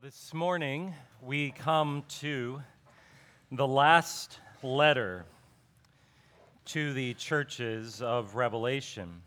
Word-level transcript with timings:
Well, 0.00 0.10
this 0.10 0.32
morning 0.32 0.94
we 1.22 1.50
come 1.50 2.04
to 2.20 2.62
the 3.50 3.66
last 3.66 4.38
letter 4.62 5.24
to 6.66 6.92
the 6.92 7.14
churches 7.14 8.00
of 8.00 8.36
Revelation. 8.36 9.22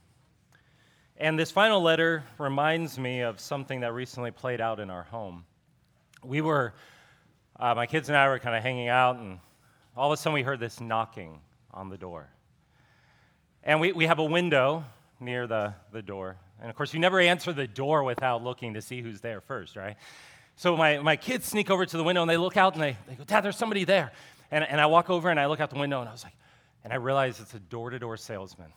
And 1.17 1.37
this 1.37 1.51
final 1.51 1.81
letter 1.81 2.23
reminds 2.37 2.97
me 2.97 3.21
of 3.21 3.39
something 3.39 3.81
that 3.81 3.93
recently 3.93 4.31
played 4.31 4.61
out 4.61 4.79
in 4.79 4.89
our 4.89 5.03
home. 5.03 5.43
We 6.23 6.41
were, 6.41 6.73
uh, 7.59 7.75
my 7.75 7.85
kids 7.85 8.07
and 8.07 8.17
I 8.17 8.29
were 8.29 8.39
kind 8.39 8.55
of 8.55 8.63
hanging 8.63 8.87
out, 8.87 9.17
and 9.17 9.39
all 9.97 10.11
of 10.11 10.17
a 10.17 10.21
sudden 10.21 10.35
we 10.35 10.43
heard 10.43 10.59
this 10.59 10.79
knocking 10.79 11.41
on 11.73 11.89
the 11.89 11.97
door. 11.97 12.29
And 13.63 13.81
we, 13.81 13.91
we 13.91 14.05
have 14.05 14.19
a 14.19 14.25
window 14.25 14.85
near 15.19 15.47
the, 15.47 15.73
the 15.91 16.01
door. 16.01 16.37
And 16.61 16.69
of 16.69 16.75
course, 16.75 16.93
you 16.93 16.99
never 16.99 17.19
answer 17.19 17.51
the 17.51 17.67
door 17.67 18.03
without 18.03 18.43
looking 18.43 18.75
to 18.75 18.81
see 18.81 19.01
who's 19.01 19.19
there 19.19 19.41
first, 19.41 19.75
right? 19.75 19.97
So 20.55 20.77
my, 20.77 20.99
my 20.99 21.15
kids 21.15 21.47
sneak 21.47 21.69
over 21.69 21.85
to 21.85 21.97
the 21.97 22.03
window 22.03 22.21
and 22.21 22.29
they 22.29 22.37
look 22.37 22.57
out 22.57 22.73
and 22.73 22.83
they, 22.83 22.97
they 23.07 23.15
go, 23.15 23.23
Dad, 23.23 23.41
there's 23.41 23.57
somebody 23.57 23.83
there. 23.83 24.11
And, 24.51 24.63
and 24.63 24.79
I 24.79 24.85
walk 24.85 25.09
over 25.09 25.29
and 25.29 25.39
I 25.39 25.47
look 25.47 25.59
out 25.59 25.69
the 25.69 25.79
window 25.79 25.99
and 26.01 26.09
I 26.09 26.11
was 26.11 26.23
like, 26.23 26.35
and 26.83 26.91
I 26.91 26.97
realize 26.97 27.39
it's 27.39 27.53
a 27.53 27.59
door 27.59 27.89
to 27.89 27.99
door 27.99 28.17
salesman. 28.17 28.71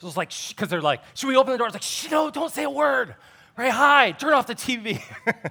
So 0.00 0.06
it's 0.06 0.16
like, 0.16 0.32
because 0.50 0.68
they're 0.68 0.80
like, 0.80 1.00
should 1.14 1.28
we 1.28 1.36
open 1.36 1.52
the 1.52 1.58
door? 1.58 1.66
I 1.66 1.68
was 1.68 1.74
like, 1.74 1.82
shh, 1.82 2.10
no, 2.10 2.30
don't 2.30 2.52
say 2.52 2.64
a 2.64 2.70
word. 2.70 3.14
Right, 3.56 3.72
hi, 3.72 4.12
turn 4.12 4.32
off 4.32 4.46
the 4.46 4.54
TV. 4.54 5.02
I 5.26 5.50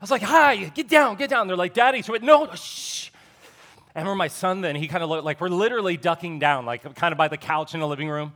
was 0.00 0.10
like, 0.10 0.22
hi, 0.22 0.56
get 0.56 0.88
down, 0.88 1.16
get 1.16 1.30
down. 1.30 1.46
They're 1.46 1.56
like, 1.56 1.74
Daddy, 1.74 2.02
so 2.02 2.14
it, 2.14 2.22
no, 2.22 2.52
shh. 2.54 3.10
And 3.94 4.04
remember 4.04 4.16
my 4.16 4.28
son 4.28 4.60
then, 4.60 4.76
he 4.76 4.88
kind 4.88 5.04
of 5.04 5.10
looked 5.10 5.24
like 5.24 5.40
we're 5.40 5.48
literally 5.48 5.96
ducking 5.96 6.38
down, 6.38 6.64
like 6.64 6.94
kind 6.96 7.12
of 7.12 7.18
by 7.18 7.28
the 7.28 7.36
couch 7.36 7.74
in 7.74 7.80
the 7.80 7.86
living 7.86 8.08
room, 8.08 8.32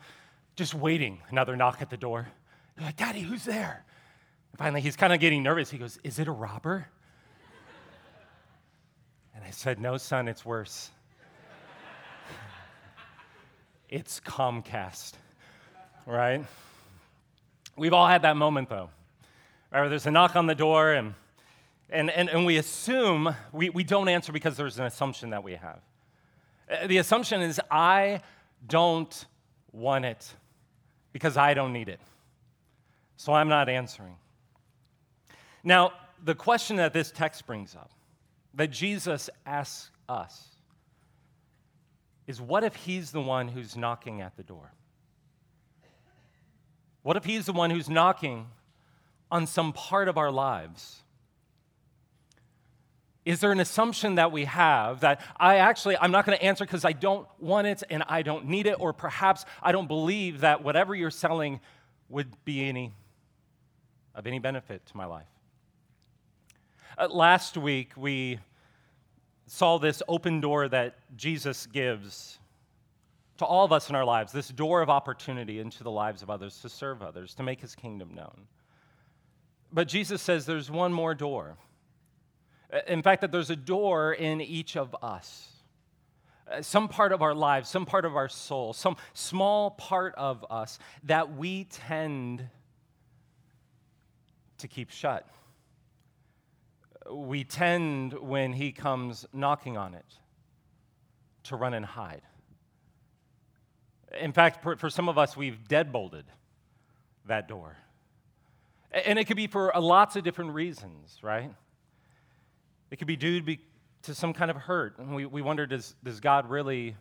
just 0.56 0.74
waiting 0.74 1.20
another 1.30 1.56
knock 1.56 1.78
at 1.80 1.90
the 1.90 1.96
door. 1.96 2.28
They're 2.76 2.86
like, 2.86 2.96
Daddy, 2.96 3.20
who's 3.20 3.44
there? 3.44 3.84
And 4.54 4.58
finally, 4.60 4.82
he's 4.82 4.94
kind 4.94 5.12
of 5.12 5.18
getting 5.18 5.42
nervous. 5.42 5.68
He 5.68 5.78
goes, 5.78 5.98
Is 6.04 6.20
it 6.20 6.28
a 6.28 6.30
robber? 6.30 6.86
And 9.34 9.42
I 9.42 9.50
said, 9.50 9.80
No, 9.80 9.96
son, 9.96 10.28
it's 10.28 10.44
worse. 10.44 10.92
it's 13.88 14.20
Comcast, 14.20 15.14
right? 16.06 16.46
We've 17.76 17.92
all 17.92 18.06
had 18.06 18.22
that 18.22 18.36
moment, 18.36 18.68
though. 18.68 18.90
Right, 19.72 19.88
there's 19.88 20.06
a 20.06 20.12
knock 20.12 20.36
on 20.36 20.46
the 20.46 20.54
door, 20.54 20.92
and, 20.92 21.14
and, 21.90 22.08
and, 22.08 22.28
and 22.28 22.46
we 22.46 22.58
assume, 22.58 23.34
we, 23.50 23.70
we 23.70 23.82
don't 23.82 24.08
answer 24.08 24.30
because 24.30 24.56
there's 24.56 24.78
an 24.78 24.84
assumption 24.84 25.30
that 25.30 25.42
we 25.42 25.54
have. 25.56 25.80
Uh, 26.70 26.86
the 26.86 26.98
assumption 26.98 27.40
is, 27.40 27.60
I 27.72 28.20
don't 28.68 29.26
want 29.72 30.04
it 30.04 30.32
because 31.12 31.36
I 31.36 31.54
don't 31.54 31.72
need 31.72 31.88
it. 31.88 31.98
So 33.16 33.32
I'm 33.32 33.48
not 33.48 33.68
answering. 33.68 34.14
Now, 35.64 35.92
the 36.22 36.34
question 36.34 36.76
that 36.76 36.92
this 36.92 37.10
text 37.10 37.46
brings 37.46 37.74
up, 37.74 37.90
that 38.52 38.70
Jesus 38.70 39.30
asks 39.46 39.90
us, 40.08 40.48
is 42.26 42.40
what 42.40 42.64
if 42.64 42.74
he's 42.76 43.10
the 43.10 43.20
one 43.20 43.48
who's 43.48 43.76
knocking 43.76 44.20
at 44.20 44.36
the 44.36 44.42
door? 44.42 44.72
What 47.02 47.16
if 47.16 47.24
he's 47.24 47.46
the 47.46 47.52
one 47.52 47.70
who's 47.70 47.88
knocking 47.88 48.46
on 49.30 49.46
some 49.46 49.72
part 49.72 50.08
of 50.08 50.16
our 50.16 50.30
lives? 50.30 51.02
Is 53.24 53.40
there 53.40 53.52
an 53.52 53.60
assumption 53.60 54.16
that 54.16 54.32
we 54.32 54.44
have 54.44 55.00
that 55.00 55.20
I 55.38 55.56
actually, 55.56 55.96
I'm 55.98 56.10
not 56.10 56.26
going 56.26 56.36
to 56.36 56.44
answer 56.44 56.64
because 56.64 56.84
I 56.84 56.92
don't 56.92 57.26
want 57.40 57.66
it 57.66 57.82
and 57.88 58.04
I 58.06 58.22
don't 58.22 58.46
need 58.46 58.66
it, 58.66 58.76
or 58.78 58.92
perhaps 58.92 59.44
I 59.62 59.72
don't 59.72 59.88
believe 59.88 60.40
that 60.40 60.62
whatever 60.62 60.94
you're 60.94 61.10
selling 61.10 61.60
would 62.08 62.28
be 62.44 62.68
any, 62.68 62.92
of 64.14 64.26
any 64.26 64.38
benefit 64.38 64.84
to 64.86 64.96
my 64.96 65.06
life? 65.06 65.33
Uh, 66.96 67.08
last 67.08 67.56
week, 67.56 67.90
we 67.96 68.38
saw 69.46 69.78
this 69.78 70.00
open 70.06 70.40
door 70.40 70.68
that 70.68 70.94
Jesus 71.16 71.66
gives 71.66 72.38
to 73.38 73.44
all 73.44 73.64
of 73.64 73.72
us 73.72 73.90
in 73.90 73.96
our 73.96 74.04
lives 74.04 74.30
this 74.30 74.48
door 74.48 74.80
of 74.80 74.88
opportunity 74.88 75.58
into 75.58 75.82
the 75.82 75.90
lives 75.90 76.22
of 76.22 76.30
others, 76.30 76.60
to 76.60 76.68
serve 76.68 77.02
others, 77.02 77.34
to 77.34 77.42
make 77.42 77.60
his 77.60 77.74
kingdom 77.74 78.14
known. 78.14 78.46
But 79.72 79.88
Jesus 79.88 80.22
says 80.22 80.46
there's 80.46 80.70
one 80.70 80.92
more 80.92 81.16
door. 81.16 81.56
Uh, 82.72 82.78
in 82.86 83.02
fact, 83.02 83.22
that 83.22 83.32
there's 83.32 83.50
a 83.50 83.56
door 83.56 84.12
in 84.12 84.40
each 84.40 84.76
of 84.76 84.94
us. 85.02 85.48
Uh, 86.48 86.62
some 86.62 86.86
part 86.86 87.10
of 87.10 87.22
our 87.22 87.34
lives, 87.34 87.68
some 87.68 87.86
part 87.86 88.04
of 88.04 88.14
our 88.14 88.28
soul, 88.28 88.72
some 88.72 88.96
small 89.14 89.72
part 89.72 90.14
of 90.14 90.46
us 90.48 90.78
that 91.02 91.36
we 91.36 91.64
tend 91.64 92.48
to 94.58 94.68
keep 94.68 94.90
shut 94.90 95.28
we 97.10 97.44
tend, 97.44 98.14
when 98.14 98.52
he 98.52 98.72
comes 98.72 99.26
knocking 99.32 99.76
on 99.76 99.94
it, 99.94 100.06
to 101.44 101.56
run 101.56 101.74
and 101.74 101.84
hide. 101.84 102.22
In 104.20 104.32
fact, 104.32 104.62
for, 104.62 104.76
for 104.76 104.88
some 104.88 105.08
of 105.08 105.18
us, 105.18 105.36
we've 105.36 105.58
deadbolted 105.68 106.24
that 107.26 107.48
door. 107.48 107.76
And 108.92 109.18
it 109.18 109.24
could 109.24 109.36
be 109.36 109.46
for 109.46 109.76
uh, 109.76 109.80
lots 109.80 110.16
of 110.16 110.22
different 110.22 110.52
reasons, 110.52 111.18
right? 111.22 111.52
It 112.90 112.96
could 112.96 113.08
be 113.08 113.16
due 113.16 113.40
to, 113.40 113.44
be, 113.44 113.60
to 114.02 114.14
some 114.14 114.32
kind 114.32 114.50
of 114.50 114.56
hurt. 114.56 114.98
And 114.98 115.14
we, 115.14 115.26
we 115.26 115.42
wonder 115.42 115.66
does, 115.66 115.96
does 116.04 116.20
God 116.20 116.48
really 116.48 116.96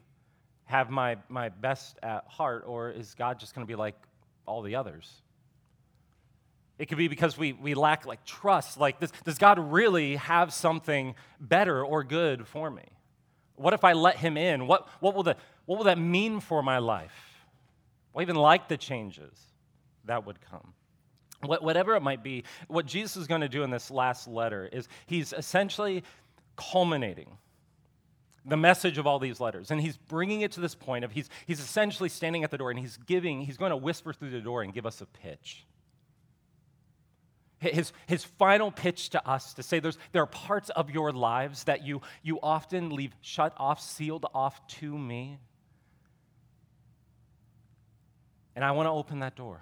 have 0.66 0.90
my, 0.90 1.18
my 1.30 1.50
best 1.50 2.00
at 2.02 2.25
heart, 2.28 2.64
or 2.66 2.90
is 2.90 3.14
God 3.14 3.40
just 3.40 3.53
going 3.53 3.66
to 3.66 3.72
be 3.72 3.75
like 3.75 3.96
all 4.46 4.62
the 4.62 4.75
others? 4.75 5.22
It 6.79 6.88
could 6.88 6.97
be 6.97 7.07
because 7.07 7.38
we, 7.38 7.53
we 7.53 7.75
lack 7.75 8.06
like 8.06 8.25
trust. 8.25 8.79
Like, 8.79 9.00
this, 9.00 9.11
does 9.23 9.38
God 9.38 9.59
really 9.59 10.16
have 10.16 10.53
something 10.53 11.16
better 11.39 11.84
or 11.84 12.03
good 12.03 12.47
for 12.47 12.69
me? 12.69 12.84
What 13.56 13.73
if 13.73 13.84
I 13.84 13.94
let 13.94 14.17
him 14.17 14.38
in? 14.38 14.66
What, 14.66 14.88
what, 15.00 15.13
will, 15.13 15.23
the, 15.23 15.38
what 15.66 15.78
will 15.78 15.85
that 15.85 16.00
mean 16.00 16.39
for 16.39 16.63
my 16.63 16.79
life? 16.79 17.45
I 18.16 18.22
even 18.22 18.35
like 18.35 18.67
the 18.67 18.78
changes 18.78 19.38
that 20.06 20.25
would 20.25 20.39
come. 20.41 20.73
What, 21.41 21.63
whatever 21.63 21.95
it 21.95 22.01
might 22.01 22.23
be, 22.23 22.44
what 22.67 22.85
Jesus 22.85 23.17
is 23.17 23.28
going 23.28 23.41
to 23.41 23.50
do 23.50 23.63
in 23.63 23.69
this 23.69 23.91
last 23.91 24.28
letter 24.28 24.67
is 24.72 24.88
he's 25.05 25.34
essentially 25.34 26.03
culminating 26.55 27.38
the 28.45 28.57
message 28.57 28.97
of 28.97 29.05
all 29.05 29.19
these 29.19 29.40
letters. 29.40 29.69
And 29.69 29.79
he's 29.79 29.97
bringing 29.97 30.41
it 30.41 30.53
to 30.53 30.59
this 30.59 30.75
point 30.75 31.05
of 31.05 31.11
he's, 31.11 31.29
he's 31.45 31.59
essentially 31.59 32.09
standing 32.09 32.44
at 32.44 32.51
the 32.51 32.57
door 32.57 32.72
and 32.72 32.79
he's 32.79 32.97
giving, 32.97 33.41
he's 33.41 33.57
going 33.57 33.72
to 33.72 33.78
whisper 33.78 34.13
through 34.13 34.31
the 34.31 34.41
door 34.41 34.63
and 34.63 34.73
give 34.73 34.85
us 34.85 35.01
a 35.01 35.05
pitch 35.05 35.66
his, 37.72 37.94
his 38.07 38.24
final 38.24 38.72
pitch 38.72 39.09
to 39.12 39.28
us 39.28 39.53
to 39.56 39.63
say 39.63 39.79
there's, 39.79 39.97
there 40.12 40.24
are 40.24 40.28
parts 40.28 40.69
of 40.69 40.90
your 40.91 41.12
lives 41.12 41.66
that 41.66 41.85
you, 41.85 42.01
you 42.22 42.40
often 42.41 42.90
leave 42.90 43.13
shut 43.22 43.53
off, 43.57 43.79
sealed 43.79 44.25
off 44.34 44.66
to 44.68 44.97
me. 44.97 45.40
And 48.56 48.63
I 48.63 48.72
want 48.72 48.88
to 48.88 48.91
open 48.91 49.19
that 49.19 49.35
door. 49.35 49.62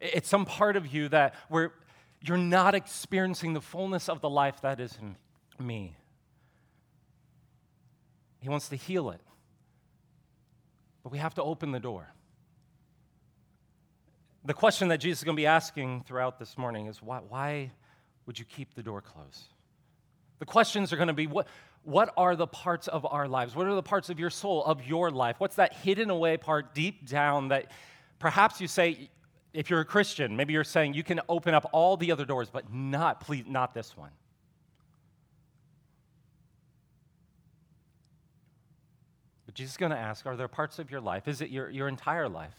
It's 0.00 0.28
some 0.28 0.44
part 0.44 0.76
of 0.76 0.92
you 0.92 1.08
that 1.08 1.34
where 1.48 1.72
you're 2.20 2.36
not 2.36 2.74
experiencing 2.74 3.52
the 3.52 3.60
fullness 3.60 4.08
of 4.08 4.20
the 4.20 4.30
life 4.30 4.60
that 4.62 4.80
is 4.80 4.96
in 5.00 5.16
me. 5.64 5.96
He 8.40 8.48
wants 8.48 8.68
to 8.70 8.76
heal 8.76 9.10
it. 9.10 9.20
But 11.02 11.12
we 11.12 11.18
have 11.18 11.34
to 11.34 11.42
open 11.42 11.72
the 11.72 11.80
door. 11.80 12.12
The 14.44 14.54
question 14.54 14.88
that 14.88 14.98
Jesus 14.98 15.20
is 15.20 15.24
going 15.24 15.36
to 15.36 15.40
be 15.40 15.46
asking 15.46 16.02
throughout 16.06 16.38
this 16.38 16.58
morning 16.58 16.86
is 16.86 17.00
why, 17.00 17.20
why 17.28 17.70
would 18.26 18.38
you 18.38 18.44
keep 18.44 18.74
the 18.74 18.82
door 18.82 19.00
closed? 19.00 19.54
The 20.40 20.46
questions 20.46 20.92
are 20.92 20.96
going 20.96 21.08
to 21.08 21.14
be 21.14 21.28
what, 21.28 21.46
what 21.84 22.12
are 22.16 22.34
the 22.34 22.48
parts 22.48 22.88
of 22.88 23.06
our 23.06 23.28
lives? 23.28 23.54
What 23.54 23.66
are 23.68 23.74
the 23.74 23.82
parts 23.82 24.10
of 24.10 24.18
your 24.18 24.30
soul, 24.30 24.64
of 24.64 24.84
your 24.84 25.10
life? 25.10 25.36
What's 25.38 25.56
that 25.56 25.72
hidden 25.74 26.10
away 26.10 26.36
part 26.36 26.74
deep 26.74 27.08
down 27.08 27.48
that 27.48 27.70
perhaps 28.18 28.60
you 28.60 28.66
say, 28.66 29.10
if 29.52 29.70
you're 29.70 29.80
a 29.80 29.84
Christian, 29.84 30.34
maybe 30.36 30.52
you're 30.52 30.64
saying 30.64 30.94
you 30.94 31.04
can 31.04 31.20
open 31.28 31.54
up 31.54 31.68
all 31.72 31.96
the 31.96 32.10
other 32.10 32.24
doors, 32.24 32.48
but 32.50 32.72
not, 32.72 33.20
please, 33.20 33.44
not 33.46 33.74
this 33.74 33.96
one. 33.96 34.10
But 39.46 39.54
Jesus 39.54 39.72
is 39.72 39.76
going 39.76 39.92
to 39.92 39.98
ask, 39.98 40.26
are 40.26 40.36
there 40.36 40.48
parts 40.48 40.78
of 40.78 40.90
your 40.90 41.00
life? 41.00 41.28
Is 41.28 41.40
it 41.40 41.50
your, 41.50 41.70
your 41.70 41.86
entire 41.86 42.28
life? 42.28 42.54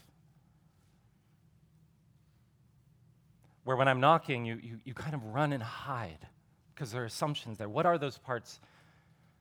Where 3.63 3.77
when 3.77 3.87
I'm 3.87 3.99
knocking, 3.99 4.45
you, 4.45 4.59
you, 4.61 4.79
you 4.83 4.93
kind 4.93 5.13
of 5.13 5.23
run 5.25 5.53
and 5.53 5.63
hide 5.63 6.27
because 6.73 6.91
there 6.91 7.01
are 7.03 7.05
assumptions 7.05 7.57
there. 7.57 7.69
What 7.69 7.85
are 7.85 7.97
those 7.97 8.17
parts 8.17 8.59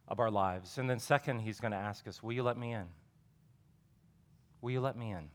of 0.08 0.20
our 0.20 0.30
lives? 0.30 0.78
And 0.78 0.88
then, 0.88 0.98
second, 0.98 1.40
he's 1.40 1.60
going 1.60 1.72
to 1.72 1.78
ask 1.78 2.06
us, 2.06 2.22
Will 2.22 2.32
you 2.32 2.42
let 2.42 2.56
me 2.56 2.72
in? 2.72 2.86
Will 4.60 4.70
you 4.70 4.80
let 4.80 4.96
me 4.96 5.10
in? 5.10 5.28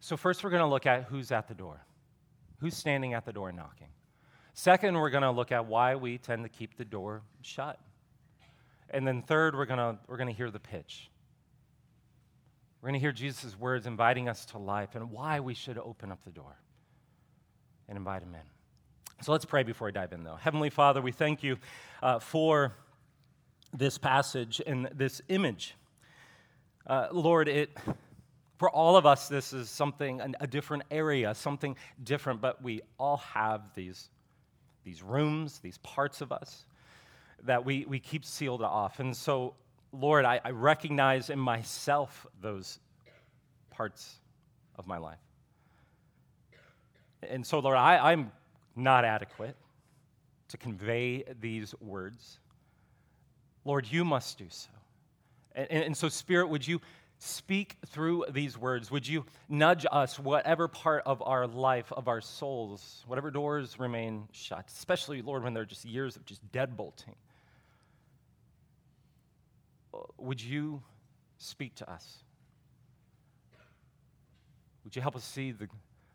So, 0.00 0.16
first, 0.16 0.44
we're 0.44 0.50
going 0.50 0.62
to 0.62 0.68
look 0.68 0.86
at 0.86 1.04
who's 1.04 1.32
at 1.32 1.48
the 1.48 1.54
door, 1.54 1.84
who's 2.58 2.76
standing 2.76 3.14
at 3.14 3.24
the 3.24 3.32
door 3.32 3.50
knocking. 3.52 3.88
Second, 4.54 4.96
we're 4.96 5.10
going 5.10 5.22
to 5.22 5.30
look 5.30 5.50
at 5.50 5.66
why 5.66 5.96
we 5.96 6.18
tend 6.18 6.44
to 6.44 6.48
keep 6.48 6.76
the 6.76 6.84
door 6.84 7.22
shut. 7.42 7.80
And 8.90 9.06
then, 9.06 9.22
third, 9.22 9.56
we're 9.56 9.66
going 9.66 9.78
to, 9.78 9.98
we're 10.06 10.16
going 10.16 10.28
to 10.28 10.34
hear 10.34 10.50
the 10.50 10.60
pitch. 10.60 11.10
We're 12.80 12.88
going 12.88 13.00
to 13.00 13.04
hear 13.04 13.12
Jesus' 13.12 13.58
words 13.58 13.86
inviting 13.86 14.28
us 14.28 14.46
to 14.46 14.58
life 14.58 14.94
and 14.94 15.10
why 15.10 15.40
we 15.40 15.54
should 15.54 15.78
open 15.78 16.12
up 16.12 16.24
the 16.24 16.30
door 16.30 16.56
and 17.88 17.96
invite 17.96 18.22
him 18.22 18.34
in. 18.34 19.24
So 19.24 19.32
let's 19.32 19.44
pray 19.44 19.64
before 19.64 19.88
I 19.88 19.90
dive 19.90 20.12
in, 20.12 20.22
though. 20.22 20.36
Heavenly 20.36 20.70
Father, 20.70 21.02
we 21.02 21.10
thank 21.12 21.42
you 21.42 21.56
uh, 22.02 22.20
for 22.20 22.72
this 23.76 23.98
passage 23.98 24.62
and 24.64 24.88
this 24.94 25.20
image. 25.28 25.74
Uh, 26.86 27.08
Lord, 27.10 27.48
it, 27.48 27.76
for 28.58 28.70
all 28.70 28.96
of 28.96 29.06
us, 29.06 29.28
this 29.28 29.52
is 29.52 29.68
something, 29.68 30.20
a 30.40 30.46
different 30.46 30.84
area, 30.90 31.34
something 31.34 31.76
different, 32.04 32.40
but 32.40 32.62
we 32.62 32.80
all 32.98 33.18
have 33.18 33.62
these, 33.74 34.08
these 34.84 35.02
rooms, 35.02 35.58
these 35.58 35.78
parts 35.78 36.20
of 36.20 36.30
us 36.32 36.64
that 37.44 37.64
we, 37.64 37.84
we 37.86 38.00
keep 38.00 38.24
sealed 38.24 38.62
off. 38.62 39.00
And 39.00 39.16
so, 39.16 39.54
Lord, 39.92 40.24
I, 40.24 40.40
I 40.44 40.50
recognize 40.50 41.30
in 41.30 41.38
myself 41.38 42.26
those 42.40 42.78
parts 43.70 44.16
of 44.76 44.86
my 44.86 44.98
life. 44.98 45.18
And 47.22 47.46
so, 47.46 47.58
Lord, 47.58 47.76
I, 47.76 48.12
I'm 48.12 48.32
not 48.76 49.04
adequate 49.04 49.56
to 50.48 50.56
convey 50.56 51.24
these 51.40 51.74
words. 51.80 52.38
Lord, 53.64 53.86
you 53.90 54.04
must 54.04 54.38
do 54.38 54.46
so. 54.48 54.70
And, 55.54 55.70
and, 55.70 55.96
so, 55.96 56.08
Spirit, 56.08 56.48
would 56.48 56.66
you 56.66 56.80
speak 57.18 57.76
through 57.86 58.26
these 58.30 58.56
words? 58.56 58.90
Would 58.90 59.06
you 59.06 59.26
nudge 59.48 59.84
us, 59.90 60.18
whatever 60.18 60.68
part 60.68 61.02
of 61.04 61.20
our 61.22 61.46
life, 61.46 61.92
of 61.92 62.08
our 62.08 62.20
souls, 62.20 63.04
whatever 63.06 63.30
doors 63.30 63.78
remain 63.78 64.28
shut, 64.32 64.66
especially, 64.68 65.20
Lord, 65.20 65.42
when 65.42 65.52
they're 65.52 65.64
just 65.64 65.84
years 65.84 66.16
of 66.16 66.24
just 66.24 66.50
deadbolting? 66.52 67.16
Would 70.18 70.40
you 70.40 70.82
speak 71.38 71.74
to 71.76 71.90
us? 71.90 72.18
Would 74.84 74.94
you 74.94 75.02
help 75.02 75.16
us 75.16 75.24
see 75.24 75.50
the 75.50 75.68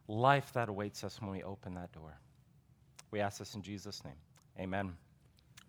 life 0.07 0.51
that 0.53 0.69
awaits 0.69 1.03
us 1.03 1.21
when 1.21 1.31
we 1.31 1.43
open 1.43 1.75
that 1.75 1.91
door? 1.91 2.17
We 3.11 3.19
ask 3.19 3.39
this 3.39 3.55
in 3.55 3.61
Jesus' 3.61 4.03
name. 4.03 4.15
Amen. 4.59 4.93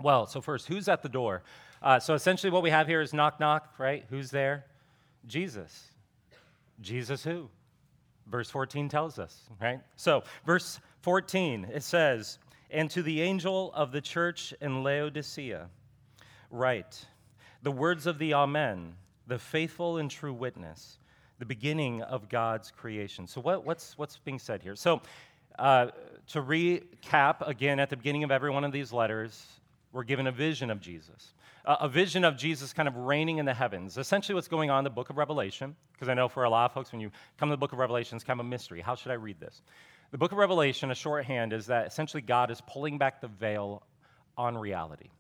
Well, 0.02 0.26
so 0.26 0.40
first, 0.40 0.66
who's 0.66 0.88
at 0.88 1.02
the 1.02 1.08
door? 1.08 1.42
Uh, 1.82 2.00
so 2.00 2.14
essentially, 2.14 2.50
what 2.50 2.62
we 2.62 2.70
have 2.70 2.86
here 2.86 3.00
is 3.00 3.12
knock, 3.12 3.38
knock, 3.38 3.74
right? 3.78 4.04
Who's 4.10 4.30
there? 4.30 4.64
Jesus. 5.26 5.88
Jesus 6.80 7.22
who? 7.22 7.48
Verse 8.26 8.50
14 8.50 8.88
tells 8.88 9.18
us, 9.18 9.42
right? 9.60 9.80
So, 9.96 10.24
verse 10.46 10.80
14, 11.02 11.68
it 11.72 11.82
says, 11.82 12.38
And 12.70 12.90
to 12.90 13.02
the 13.02 13.20
angel 13.20 13.70
of 13.74 13.92
the 13.92 14.00
church 14.00 14.54
in 14.60 14.82
Laodicea, 14.82 15.68
write, 16.50 17.04
the 17.62 17.72
words 17.72 18.06
of 18.06 18.18
the 18.18 18.34
Amen, 18.34 18.94
the 19.26 19.38
faithful 19.38 19.98
and 19.98 20.10
true 20.10 20.32
witness, 20.32 20.98
the 21.38 21.44
beginning 21.44 22.02
of 22.02 22.28
God's 22.28 22.70
creation. 22.70 23.26
So, 23.26 23.40
what, 23.40 23.64
what's, 23.64 23.98
what's 23.98 24.18
being 24.18 24.38
said 24.38 24.62
here? 24.62 24.76
So, 24.76 25.02
uh, 25.58 25.88
to 26.28 26.42
recap 26.42 27.46
again, 27.46 27.78
at 27.78 27.90
the 27.90 27.96
beginning 27.96 28.24
of 28.24 28.30
every 28.30 28.50
one 28.50 28.64
of 28.64 28.72
these 28.72 28.92
letters, 28.92 29.46
we're 29.92 30.04
given 30.04 30.26
a 30.26 30.32
vision 30.32 30.70
of 30.70 30.80
Jesus. 30.80 31.34
Uh, 31.64 31.76
a 31.80 31.88
vision 31.88 32.24
of 32.24 32.36
Jesus 32.36 32.72
kind 32.72 32.88
of 32.88 32.96
reigning 32.96 33.38
in 33.38 33.46
the 33.46 33.54
heavens. 33.54 33.96
Essentially, 33.96 34.34
what's 34.34 34.48
going 34.48 34.70
on 34.70 34.78
in 34.78 34.84
the 34.84 34.90
book 34.90 35.10
of 35.10 35.16
Revelation, 35.16 35.74
because 35.92 36.08
I 36.08 36.14
know 36.14 36.28
for 36.28 36.44
a 36.44 36.50
lot 36.50 36.66
of 36.66 36.72
folks, 36.74 36.92
when 36.92 37.00
you 37.00 37.10
come 37.38 37.48
to 37.48 37.52
the 37.52 37.58
book 37.58 37.72
of 37.72 37.78
Revelation, 37.78 38.16
it's 38.16 38.24
kind 38.24 38.38
of 38.38 38.46
a 38.46 38.48
mystery. 38.48 38.80
How 38.80 38.94
should 38.94 39.12
I 39.12 39.14
read 39.14 39.40
this? 39.40 39.62
The 40.10 40.18
book 40.18 40.32
of 40.32 40.38
Revelation, 40.38 40.90
a 40.90 40.94
shorthand, 40.94 41.52
is 41.52 41.66
that 41.66 41.86
essentially 41.86 42.20
God 42.20 42.50
is 42.50 42.60
pulling 42.66 42.98
back 42.98 43.20
the 43.20 43.28
veil 43.28 43.82
on 44.36 44.56
reality. 44.56 45.10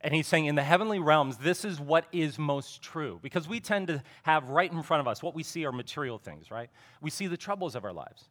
And 0.00 0.14
he's 0.14 0.28
saying, 0.28 0.46
in 0.46 0.54
the 0.54 0.62
heavenly 0.62 1.00
realms, 1.00 1.38
this 1.38 1.64
is 1.64 1.80
what 1.80 2.06
is 2.12 2.38
most 2.38 2.82
true. 2.82 3.18
Because 3.20 3.48
we 3.48 3.58
tend 3.58 3.88
to 3.88 4.02
have 4.22 4.48
right 4.48 4.70
in 4.70 4.82
front 4.82 5.00
of 5.00 5.08
us 5.08 5.22
what 5.22 5.34
we 5.34 5.42
see 5.42 5.66
are 5.66 5.72
material 5.72 6.18
things, 6.18 6.50
right? 6.50 6.70
We 7.00 7.10
see 7.10 7.26
the 7.26 7.36
troubles 7.36 7.74
of 7.74 7.84
our 7.84 7.92
lives. 7.92 8.28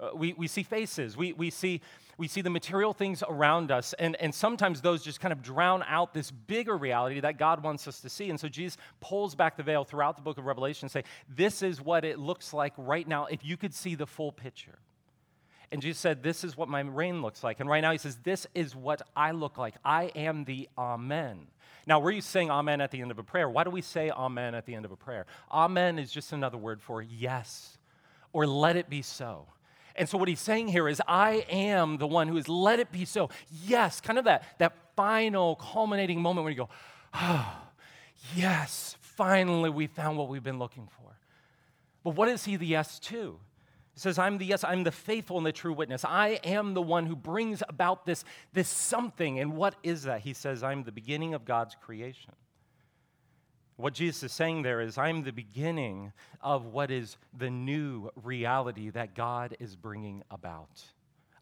Uh, 0.00 0.10
we, 0.14 0.32
we 0.34 0.46
see 0.46 0.62
faces. 0.62 1.16
We, 1.16 1.32
we, 1.32 1.50
see, 1.50 1.80
we 2.18 2.28
see 2.28 2.40
the 2.40 2.50
material 2.50 2.92
things 2.92 3.24
around 3.28 3.72
us. 3.72 3.94
And, 3.94 4.14
and 4.16 4.32
sometimes 4.32 4.80
those 4.80 5.02
just 5.02 5.20
kind 5.20 5.32
of 5.32 5.42
drown 5.42 5.82
out 5.88 6.14
this 6.14 6.30
bigger 6.30 6.76
reality 6.76 7.18
that 7.18 7.36
God 7.36 7.64
wants 7.64 7.88
us 7.88 8.00
to 8.02 8.08
see. 8.08 8.30
And 8.30 8.38
so 8.38 8.48
Jesus 8.48 8.76
pulls 9.00 9.34
back 9.34 9.56
the 9.56 9.64
veil 9.64 9.82
throughout 9.82 10.16
the 10.16 10.22
book 10.22 10.38
of 10.38 10.44
Revelation 10.44 10.84
and 10.84 10.92
say, 10.92 11.02
this 11.28 11.62
is 11.62 11.80
what 11.80 12.04
it 12.04 12.20
looks 12.20 12.52
like 12.52 12.74
right 12.76 13.08
now 13.08 13.26
if 13.26 13.44
you 13.44 13.56
could 13.56 13.74
see 13.74 13.96
the 13.96 14.06
full 14.06 14.30
picture. 14.30 14.78
And 15.70 15.82
Jesus 15.82 16.00
said, 16.00 16.22
This 16.22 16.44
is 16.44 16.56
what 16.56 16.68
my 16.68 16.80
reign 16.80 17.22
looks 17.22 17.44
like. 17.44 17.60
And 17.60 17.68
right 17.68 17.80
now 17.80 17.92
he 17.92 17.98
says, 17.98 18.16
This 18.22 18.46
is 18.54 18.74
what 18.74 19.02
I 19.14 19.32
look 19.32 19.58
like. 19.58 19.74
I 19.84 20.04
am 20.14 20.44
the 20.44 20.68
Amen. 20.76 21.46
Now, 21.86 22.00
we're 22.00 22.10
used 22.10 22.28
saying 22.28 22.50
Amen 22.50 22.82
at 22.82 22.90
the 22.90 23.00
end 23.00 23.10
of 23.10 23.18
a 23.18 23.22
prayer. 23.22 23.48
Why 23.48 23.64
do 23.64 23.70
we 23.70 23.80
say 23.80 24.10
Amen 24.10 24.54
at 24.54 24.66
the 24.66 24.74
end 24.74 24.84
of 24.84 24.92
a 24.92 24.96
prayer? 24.96 25.26
Amen 25.50 25.98
is 25.98 26.12
just 26.12 26.32
another 26.32 26.58
word 26.58 26.82
for 26.82 27.00
yes 27.00 27.78
or 28.32 28.46
let 28.46 28.76
it 28.76 28.90
be 28.90 29.02
so. 29.02 29.46
And 29.96 30.08
so 30.08 30.16
what 30.16 30.28
he's 30.28 30.40
saying 30.40 30.68
here 30.68 30.88
is, 30.88 31.02
I 31.08 31.46
am 31.50 31.96
the 31.96 32.06
one 32.06 32.28
who 32.28 32.36
has 32.36 32.48
let 32.48 32.78
it 32.78 32.92
be 32.92 33.04
so. 33.04 33.30
Yes, 33.64 34.00
kind 34.00 34.18
of 34.18 34.26
that, 34.26 34.44
that 34.58 34.74
final 34.96 35.56
culminating 35.56 36.20
moment 36.20 36.44
when 36.44 36.52
you 36.52 36.58
go, 36.58 36.68
oh, 37.14 37.56
yes, 38.36 38.96
finally 39.00 39.70
we 39.70 39.86
found 39.86 40.18
what 40.18 40.28
we've 40.28 40.42
been 40.42 40.58
looking 40.58 40.86
for. 40.86 41.18
But 42.04 42.10
what 42.10 42.28
is 42.28 42.44
he 42.44 42.56
the 42.56 42.66
yes 42.66 42.98
to? 43.00 43.40
Says, 43.98 44.18
I'm 44.18 44.38
the 44.38 44.46
yes, 44.46 44.62
I'm 44.62 44.84
the 44.84 44.92
faithful 44.92 45.38
and 45.38 45.46
the 45.46 45.52
true 45.52 45.72
witness. 45.72 46.04
I 46.04 46.40
am 46.44 46.74
the 46.74 46.82
one 46.82 47.06
who 47.06 47.16
brings 47.16 47.62
about 47.68 48.06
this, 48.06 48.24
this 48.52 48.68
something. 48.68 49.40
And 49.40 49.56
what 49.56 49.74
is 49.82 50.04
that? 50.04 50.20
He 50.20 50.34
says, 50.34 50.62
I'm 50.62 50.84
the 50.84 50.92
beginning 50.92 51.34
of 51.34 51.44
God's 51.44 51.74
creation. 51.74 52.32
What 53.76 53.94
Jesus 53.94 54.22
is 54.24 54.32
saying 54.32 54.62
there 54.62 54.80
is, 54.80 54.98
I'm 54.98 55.24
the 55.24 55.32
beginning 55.32 56.12
of 56.40 56.66
what 56.66 56.90
is 56.90 57.16
the 57.36 57.50
new 57.50 58.10
reality 58.22 58.90
that 58.90 59.14
God 59.14 59.56
is 59.58 59.74
bringing 59.76 60.22
about. 60.30 60.82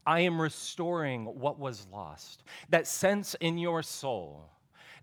I 0.05 0.21
am 0.21 0.39
restoring 0.41 1.25
what 1.25 1.59
was 1.59 1.85
lost. 1.91 2.43
That 2.69 2.87
sense 2.87 3.35
in 3.39 3.57
your 3.57 3.83
soul 3.83 4.49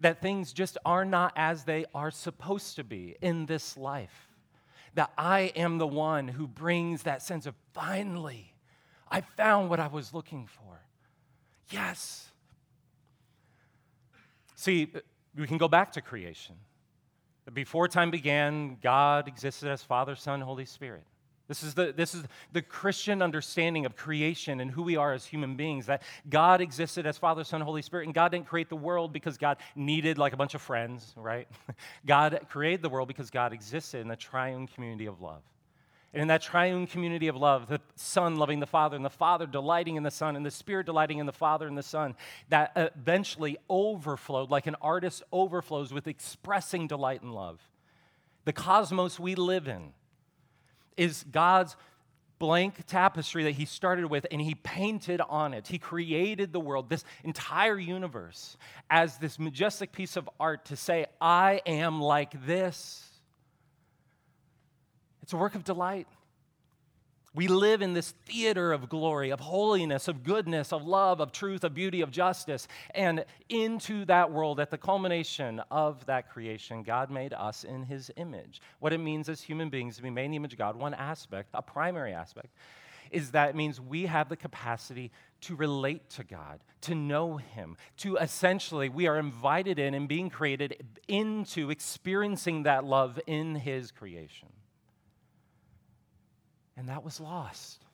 that 0.00 0.20
things 0.20 0.52
just 0.52 0.76
are 0.84 1.04
not 1.04 1.32
as 1.36 1.64
they 1.64 1.84
are 1.94 2.10
supposed 2.10 2.76
to 2.76 2.84
be 2.84 3.16
in 3.20 3.46
this 3.46 3.76
life 3.76 4.33
that 4.94 5.12
I 5.18 5.52
am 5.56 5.78
the 5.78 5.86
one 5.86 6.28
who 6.28 6.46
brings 6.46 7.02
that 7.02 7.22
sense 7.22 7.46
of 7.46 7.54
finally, 7.72 8.54
I 9.10 9.20
found 9.20 9.70
what 9.70 9.80
I 9.80 9.88
was 9.88 10.14
looking 10.14 10.46
for. 10.46 10.80
Yes. 11.70 12.30
See, 14.54 14.92
we 15.36 15.46
can 15.46 15.58
go 15.58 15.68
back 15.68 15.92
to 15.92 16.00
creation. 16.00 16.56
Before 17.52 17.88
time 17.88 18.10
began, 18.10 18.78
God 18.82 19.28
existed 19.28 19.68
as 19.68 19.82
Father, 19.82 20.14
Son, 20.14 20.40
Holy 20.40 20.64
Spirit. 20.64 21.04
This 21.46 21.62
is, 21.62 21.74
the, 21.74 21.92
this 21.92 22.14
is 22.14 22.24
the 22.52 22.62
Christian 22.62 23.20
understanding 23.20 23.84
of 23.84 23.96
creation 23.96 24.60
and 24.60 24.70
who 24.70 24.82
we 24.82 24.96
are 24.96 25.12
as 25.12 25.26
human 25.26 25.56
beings 25.56 25.86
that 25.86 26.02
God 26.30 26.62
existed 26.62 27.04
as 27.06 27.18
Father, 27.18 27.44
Son, 27.44 27.60
Holy 27.60 27.82
Spirit, 27.82 28.06
and 28.06 28.14
God 28.14 28.30
didn't 28.30 28.46
create 28.46 28.70
the 28.70 28.76
world 28.76 29.12
because 29.12 29.36
God 29.36 29.58
needed 29.76 30.16
like 30.16 30.32
a 30.32 30.38
bunch 30.38 30.54
of 30.54 30.62
friends, 30.62 31.12
right? 31.16 31.46
God 32.06 32.46
created 32.48 32.80
the 32.80 32.88
world 32.88 33.08
because 33.08 33.30
God 33.30 33.52
existed 33.52 34.00
in 34.00 34.08
the 34.08 34.16
triune 34.16 34.66
community 34.66 35.04
of 35.04 35.20
love. 35.20 35.42
And 36.14 36.22
in 36.22 36.28
that 36.28 36.40
triune 36.40 36.86
community 36.86 37.28
of 37.28 37.36
love, 37.36 37.66
the 37.66 37.80
Son 37.96 38.36
loving 38.36 38.60
the 38.60 38.66
Father, 38.66 38.96
and 38.96 39.04
the 39.04 39.10
Father 39.10 39.46
delighting 39.46 39.96
in 39.96 40.02
the 40.02 40.12
Son, 40.12 40.36
and 40.36 40.46
the 40.46 40.50
Spirit 40.50 40.86
delighting 40.86 41.18
in 41.18 41.26
the 41.26 41.32
Father 41.32 41.66
and 41.66 41.76
the 41.76 41.82
Son, 41.82 42.14
that 42.48 42.72
eventually 42.76 43.58
overflowed 43.68 44.48
like 44.48 44.66
an 44.66 44.76
artist 44.80 45.24
overflows 45.30 45.92
with 45.92 46.06
expressing 46.06 46.86
delight 46.86 47.20
and 47.20 47.34
love. 47.34 47.60
The 48.44 48.52
cosmos 48.52 49.18
we 49.18 49.34
live 49.34 49.68
in 49.68 49.92
is 50.96 51.24
God's 51.30 51.76
blank 52.38 52.86
tapestry 52.86 53.44
that 53.44 53.52
he 53.52 53.64
started 53.64 54.06
with 54.06 54.26
and 54.30 54.40
he 54.40 54.54
painted 54.54 55.20
on 55.20 55.54
it. 55.54 55.66
He 55.66 55.78
created 55.78 56.52
the 56.52 56.60
world, 56.60 56.90
this 56.90 57.04
entire 57.22 57.78
universe, 57.78 58.56
as 58.90 59.18
this 59.18 59.38
majestic 59.38 59.92
piece 59.92 60.16
of 60.16 60.28
art 60.38 60.66
to 60.66 60.76
say, 60.76 61.06
I 61.20 61.62
am 61.64 62.00
like 62.00 62.46
this. 62.46 63.08
It's 65.22 65.32
a 65.32 65.36
work 65.36 65.54
of 65.54 65.64
delight. 65.64 66.06
We 67.34 67.48
live 67.48 67.82
in 67.82 67.94
this 67.94 68.12
theater 68.26 68.72
of 68.72 68.88
glory, 68.88 69.30
of 69.30 69.40
holiness, 69.40 70.06
of 70.06 70.22
goodness, 70.22 70.72
of 70.72 70.86
love, 70.86 71.18
of 71.18 71.32
truth, 71.32 71.64
of 71.64 71.74
beauty, 71.74 72.00
of 72.00 72.12
justice. 72.12 72.68
And 72.94 73.24
into 73.48 74.04
that 74.04 74.30
world, 74.30 74.60
at 74.60 74.70
the 74.70 74.78
culmination 74.78 75.60
of 75.68 76.06
that 76.06 76.30
creation, 76.30 76.84
God 76.84 77.10
made 77.10 77.32
us 77.32 77.64
in 77.64 77.82
his 77.82 78.08
image. 78.16 78.62
What 78.78 78.92
it 78.92 78.98
means 78.98 79.28
as 79.28 79.40
human 79.42 79.68
beings 79.68 79.96
to 79.96 80.02
be 80.02 80.10
made 80.10 80.26
in 80.26 80.30
the 80.30 80.36
image 80.36 80.52
of 80.52 80.60
God, 80.60 80.76
one 80.76 80.94
aspect, 80.94 81.48
a 81.54 81.62
primary 81.62 82.12
aspect, 82.12 82.54
is 83.10 83.32
that 83.32 83.48
it 83.50 83.56
means 83.56 83.80
we 83.80 84.06
have 84.06 84.28
the 84.28 84.36
capacity 84.36 85.10
to 85.40 85.56
relate 85.56 86.08
to 86.10 86.22
God, 86.22 86.60
to 86.82 86.94
know 86.94 87.36
Him, 87.36 87.76
to 87.98 88.16
essentially, 88.16 88.88
we 88.88 89.08
are 89.08 89.18
invited 89.18 89.80
in 89.80 89.94
and 89.94 90.08
being 90.08 90.30
created 90.30 90.86
into 91.08 91.70
experiencing 91.70 92.62
that 92.62 92.84
love 92.84 93.18
in 93.26 93.56
His 93.56 93.90
creation 93.90 94.48
and 96.76 96.88
that 96.88 97.04
was 97.04 97.20
lost. 97.20 97.84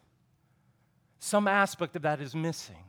Some 1.18 1.46
aspect 1.46 1.96
of 1.96 2.02
that 2.02 2.20
is 2.20 2.34
missing. 2.34 2.84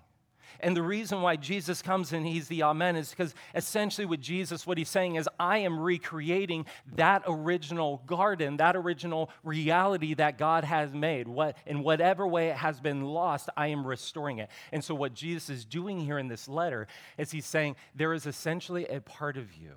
And 0.59 0.75
the 0.75 0.81
reason 0.81 1.21
why 1.21 1.37
Jesus 1.37 1.81
comes 1.81 2.13
and 2.13 2.25
he's 2.25 2.47
the 2.47 2.63
Amen 2.63 2.95
is 2.95 3.09
because 3.09 3.33
essentially 3.55 4.05
with 4.05 4.21
Jesus, 4.21 4.67
what 4.67 4.77
he's 4.77 4.89
saying 4.89 5.15
is, 5.15 5.27
I 5.39 5.59
am 5.59 5.79
recreating 5.79 6.65
that 6.95 7.23
original 7.25 8.03
garden, 8.05 8.57
that 8.57 8.75
original 8.75 9.29
reality 9.43 10.13
that 10.15 10.37
God 10.37 10.63
has 10.63 10.93
made. 10.93 11.27
What, 11.27 11.57
in 11.65 11.83
whatever 11.83 12.27
way 12.27 12.49
it 12.49 12.57
has 12.57 12.79
been 12.79 13.01
lost, 13.01 13.49
I 13.57 13.67
am 13.67 13.87
restoring 13.87 14.37
it. 14.39 14.49
And 14.71 14.83
so, 14.83 14.93
what 14.93 15.13
Jesus 15.13 15.49
is 15.49 15.65
doing 15.65 15.99
here 15.99 16.19
in 16.19 16.27
this 16.27 16.47
letter 16.47 16.87
is 17.17 17.31
he's 17.31 17.45
saying, 17.45 17.75
there 17.95 18.13
is 18.13 18.25
essentially 18.25 18.85
a 18.85 19.01
part 19.01 19.37
of 19.37 19.53
you 19.55 19.73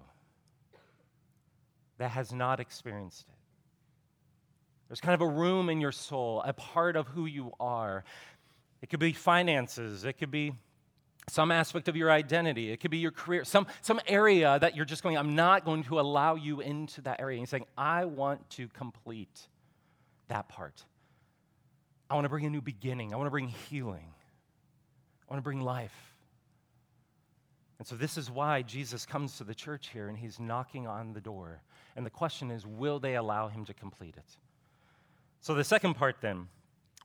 that 1.98 2.10
has 2.10 2.32
not 2.32 2.60
experienced 2.60 3.26
it. 3.28 3.33
There's 4.94 5.00
kind 5.00 5.20
of 5.20 5.22
a 5.22 5.28
room 5.28 5.70
in 5.70 5.80
your 5.80 5.90
soul, 5.90 6.40
a 6.46 6.52
part 6.52 6.94
of 6.94 7.08
who 7.08 7.26
you 7.26 7.52
are. 7.58 8.04
It 8.80 8.90
could 8.90 9.00
be 9.00 9.12
finances, 9.12 10.04
it 10.04 10.12
could 10.12 10.30
be 10.30 10.52
some 11.28 11.50
aspect 11.50 11.88
of 11.88 11.96
your 11.96 12.12
identity, 12.12 12.70
it 12.70 12.78
could 12.78 12.92
be 12.92 12.98
your 12.98 13.10
career, 13.10 13.42
some, 13.44 13.66
some 13.82 13.98
area 14.06 14.56
that 14.60 14.76
you're 14.76 14.84
just 14.84 15.02
going, 15.02 15.18
I'm 15.18 15.34
not 15.34 15.64
going 15.64 15.82
to 15.84 15.98
allow 15.98 16.36
you 16.36 16.60
into 16.60 17.00
that 17.00 17.20
area. 17.20 17.40
And 17.40 17.48
saying, 17.48 17.64
I 17.76 18.04
want 18.04 18.48
to 18.50 18.68
complete 18.68 19.48
that 20.28 20.48
part. 20.48 20.84
I 22.08 22.14
want 22.14 22.26
to 22.26 22.28
bring 22.28 22.46
a 22.46 22.50
new 22.50 22.62
beginning, 22.62 23.12
I 23.12 23.16
want 23.16 23.26
to 23.26 23.32
bring 23.32 23.48
healing, 23.48 24.14
I 25.28 25.34
want 25.34 25.42
to 25.42 25.44
bring 25.44 25.60
life. 25.60 26.14
And 27.80 27.88
so, 27.88 27.96
this 27.96 28.16
is 28.16 28.30
why 28.30 28.62
Jesus 28.62 29.06
comes 29.06 29.38
to 29.38 29.44
the 29.44 29.56
church 29.56 29.88
here 29.88 30.06
and 30.06 30.16
he's 30.16 30.38
knocking 30.38 30.86
on 30.86 31.14
the 31.14 31.20
door. 31.20 31.62
And 31.96 32.06
the 32.06 32.10
question 32.10 32.52
is 32.52 32.64
will 32.64 33.00
they 33.00 33.16
allow 33.16 33.48
him 33.48 33.64
to 33.64 33.74
complete 33.74 34.14
it? 34.16 34.36
So, 35.44 35.52
the 35.52 35.62
second 35.62 35.92
part 35.92 36.22
then 36.22 36.48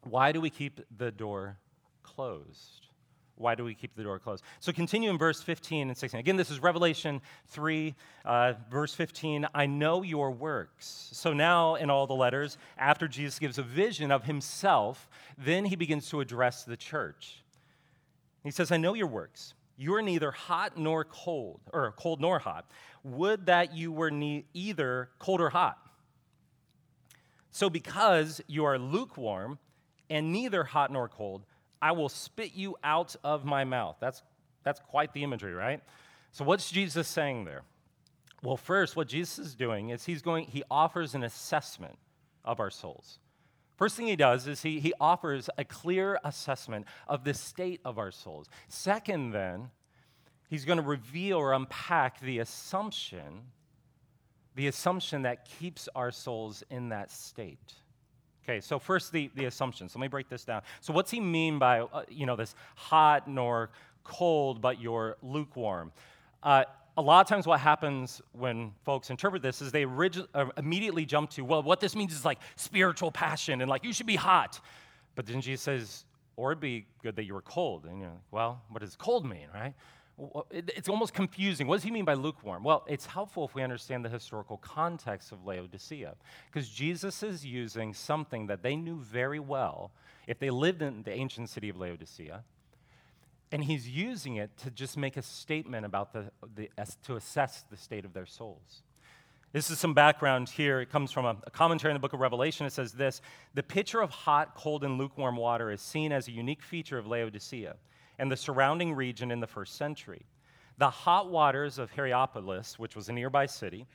why 0.06 0.32
do 0.32 0.40
we 0.40 0.50
keep 0.50 0.80
the 0.98 1.12
door 1.12 1.58
closed? 2.04 2.88
Why 3.36 3.54
do 3.54 3.66
we 3.66 3.76
keep 3.76 3.98
the 3.98 4.04
door 4.04 4.18
closed? 4.18 4.46
So, 4.62 4.72
continue 4.72 5.10
in 5.10 5.18
verse 5.18 5.42
15 5.42 5.90
and 5.90 5.98
16. 5.98 6.22
Again, 6.22 6.38
this 6.38 6.50
is 6.50 6.62
Revelation 6.62 7.20
3, 7.48 7.94
uh, 8.24 8.54
verse 8.72 8.94
15. 8.94 9.46
I 9.54 9.66
know 9.66 10.04
your 10.04 10.32
works. 10.32 11.10
So, 11.12 11.34
now 11.34 11.76
in 11.76 11.90
all 11.90 12.08
the 12.08 12.14
letters, 12.14 12.58
after 12.78 13.10
Jesus 13.10 13.40
gives 13.40 13.58
a 13.58 13.62
vision 13.62 14.10
of 14.10 14.24
himself, 14.24 15.10
then 15.38 15.66
he 15.66 15.76
begins 15.76 16.10
to 16.12 16.22
address 16.22 16.64
the 16.64 16.78
church. 16.78 17.44
He 18.46 18.52
says, 18.52 18.72
I 18.72 18.78
know 18.78 18.94
your 18.94 19.08
works 19.08 19.54
you 19.76 19.96
are 19.96 20.02
neither 20.02 20.32
hot 20.32 20.78
nor 20.78 21.06
cold, 21.06 21.62
or 21.72 21.94
cold 21.98 22.20
nor 22.20 22.38
hot. 22.40 22.70
Would 23.04 23.46
that 23.46 23.74
you 23.74 23.94
were 23.94 24.12
ne- 24.12 24.44
either 24.54 25.10
cold 25.20 25.40
or 25.40 25.50
hot. 25.50 25.89
So, 27.52 27.70
because 27.70 28.42
you 28.48 28.66
are 28.66 28.78
lukewarm 28.78 29.60
and 30.10 30.32
neither 30.32 30.64
hot 30.64 30.92
nor 30.92 31.08
cold, 31.08 31.44
I 31.82 31.92
will 31.94 32.10
spit 32.10 32.54
you 32.54 32.76
out 32.84 33.16
of 33.24 33.46
my 33.46 33.64
mouth. 33.64 33.98
That's, 34.00 34.22
that's 34.64 34.80
quite 34.80 35.14
the 35.14 35.24
imagery, 35.24 35.54
right? 35.54 35.82
So, 36.32 36.44
what's 36.44 36.70
Jesus 36.70 37.08
saying 37.08 37.46
there? 37.46 37.64
Well, 38.44 38.58
first, 38.58 38.96
what 38.96 39.08
Jesus 39.08 39.40
is 39.40 39.56
doing 39.56 39.90
is 39.90 40.06
he's 40.06 40.22
going, 40.22 40.46
he 40.46 40.64
offers 40.70 41.16
an 41.16 41.24
assessment 41.24 41.98
of 42.46 42.60
our 42.60 42.70
souls. 42.70 43.20
First 43.76 43.96
thing 43.96 44.08
he 44.08 44.16
does 44.16 44.48
is 44.48 44.62
he, 44.62 44.80
he 44.80 44.94
offers 45.00 45.50
a 45.58 45.64
clear 45.64 46.20
assessment 46.24 46.86
of 47.08 47.24
the 47.24 47.34
state 47.34 47.80
of 47.86 47.98
our 47.98 48.12
souls. 48.12 48.50
Second, 48.68 49.32
then, 49.32 49.70
he's 50.50 50.66
going 50.66 50.80
to 50.80 50.84
reveal 50.84 51.38
or 51.38 51.54
unpack 51.54 52.20
the 52.20 52.40
assumption, 52.40 53.42
the 54.56 54.68
assumption 54.68 55.22
that 55.24 55.46
keeps 55.46 55.88
our 55.96 56.12
souls 56.12 56.64
in 56.70 56.90
that 56.90 57.12
state. 57.12 57.74
Okay, 58.44 58.62
so 58.62 58.80
first 58.80 59.12
the, 59.12 59.30
the 59.36 59.46
assumptions. 59.46 59.96
Let 59.96 60.02
me 60.02 60.08
break 60.08 60.28
this 60.28 60.44
down. 60.44 60.64
So 60.82 60.92
what's 60.92 61.12
he 61.12 61.20
mean 61.20 61.60
by, 61.60 61.82
uh, 61.82 62.04
you 62.10 62.26
know, 62.26 62.36
this 62.36 62.56
hot 62.76 63.28
nor 63.28 63.70
cold, 64.04 64.62
but 64.62 64.82
you're 64.82 65.18
lukewarm? 65.22 65.92
Uh, 66.42 66.64
a 66.98 67.02
lot 67.02 67.22
of 67.22 67.28
times 67.28 67.46
what 67.46 67.60
happens 67.60 68.22
when 68.34 68.72
folks 68.84 69.10
interpret 69.10 69.42
this 69.42 69.62
is 69.62 69.72
they 69.72 69.86
uh, 69.86 70.46
immediately 70.58 71.06
jump 71.06 71.30
to, 71.30 71.46
well, 71.46 71.64
what 71.64 71.80
this 71.80 71.96
means 71.96 72.12
is 72.12 72.26
like 72.26 72.40
spiritual 72.56 73.12
passion 73.12 73.62
and 73.62 73.70
like 73.70 73.84
you 73.84 73.94
should 73.94 74.08
be 74.08 74.16
hot. 74.16 74.60
But 75.16 75.26
then 75.26 75.42
Jesus 75.42 75.62
says, 75.62 76.06
or 76.36 76.52
it'd 76.52 76.62
be 76.62 76.88
good 77.04 77.16
that 77.18 77.26
you 77.26 77.34
were 77.34 77.42
cold. 77.42 77.86
And 77.86 78.00
you're 78.00 78.10
like, 78.10 78.20
well, 78.32 78.62
what 78.70 78.82
does 78.82 78.96
cold 78.96 79.26
mean, 79.26 79.48
right? 79.54 79.74
It's 80.52 80.90
almost 80.90 81.14
confusing. 81.14 81.68
What 81.68 81.78
does 81.78 81.84
he 81.84 81.92
mean 81.92 82.06
by 82.06 82.14
lukewarm? 82.14 82.64
Well, 82.64 82.84
it's 82.88 83.06
helpful 83.06 83.46
if 83.46 83.56
we 83.56 83.64
understand 83.64 84.04
the 84.04 84.10
historical 84.10 84.58
context 84.58 85.32
of 85.32 85.46
Laodicea, 85.46 86.16
because 86.52 86.70
Jesus 86.70 87.24
is 87.24 87.46
using 87.46 87.94
something 87.94 88.48
that 88.48 88.62
they 88.64 88.76
knew 88.76 89.00
very 89.00 89.40
well 89.40 89.92
if 90.28 90.40
they 90.40 90.50
lived 90.50 90.82
in 90.82 91.04
the 91.04 91.12
ancient 91.12 91.50
city 91.50 91.70
of 91.70 91.78
Laodicea 91.78 92.44
and 93.52 93.64
he's 93.64 93.90
using 93.90 94.36
it 94.36 94.56
to 94.58 94.70
just 94.70 94.98
make 94.98 95.18
a 95.18 95.22
statement 95.22 95.86
about 95.86 96.14
the, 96.14 96.32
the 96.56 96.70
to 97.04 97.16
assess 97.16 97.64
the 97.70 97.78
state 97.78 98.06
of 98.06 98.14
their 98.14 98.26
souls. 98.26 98.84
This 99.52 99.72
is 99.72 99.80
some 99.80 99.96
background 99.96 100.50
here. 100.50 100.80
It 100.80 100.92
comes 100.92 101.12
from 101.12 101.26
a, 101.26 101.36
a, 101.44 101.50
commentary 101.50 101.92
in 101.92 101.96
the 101.96 102.00
book 102.00 102.14
of 102.14 102.20
Revelation. 102.20 102.68
It 102.68 102.74
says 102.74 102.94
this 102.94 103.22
The 103.56 103.64
picture 103.64 104.02
of 104.02 104.12
hot, 104.12 104.54
cold, 104.54 104.84
and 104.84 105.00
lukewarm 105.00 105.38
water 105.38 105.72
is 105.72 105.82
seen 105.82 106.12
as 106.12 106.28
a 106.28 106.32
unique 106.32 106.62
feature 106.62 107.00
of 107.00 107.08
Laodicea 107.08 107.76
and 108.20 108.32
the 108.32 108.38
surrounding 108.38 108.94
region 108.94 109.32
in 109.32 109.40
the 109.40 109.48
first 109.48 109.76
century. 109.78 110.26
The 110.78 110.90
hot 110.90 111.32
waters 111.32 111.80
of 111.80 111.92
Hierapolis, 111.92 112.78
which 112.78 112.96
was 112.96 113.10
a 113.10 113.14
nearby 113.14 113.48
city, 113.48 113.88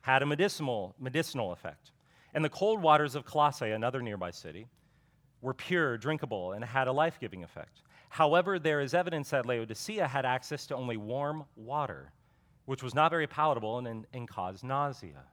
had 0.00 0.22
a 0.22 0.26
medicinal, 0.26 0.94
medicinal 0.98 1.52
effect. 1.52 1.90
And 2.32 2.44
the 2.44 2.48
cold 2.48 2.80
waters 2.80 3.14
of 3.14 3.24
Colossae, 3.24 3.70
another 3.70 4.00
nearby 4.00 4.30
city, 4.30 4.68
were 5.42 5.54
pure, 5.54 5.98
drinkable, 5.98 6.52
and 6.52 6.64
had 6.64 6.88
a 6.88 6.92
life 6.92 7.18
giving 7.20 7.44
effect. 7.44 7.82
However, 8.08 8.58
there 8.58 8.80
is 8.80 8.94
evidence 8.94 9.30
that 9.30 9.44
Laodicea 9.44 10.06
had 10.06 10.24
access 10.24 10.66
to 10.66 10.76
only 10.76 10.96
warm 10.96 11.44
water, 11.56 12.12
which 12.64 12.82
was 12.82 12.94
not 12.94 13.10
very 13.10 13.26
palatable 13.26 13.78
and, 13.78 14.06
and 14.12 14.28
caused 14.28 14.64
nausea. 14.64 15.24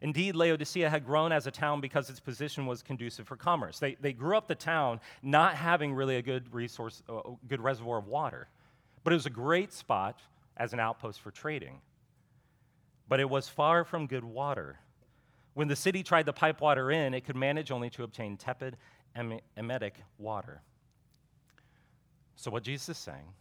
Indeed, 0.00 0.36
Laodicea 0.36 0.88
had 0.88 1.04
grown 1.04 1.32
as 1.32 1.46
a 1.46 1.50
town 1.50 1.80
because 1.80 2.08
its 2.08 2.20
position 2.20 2.66
was 2.66 2.82
conducive 2.82 3.26
for 3.26 3.36
commerce. 3.36 3.78
They, 3.78 3.96
they 4.00 4.12
grew 4.12 4.36
up 4.36 4.46
the 4.46 4.54
town 4.54 5.00
not 5.22 5.54
having 5.54 5.92
really 5.92 6.16
a 6.16 6.22
good 6.22 6.52
resource, 6.54 7.02
a 7.08 7.32
good 7.48 7.60
reservoir 7.60 7.98
of 7.98 8.06
water, 8.06 8.48
but 9.02 9.12
it 9.12 9.16
was 9.16 9.26
a 9.26 9.30
great 9.30 9.72
spot 9.72 10.20
as 10.56 10.72
an 10.72 10.80
outpost 10.80 11.20
for 11.20 11.30
trading. 11.30 11.80
But 13.08 13.20
it 13.20 13.28
was 13.28 13.48
far 13.48 13.84
from 13.84 14.06
good 14.06 14.24
water. 14.24 14.78
When 15.54 15.66
the 15.66 15.76
city 15.76 16.04
tried 16.04 16.26
to 16.26 16.32
pipe 16.32 16.60
water 16.60 16.92
in, 16.92 17.14
it 17.14 17.24
could 17.24 17.34
manage 17.34 17.72
only 17.72 17.90
to 17.90 18.04
obtain 18.04 18.36
tepid, 18.36 18.76
emetic 19.56 19.94
water. 20.18 20.62
So, 22.36 22.52
what 22.52 22.62
Jesus 22.62 22.90
is 22.90 22.98
saying 22.98 23.34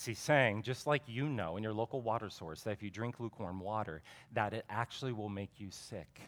is 0.00 0.04
he's 0.04 0.18
saying, 0.18 0.62
just 0.62 0.86
like 0.86 1.02
you 1.06 1.28
know 1.28 1.56
in 1.56 1.62
your 1.62 1.72
local 1.72 2.02
water 2.02 2.28
source, 2.28 2.62
that 2.62 2.72
if 2.72 2.82
you 2.82 2.90
drink 2.90 3.18
lukewarm 3.18 3.60
water, 3.60 4.02
that 4.34 4.52
it 4.52 4.64
actually 4.68 5.12
will 5.12 5.28
make 5.28 5.50
you 5.58 5.68
sick 5.70 6.20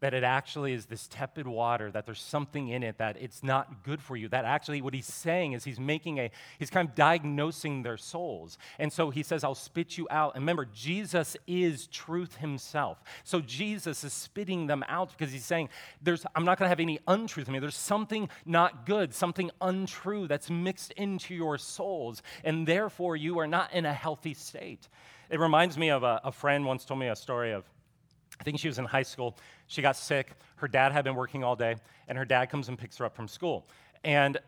that 0.00 0.14
it 0.14 0.24
actually 0.24 0.72
is 0.72 0.86
this 0.86 1.06
tepid 1.08 1.46
water, 1.46 1.90
that 1.90 2.06
there's 2.06 2.20
something 2.20 2.68
in 2.68 2.82
it 2.82 2.98
that 2.98 3.16
it's 3.20 3.42
not 3.42 3.84
good 3.84 4.00
for 4.00 4.16
you. 4.16 4.28
That 4.28 4.44
actually, 4.44 4.80
what 4.80 4.94
he's 4.94 5.06
saying 5.06 5.52
is 5.52 5.64
he's 5.64 5.78
making 5.78 6.18
a, 6.18 6.30
he's 6.58 6.70
kind 6.70 6.88
of 6.88 6.94
diagnosing 6.94 7.82
their 7.82 7.98
souls. 7.98 8.58
And 8.78 8.92
so 8.92 9.10
he 9.10 9.22
says, 9.22 9.44
I'll 9.44 9.54
spit 9.54 9.98
you 9.98 10.08
out. 10.10 10.34
And 10.34 10.42
remember, 10.42 10.66
Jesus 10.74 11.36
is 11.46 11.86
truth 11.86 12.36
himself. 12.36 13.02
So 13.24 13.40
Jesus 13.40 14.02
is 14.02 14.12
spitting 14.12 14.66
them 14.66 14.82
out 14.88 15.10
because 15.16 15.32
he's 15.32 15.44
saying, 15.44 15.68
there's, 16.02 16.24
I'm 16.34 16.44
not 16.44 16.58
going 16.58 16.66
to 16.66 16.70
have 16.70 16.80
any 16.80 16.98
untruth 17.06 17.46
in 17.46 17.52
me. 17.52 17.58
There's 17.58 17.76
something 17.76 18.30
not 18.46 18.86
good, 18.86 19.14
something 19.14 19.50
untrue 19.60 20.26
that's 20.26 20.48
mixed 20.48 20.92
into 20.92 21.34
your 21.34 21.58
souls. 21.58 22.22
And 22.42 22.66
therefore, 22.66 23.16
you 23.16 23.38
are 23.38 23.46
not 23.46 23.72
in 23.74 23.84
a 23.84 23.92
healthy 23.92 24.34
state. 24.34 24.88
It 25.28 25.38
reminds 25.38 25.76
me 25.76 25.90
of 25.90 26.02
a, 26.02 26.20
a 26.24 26.32
friend 26.32 26.64
once 26.64 26.84
told 26.84 27.00
me 27.00 27.08
a 27.08 27.16
story 27.16 27.52
of, 27.52 27.64
I 28.40 28.42
think 28.42 28.58
she 28.58 28.68
was 28.68 28.78
in 28.78 28.86
high 28.86 29.02
school. 29.02 29.36
She 29.66 29.82
got 29.82 29.96
sick. 29.96 30.32
Her 30.56 30.66
dad 30.66 30.92
had 30.92 31.04
been 31.04 31.14
working 31.14 31.44
all 31.44 31.54
day, 31.54 31.76
and 32.08 32.16
her 32.16 32.24
dad 32.24 32.46
comes 32.46 32.68
and 32.68 32.78
picks 32.78 32.96
her 32.96 33.04
up 33.04 33.14
from 33.14 33.28
school. 33.28 33.68
And 34.02 34.38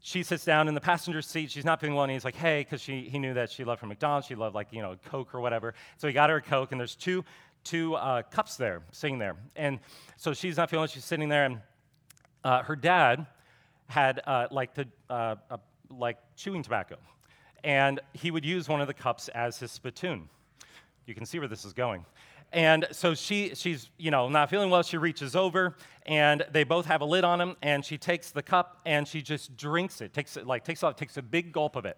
she 0.00 0.22
sits 0.22 0.44
down 0.44 0.68
in 0.68 0.74
the 0.74 0.80
passenger 0.80 1.22
seat. 1.22 1.50
She's 1.50 1.64
not 1.64 1.80
feeling 1.80 1.94
well, 1.94 2.04
and 2.04 2.12
he's 2.12 2.24
like, 2.24 2.34
"Hey," 2.34 2.62
because 2.62 2.82
he 2.82 3.18
knew 3.18 3.34
that 3.34 3.50
she 3.50 3.62
loved 3.62 3.80
from 3.80 3.90
McDonald's. 3.90 4.26
She 4.26 4.34
loved 4.34 4.54
like 4.54 4.68
you 4.72 4.82
know 4.82 4.96
Coke 5.04 5.34
or 5.34 5.40
whatever. 5.40 5.74
So 5.98 6.08
he 6.08 6.14
got 6.14 6.30
her 6.30 6.36
a 6.36 6.42
Coke, 6.42 6.72
and 6.72 6.80
there's 6.80 6.96
two 6.96 7.24
two 7.62 7.94
uh, 7.94 8.22
cups 8.22 8.56
there 8.56 8.82
sitting 8.90 9.18
there. 9.18 9.36
And 9.54 9.78
so 10.16 10.32
she's 10.32 10.56
not 10.56 10.70
feeling. 10.70 10.88
She's 10.88 11.04
sitting 11.04 11.28
there, 11.28 11.44
and 11.44 11.60
uh, 12.42 12.62
her 12.62 12.74
dad 12.74 13.26
had 13.86 14.20
uh, 14.26 14.48
like 14.50 14.74
the 14.74 14.88
uh, 15.10 15.36
like 15.90 16.16
chewing 16.36 16.62
tobacco, 16.62 16.96
and 17.62 18.00
he 18.14 18.30
would 18.30 18.44
use 18.44 18.68
one 18.68 18.80
of 18.80 18.86
the 18.86 18.94
cups 18.94 19.28
as 19.28 19.58
his 19.58 19.70
spittoon. 19.70 20.28
You 21.06 21.14
can 21.14 21.26
see 21.26 21.38
where 21.38 21.48
this 21.48 21.64
is 21.64 21.72
going. 21.72 22.04
And 22.52 22.86
so 22.92 23.14
she, 23.14 23.54
she's, 23.54 23.88
you 23.96 24.10
know, 24.10 24.28
not 24.28 24.50
feeling 24.50 24.70
well. 24.70 24.82
She 24.82 24.98
reaches 24.98 25.34
over, 25.34 25.74
and 26.04 26.44
they 26.50 26.64
both 26.64 26.86
have 26.86 27.00
a 27.00 27.04
lid 27.04 27.24
on 27.24 27.38
them. 27.38 27.56
And 27.62 27.84
she 27.84 27.98
takes 27.98 28.30
the 28.30 28.42
cup 28.42 28.80
and 28.84 29.06
she 29.08 29.22
just 29.22 29.56
drinks 29.56 30.00
it. 30.00 30.12
Takes 30.12 30.36
it 30.36 30.46
like 30.46 30.64
takes 30.64 30.82
off, 30.82 30.96
takes 30.96 31.16
a 31.16 31.22
big 31.22 31.52
gulp 31.52 31.76
of 31.76 31.86
it, 31.86 31.96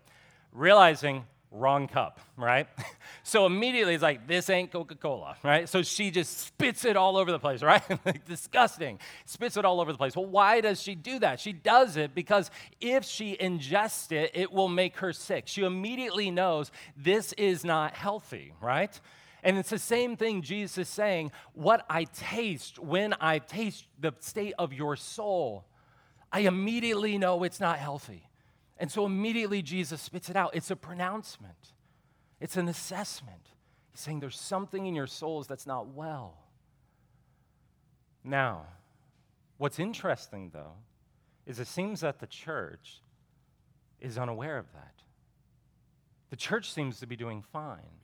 realizing 0.53 1.25
wrong 1.55 1.87
cup, 1.87 2.21
right? 2.37 2.69
so 3.23 3.47
immediately 3.47 3.95
it's 3.95 4.03
like, 4.03 4.27
this 4.27 4.51
ain't 4.51 4.73
Coca 4.73 4.97
Cola, 4.97 5.37
right? 5.43 5.69
So 5.69 5.83
she 5.83 6.11
just 6.11 6.39
spits 6.39 6.85
it 6.85 6.97
all 6.97 7.17
over 7.17 7.31
the 7.31 7.39
place, 7.39 7.63
right? 7.63 7.83
like, 8.05 8.25
disgusting. 8.27 8.99
Spits 9.25 9.57
it 9.57 9.65
all 9.65 9.81
over 9.81 9.93
the 9.93 9.99
place. 9.99 10.17
Well, 10.17 10.27
why 10.27 10.61
does 10.61 10.83
she 10.83 10.95
do 10.95 11.19
that? 11.21 11.41
She 11.41 11.53
does 11.53 11.97
it 11.97 12.15
because 12.15 12.51
if 12.81 13.05
she 13.05 13.37
ingests 13.37 14.13
it, 14.13 14.33
it 14.35 14.53
will 14.53 14.69
make 14.69 14.97
her 14.99 15.13
sick. 15.13 15.45
She 15.47 15.63
immediately 15.63 16.31
knows 16.31 16.71
this 16.97 17.33
is 17.35 17.65
not 17.65 17.95
healthy, 17.95 18.53
right? 18.61 19.01
And 19.45 19.59
it's 19.59 19.71
the 19.71 19.79
same 19.79 20.17
thing 20.17 20.41
Jesus 20.41 20.79
is 20.79 20.89
saying 20.89 21.31
what 21.53 21.85
I 21.89 22.05
taste 22.05 22.79
when 22.79 23.15
I 23.21 23.39
taste 23.39 23.87
the 24.01 24.13
state 24.21 24.55
of 24.59 24.73
your 24.73 24.97
soul, 24.97 25.67
I 26.33 26.41
immediately 26.41 27.19
know 27.19 27.45
it's 27.45 27.61
not 27.61 27.79
healthy. 27.79 28.31
And 28.79 28.91
so 28.91 29.05
immediately 29.05 29.61
Jesus 29.61 30.01
spits 30.01 30.31
it 30.31 30.35
out. 30.35 30.57
It's 30.57 30.71
a 30.71 30.77
pronouncement, 30.77 31.73
it's 32.41 32.57
an 32.57 32.69
assessment. 32.69 33.51
He's 33.93 34.01
saying 34.01 34.19
there's 34.19 34.41
something 34.41 34.87
in 34.87 34.95
your 34.95 35.07
souls 35.07 35.47
that's 35.47 35.67
not 35.67 35.89
well. 35.89 36.39
Now, 38.25 38.65
what's 39.59 39.79
interesting 39.79 40.51
though 40.53 40.73
is 41.47 41.61
it 41.61 41.69
seems 41.69 42.01
that 42.01 42.19
the 42.19 42.27
church 42.27 43.03
is 44.01 44.17
unaware 44.17 44.57
of 44.57 44.73
that. 44.73 44.95
The 46.31 46.37
church 46.37 46.73
seems 46.73 46.99
to 47.01 47.07
be 47.07 47.15
doing 47.15 47.43
fine. 47.43 48.01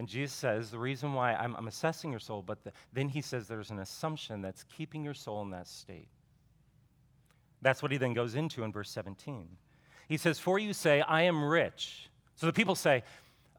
And 0.00 0.08
Jesus 0.08 0.32
says, 0.32 0.70
the 0.70 0.78
reason 0.78 1.12
why 1.12 1.34
I'm, 1.34 1.54
I'm 1.56 1.68
assessing 1.68 2.10
your 2.10 2.20
soul, 2.20 2.40
but 2.40 2.64
the, 2.64 2.72
then 2.90 3.10
he 3.10 3.20
says 3.20 3.46
there's 3.46 3.70
an 3.70 3.80
assumption 3.80 4.40
that's 4.40 4.64
keeping 4.74 5.04
your 5.04 5.12
soul 5.12 5.42
in 5.42 5.50
that 5.50 5.68
state. 5.68 6.08
That's 7.60 7.82
what 7.82 7.92
he 7.92 7.98
then 7.98 8.14
goes 8.14 8.34
into 8.34 8.64
in 8.64 8.72
verse 8.72 8.90
17. 8.92 9.46
He 10.08 10.16
says, 10.16 10.38
For 10.38 10.58
you 10.58 10.72
say, 10.72 11.02
I 11.02 11.24
am 11.24 11.44
rich. 11.44 12.08
So 12.36 12.46
the 12.46 12.52
people 12.54 12.76
say, 12.76 13.02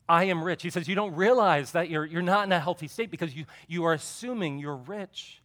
I 0.09 0.23
am 0.23 0.43
rich. 0.43 0.63
He 0.63 0.71
says, 0.71 0.87
You 0.87 0.95
don't 0.95 1.13
realize 1.13 1.73
that 1.73 1.91
you're, 1.91 2.05
you're 2.05 2.23
not 2.23 2.47
in 2.47 2.51
a 2.51 2.59
healthy 2.59 2.87
state 2.87 3.11
because 3.11 3.35
you, 3.35 3.45
you 3.67 3.83
are 3.83 3.93
assuming 3.93 4.57
you're 4.57 4.77
rich. 4.77 5.43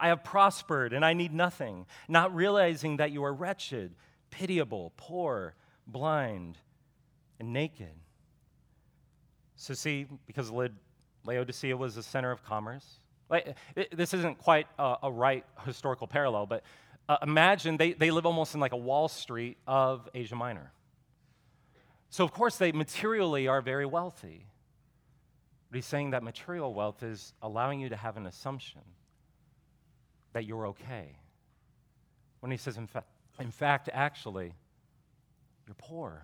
I 0.00 0.08
have 0.08 0.24
prospered 0.24 0.94
and 0.94 1.04
I 1.04 1.12
need 1.12 1.34
nothing, 1.34 1.84
not 2.08 2.34
realizing 2.34 2.96
that 2.96 3.10
you 3.10 3.22
are 3.22 3.34
wretched, 3.34 3.94
pitiable, 4.30 4.94
poor, 4.96 5.56
blind, 5.86 6.56
and 7.38 7.52
naked. 7.52 7.92
So, 9.60 9.74
see, 9.74 10.06
because 10.28 10.52
Laodicea 11.24 11.76
was 11.76 11.96
the 11.96 12.02
center 12.02 12.30
of 12.30 12.44
commerce, 12.44 12.86
like, 13.28 13.56
this 13.92 14.14
isn't 14.14 14.38
quite 14.38 14.68
a, 14.78 14.96
a 15.02 15.12
right 15.12 15.44
historical 15.66 16.06
parallel, 16.06 16.46
but 16.46 16.62
uh, 17.08 17.16
imagine 17.22 17.76
they, 17.76 17.92
they 17.92 18.12
live 18.12 18.24
almost 18.24 18.54
in 18.54 18.60
like 18.60 18.72
a 18.72 18.76
Wall 18.76 19.08
Street 19.08 19.58
of 19.66 20.08
Asia 20.14 20.36
Minor. 20.36 20.70
So, 22.08 22.22
of 22.22 22.32
course, 22.32 22.56
they 22.56 22.70
materially 22.70 23.48
are 23.48 23.60
very 23.60 23.84
wealthy. 23.84 24.46
But 25.70 25.76
he's 25.76 25.86
saying 25.86 26.10
that 26.10 26.22
material 26.22 26.72
wealth 26.72 27.02
is 27.02 27.34
allowing 27.42 27.80
you 27.80 27.88
to 27.88 27.96
have 27.96 28.16
an 28.16 28.26
assumption 28.26 28.80
that 30.34 30.44
you're 30.44 30.68
okay. 30.68 31.16
When 32.40 32.52
he 32.52 32.56
says, 32.56 32.76
in, 32.76 32.86
fa- 32.86 33.04
in 33.40 33.50
fact, 33.50 33.90
actually, 33.92 34.54
you're 35.66 35.74
poor, 35.76 36.22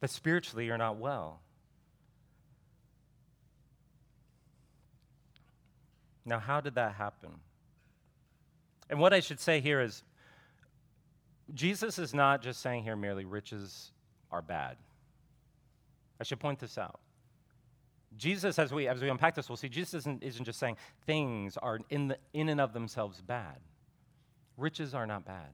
that 0.00 0.08
spiritually 0.08 0.64
you're 0.64 0.78
not 0.78 0.96
well. 0.96 1.42
Now, 6.26 6.40
how 6.40 6.60
did 6.60 6.74
that 6.74 6.94
happen? 6.94 7.30
And 8.90 8.98
what 8.98 9.14
I 9.14 9.20
should 9.20 9.40
say 9.40 9.60
here 9.60 9.80
is 9.80 10.02
Jesus 11.54 11.98
is 11.98 12.12
not 12.12 12.42
just 12.42 12.60
saying 12.60 12.82
here 12.82 12.96
merely 12.96 13.24
riches 13.24 13.92
are 14.32 14.42
bad. 14.42 14.76
I 16.20 16.24
should 16.24 16.40
point 16.40 16.58
this 16.58 16.76
out. 16.76 17.00
Jesus, 18.16 18.58
as 18.58 18.72
we, 18.72 18.88
as 18.88 19.00
we 19.00 19.08
unpack 19.08 19.34
this, 19.34 19.48
we'll 19.48 19.56
see 19.56 19.68
Jesus 19.68 19.94
isn't, 19.94 20.22
isn't 20.22 20.44
just 20.44 20.58
saying 20.58 20.76
things 21.06 21.56
are 21.58 21.80
in, 21.90 22.08
the, 22.08 22.18
in 22.32 22.48
and 22.48 22.60
of 22.60 22.72
themselves 22.72 23.20
bad. 23.20 23.58
Riches 24.56 24.94
are 24.94 25.06
not 25.06 25.24
bad. 25.24 25.50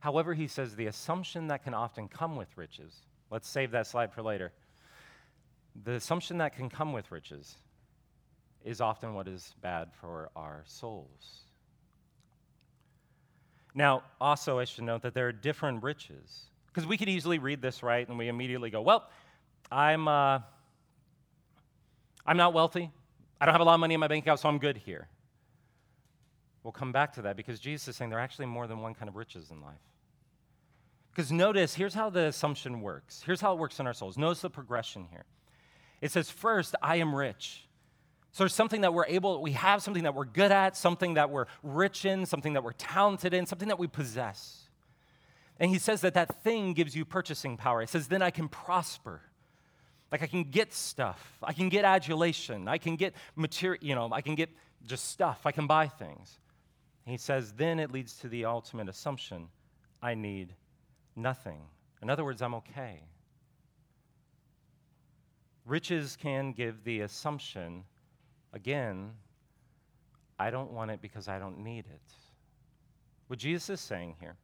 However, 0.00 0.34
he 0.34 0.48
says 0.48 0.74
the 0.74 0.86
assumption 0.86 1.48
that 1.48 1.62
can 1.62 1.74
often 1.74 2.08
come 2.08 2.36
with 2.36 2.48
riches, 2.56 3.02
let's 3.30 3.48
save 3.48 3.70
that 3.70 3.86
slide 3.86 4.12
for 4.12 4.22
later. 4.22 4.52
The 5.84 5.92
assumption 5.92 6.38
that 6.38 6.56
can 6.56 6.68
come 6.68 6.92
with 6.92 7.10
riches 7.12 7.56
is 8.64 8.80
often 8.80 9.14
what 9.14 9.28
is 9.28 9.54
bad 9.62 9.90
for 10.00 10.30
our 10.36 10.62
souls. 10.66 11.44
Now, 13.74 14.02
also, 14.20 14.58
I 14.58 14.64
should 14.64 14.84
note 14.84 15.02
that 15.02 15.14
there 15.14 15.28
are 15.28 15.32
different 15.32 15.82
riches. 15.82 16.46
Because 16.66 16.86
we 16.86 16.96
could 16.96 17.08
easily 17.08 17.38
read 17.38 17.62
this, 17.62 17.82
right, 17.82 18.06
and 18.08 18.18
we 18.18 18.28
immediately 18.28 18.70
go, 18.70 18.82
well, 18.82 19.08
I'm, 19.70 20.08
uh, 20.08 20.40
I'm 22.26 22.36
not 22.36 22.52
wealthy. 22.52 22.90
I 23.40 23.46
don't 23.46 23.54
have 23.54 23.60
a 23.60 23.64
lot 23.64 23.74
of 23.74 23.80
money 23.80 23.94
in 23.94 24.00
my 24.00 24.08
bank 24.08 24.24
account, 24.24 24.40
so 24.40 24.48
I'm 24.48 24.58
good 24.58 24.76
here. 24.76 25.08
We'll 26.62 26.72
come 26.72 26.92
back 26.92 27.14
to 27.14 27.22
that 27.22 27.36
because 27.36 27.60
Jesus 27.60 27.88
is 27.88 27.96
saying 27.96 28.10
there 28.10 28.18
are 28.18 28.22
actually 28.22 28.46
more 28.46 28.66
than 28.66 28.80
one 28.80 28.94
kind 28.94 29.08
of 29.08 29.16
riches 29.16 29.50
in 29.50 29.60
life. 29.62 29.76
Because 31.10 31.32
notice, 31.32 31.74
here's 31.74 31.94
how 31.94 32.10
the 32.10 32.26
assumption 32.26 32.80
works. 32.80 33.22
Here's 33.24 33.40
how 33.40 33.52
it 33.52 33.58
works 33.58 33.80
in 33.80 33.86
our 33.86 33.94
souls. 33.94 34.18
Notice 34.18 34.40
the 34.40 34.50
progression 34.50 35.06
here. 35.10 35.24
It 36.00 36.12
says, 36.12 36.30
first, 36.30 36.74
I 36.82 36.96
am 36.96 37.14
rich. 37.14 37.67
So 38.32 38.44
there's 38.44 38.54
something 38.54 38.82
that 38.82 38.92
we're 38.92 39.06
able, 39.06 39.40
we 39.42 39.52
have 39.52 39.82
something 39.82 40.02
that 40.04 40.14
we're 40.14 40.24
good 40.24 40.52
at, 40.52 40.76
something 40.76 41.14
that 41.14 41.30
we're 41.30 41.46
rich 41.62 42.04
in, 42.04 42.26
something 42.26 42.52
that 42.52 42.62
we're 42.62 42.72
talented 42.72 43.34
in, 43.34 43.46
something 43.46 43.68
that 43.68 43.78
we 43.78 43.86
possess. 43.86 44.68
And 45.58 45.70
he 45.70 45.78
says 45.78 46.02
that 46.02 46.14
that 46.14 46.42
thing 46.42 46.72
gives 46.72 46.94
you 46.94 47.04
purchasing 47.04 47.56
power. 47.56 47.82
It 47.82 47.88
says, 47.88 48.08
then 48.08 48.22
I 48.22 48.30
can 48.30 48.48
prosper. 48.48 49.22
Like 50.12 50.22
I 50.22 50.26
can 50.26 50.44
get 50.44 50.72
stuff. 50.72 51.38
I 51.42 51.52
can 51.52 51.68
get 51.68 51.84
adulation. 51.84 52.68
I 52.68 52.78
can 52.78 52.96
get 52.96 53.14
material, 53.34 53.84
you 53.84 53.94
know, 53.94 54.08
I 54.12 54.20
can 54.20 54.34
get 54.34 54.50
just 54.86 55.10
stuff. 55.10 55.40
I 55.44 55.52
can 55.52 55.66
buy 55.66 55.88
things. 55.88 56.38
And 57.04 57.12
he 57.12 57.18
says, 57.18 57.52
then 57.52 57.80
it 57.80 57.90
leads 57.90 58.14
to 58.20 58.28
the 58.28 58.44
ultimate 58.44 58.88
assumption 58.88 59.48
I 60.00 60.14
need 60.14 60.54
nothing. 61.16 61.60
In 62.02 62.10
other 62.10 62.24
words, 62.24 62.40
I'm 62.40 62.54
okay. 62.54 63.00
Riches 65.64 66.16
can 66.20 66.52
give 66.52 66.84
the 66.84 67.00
assumption 67.00 67.84
Again, 68.52 69.10
I 70.38 70.50
don't 70.50 70.72
want 70.72 70.90
it 70.90 71.02
because 71.02 71.28
I 71.28 71.38
don't 71.38 71.58
need 71.58 71.86
it. 71.86 72.12
What 73.26 73.38
Jesus 73.38 73.68
is 73.68 73.80
saying 73.80 74.16
here 74.20 74.36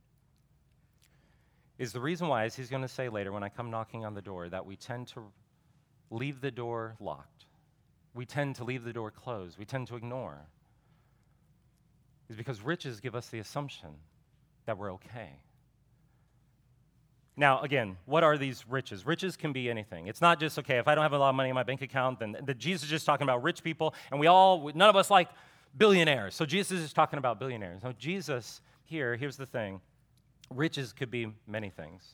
is 1.79 1.93
the 1.93 2.01
reason 2.01 2.29
why, 2.29 2.45
as 2.45 2.55
he's 2.55 2.71
going 2.71 2.83
to 2.83 2.88
say 2.88 3.09
later 3.09 3.33
when 3.33 3.43
I 3.43 3.49
come 3.49 3.71
knocking 3.71 4.05
on 4.05 4.14
the 4.14 4.23
door, 4.23 4.49
that 4.49 4.67
we 4.67 4.77
tend 4.77 5.09
to 5.09 5.23
leave 6.11 6.40
the 6.40 6.51
door 6.51 6.97
locked. 7.01 7.47
We 8.14 8.27
tend 8.27 8.57
to 8.57 8.64
leave 8.64 8.85
the 8.85 8.93
door 8.93 9.11
closed. 9.11 9.59
We 9.59 9.64
tend 9.64 9.88
to 9.88 9.97
ignore. 9.97 10.38
Is 12.29 12.37
because 12.37 12.61
riches 12.61 13.01
give 13.01 13.14
us 13.14 13.29
the 13.29 13.38
assumption 13.38 13.90
that 14.67 14.79
we're 14.79 14.93
okay. 14.95 15.31
Now, 17.37 17.61
again, 17.62 17.97
what 18.07 18.23
are 18.23 18.38
these 18.38 18.64
riches? 18.68 19.05
Riches 19.05 19.37
can 19.37 19.53
be 19.53 19.68
anything. 19.68 20.07
It's 20.07 20.20
not 20.20 20.38
just, 20.38 20.59
okay, 20.61 20.79
if 20.79 20.87
I 20.87 20.94
don't 20.94 21.03
have 21.03 21.12
a 21.12 21.18
lot 21.18 21.31
of 21.31 21.35
money 21.35 21.49
in 21.49 21.55
my 21.55 21.64
bank 21.64 21.83
account, 21.83 22.20
then 22.20 22.37
the, 22.44 22.55
Jesus 22.55 22.85
is 22.85 22.90
just 22.90 23.07
talking 23.07 23.25
about 23.25 23.42
rich 23.42 23.64
people, 23.64 23.92
and 24.11 24.20
we 24.20 24.29
all, 24.29 24.70
none 24.75 24.88
of 24.88 24.94
us 24.94 25.11
like 25.11 25.29
billionaires. 25.77 26.35
So 26.35 26.47
Jesus 26.47 26.81
is 26.81 26.92
talking 26.92 27.18
about 27.18 27.40
billionaires. 27.40 27.83
Now, 27.83 27.92
Jesus, 27.99 28.61
here, 28.85 29.16
here's 29.16 29.37
the 29.37 29.47
thing 29.47 29.81
riches 30.51 30.92
could 30.92 31.11
be 31.11 31.33
many 31.47 31.70
things. 31.70 32.05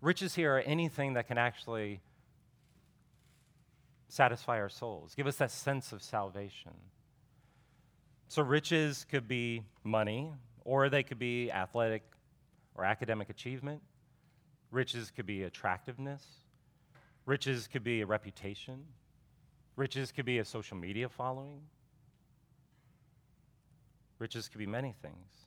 Riches 0.00 0.34
here 0.34 0.56
are 0.56 0.60
anything 0.60 1.14
that 1.14 1.28
can 1.28 1.38
actually 1.38 2.00
satisfy 4.08 4.58
our 4.58 4.68
souls, 4.68 5.14
give 5.14 5.28
us 5.28 5.36
that 5.36 5.52
sense 5.52 5.92
of 5.92 6.02
salvation. 6.02 6.72
So, 8.26 8.42
riches 8.42 9.06
could 9.08 9.28
be 9.28 9.62
money, 9.84 10.32
or 10.64 10.88
they 10.88 11.02
could 11.02 11.18
be 11.18 11.50
athletic 11.50 12.02
or 12.74 12.84
academic 12.84 13.28
achievement. 13.28 13.82
Riches 14.70 15.10
could 15.10 15.26
be 15.26 15.42
attractiveness. 15.42 16.22
Riches 17.26 17.66
could 17.66 17.84
be 17.84 18.00
a 18.00 18.06
reputation. 18.06 18.84
Riches 19.76 20.12
could 20.12 20.24
be 20.24 20.38
a 20.38 20.44
social 20.44 20.76
media 20.76 21.08
following. 21.08 21.60
Riches 24.18 24.48
could 24.48 24.58
be 24.58 24.66
many 24.66 24.94
things. 25.02 25.46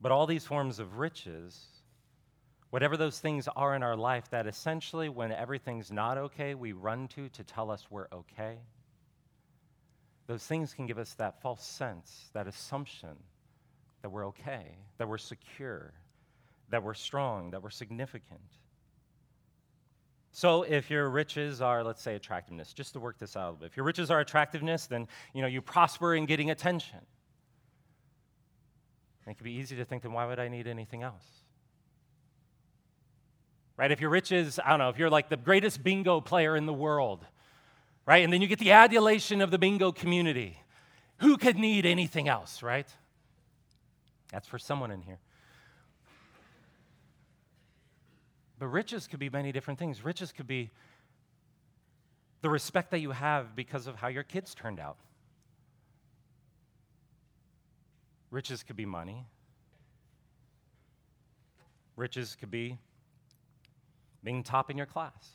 But 0.00 0.12
all 0.12 0.26
these 0.26 0.46
forms 0.46 0.78
of 0.78 0.98
riches, 0.98 1.66
whatever 2.70 2.96
those 2.96 3.18
things 3.18 3.48
are 3.54 3.74
in 3.74 3.82
our 3.82 3.96
life, 3.96 4.30
that 4.30 4.46
essentially 4.46 5.08
when 5.08 5.32
everything's 5.32 5.90
not 5.90 6.16
okay, 6.16 6.54
we 6.54 6.72
run 6.72 7.08
to 7.08 7.28
to 7.30 7.44
tell 7.44 7.70
us 7.70 7.86
we're 7.90 8.08
okay, 8.12 8.58
those 10.26 10.46
things 10.46 10.72
can 10.72 10.86
give 10.86 10.98
us 10.98 11.14
that 11.14 11.42
false 11.42 11.66
sense, 11.66 12.30
that 12.34 12.46
assumption 12.46 13.16
that 14.02 14.10
we're 14.10 14.26
okay, 14.28 14.76
that 14.96 15.08
we're 15.08 15.18
secure, 15.18 15.92
that 16.70 16.82
we're 16.82 16.94
strong, 16.94 17.50
that 17.50 17.62
we're 17.62 17.70
significant. 17.70 18.40
So 20.32 20.62
if 20.62 20.90
your 20.90 21.10
riches 21.10 21.60
are, 21.60 21.82
let's 21.82 22.00
say, 22.00 22.14
attractiveness, 22.14 22.72
just 22.72 22.92
to 22.92 23.00
work 23.00 23.18
this 23.18 23.36
out 23.36 23.42
a 23.42 23.46
little 23.46 23.56
bit, 23.60 23.66
if 23.66 23.76
your 23.76 23.84
riches 23.84 24.10
are 24.10 24.20
attractiveness, 24.20 24.86
then 24.86 25.08
you 25.34 25.42
know 25.42 25.48
you 25.48 25.60
prosper 25.60 26.14
in 26.14 26.26
getting 26.26 26.50
attention. 26.50 27.00
And 29.24 29.32
it 29.32 29.36
can 29.36 29.44
be 29.44 29.52
easy 29.52 29.76
to 29.76 29.84
think, 29.84 30.02
then 30.02 30.12
why 30.12 30.26
would 30.26 30.38
I 30.38 30.48
need 30.48 30.66
anything 30.66 31.02
else? 31.02 31.24
right? 33.80 33.90
If 33.90 34.02
your 34.02 34.10
riches, 34.10 34.60
I 34.62 34.68
don't 34.68 34.78
know, 34.78 34.90
if 34.90 34.98
you're 34.98 35.08
like 35.08 35.30
the 35.30 35.38
greatest 35.38 35.82
bingo 35.82 36.20
player 36.20 36.54
in 36.54 36.66
the 36.66 36.72
world, 36.72 37.26
right? 38.04 38.22
And 38.22 38.30
then 38.30 38.42
you 38.42 38.46
get 38.46 38.58
the 38.58 38.72
adulation 38.72 39.40
of 39.40 39.50
the 39.50 39.56
bingo 39.56 39.90
community. 39.90 40.58
Who 41.20 41.38
could 41.38 41.56
need 41.56 41.86
anything 41.86 42.28
else, 42.28 42.62
right? 42.62 42.86
That's 44.30 44.46
for 44.46 44.58
someone 44.58 44.90
in 44.90 45.00
here. 45.00 45.18
But 48.60 48.66
riches 48.66 49.06
could 49.06 49.18
be 49.18 49.30
many 49.30 49.52
different 49.52 49.78
things. 49.78 50.04
Riches 50.04 50.32
could 50.32 50.46
be 50.46 50.70
the 52.42 52.50
respect 52.50 52.90
that 52.90 53.00
you 53.00 53.10
have 53.10 53.56
because 53.56 53.86
of 53.86 53.96
how 53.96 54.08
your 54.08 54.22
kids 54.22 54.54
turned 54.54 54.78
out. 54.78 54.98
Riches 58.30 58.62
could 58.62 58.76
be 58.76 58.84
money. 58.84 59.24
Riches 61.96 62.36
could 62.38 62.50
be 62.50 62.78
being 64.22 64.42
top 64.42 64.70
in 64.70 64.76
your 64.76 64.86
class. 64.86 65.30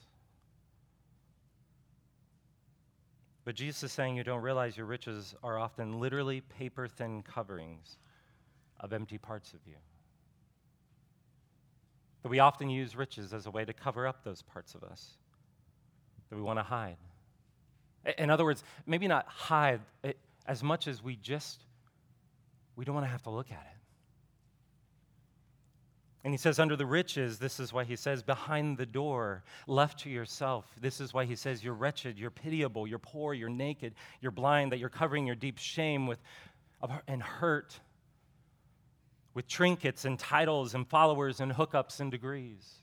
But 3.43 3.55
Jesus 3.55 3.83
is 3.83 3.91
saying 3.91 4.15
you 4.15 4.23
don't 4.23 4.41
realize 4.41 4.77
your 4.77 4.85
riches 4.85 5.33
are 5.43 5.57
often 5.57 5.99
literally 5.99 6.41
paper 6.41 6.87
thin 6.87 7.23
coverings 7.23 7.97
of 8.79 8.93
empty 8.93 9.17
parts 9.17 9.53
of 9.53 9.59
you. 9.65 9.75
That 12.25 12.29
we 12.29 12.39
often 12.39 12.71
use 12.71 12.95
riches 12.95 13.35
as 13.35 13.45
a 13.45 13.51
way 13.51 13.65
to 13.65 13.71
cover 13.71 14.07
up 14.07 14.23
those 14.23 14.41
parts 14.41 14.73
of 14.73 14.83
us 14.83 15.11
that 16.27 16.35
we 16.35 16.41
want 16.41 16.57
to 16.57 16.63
hide. 16.63 16.97
In 18.17 18.31
other 18.31 18.43
words, 18.43 18.63
maybe 18.87 19.07
not 19.07 19.27
hide 19.27 19.79
as 20.47 20.63
much 20.63 20.87
as 20.87 21.03
we 21.03 21.17
just 21.17 21.61
we 22.75 22.83
don't 22.83 22.95
want 22.95 23.05
to 23.05 23.11
have 23.11 23.21
to 23.21 23.29
look 23.29 23.51
at 23.51 23.59
it. 23.59 23.77
And 26.23 26.33
he 26.33 26.39
says, 26.39 26.57
under 26.57 26.75
the 26.75 26.87
riches, 26.87 27.37
this 27.37 27.59
is 27.59 27.71
why 27.71 27.83
he 27.83 27.95
says, 27.95 28.23
behind 28.23 28.79
the 28.79 28.87
door, 28.87 29.43
left 29.67 29.99
to 29.99 30.09
yourself. 30.09 30.65
This 30.81 30.99
is 30.99 31.13
why 31.13 31.25
he 31.25 31.35
says, 31.35 31.63
you're 31.63 31.75
wretched, 31.75 32.17
you're 32.17 32.31
pitiable, 32.31 32.87
you're 32.87 32.97
poor, 32.97 33.35
you're 33.35 33.49
naked, 33.49 33.93
you're 34.19 34.31
blind, 34.31 34.71
that 34.71 34.79
you're 34.79 34.89
covering 34.89 35.27
your 35.27 35.35
deep 35.35 35.59
shame 35.59 36.07
with, 36.07 36.17
and 37.07 37.21
hurt 37.21 37.79
with 39.35 39.47
trinkets 39.47 40.05
and 40.05 40.17
titles 40.17 40.73
and 40.73 40.87
followers 40.87 41.41
and 41.41 41.51
hookups 41.51 41.99
and 41.99 42.09
degrees. 42.09 42.73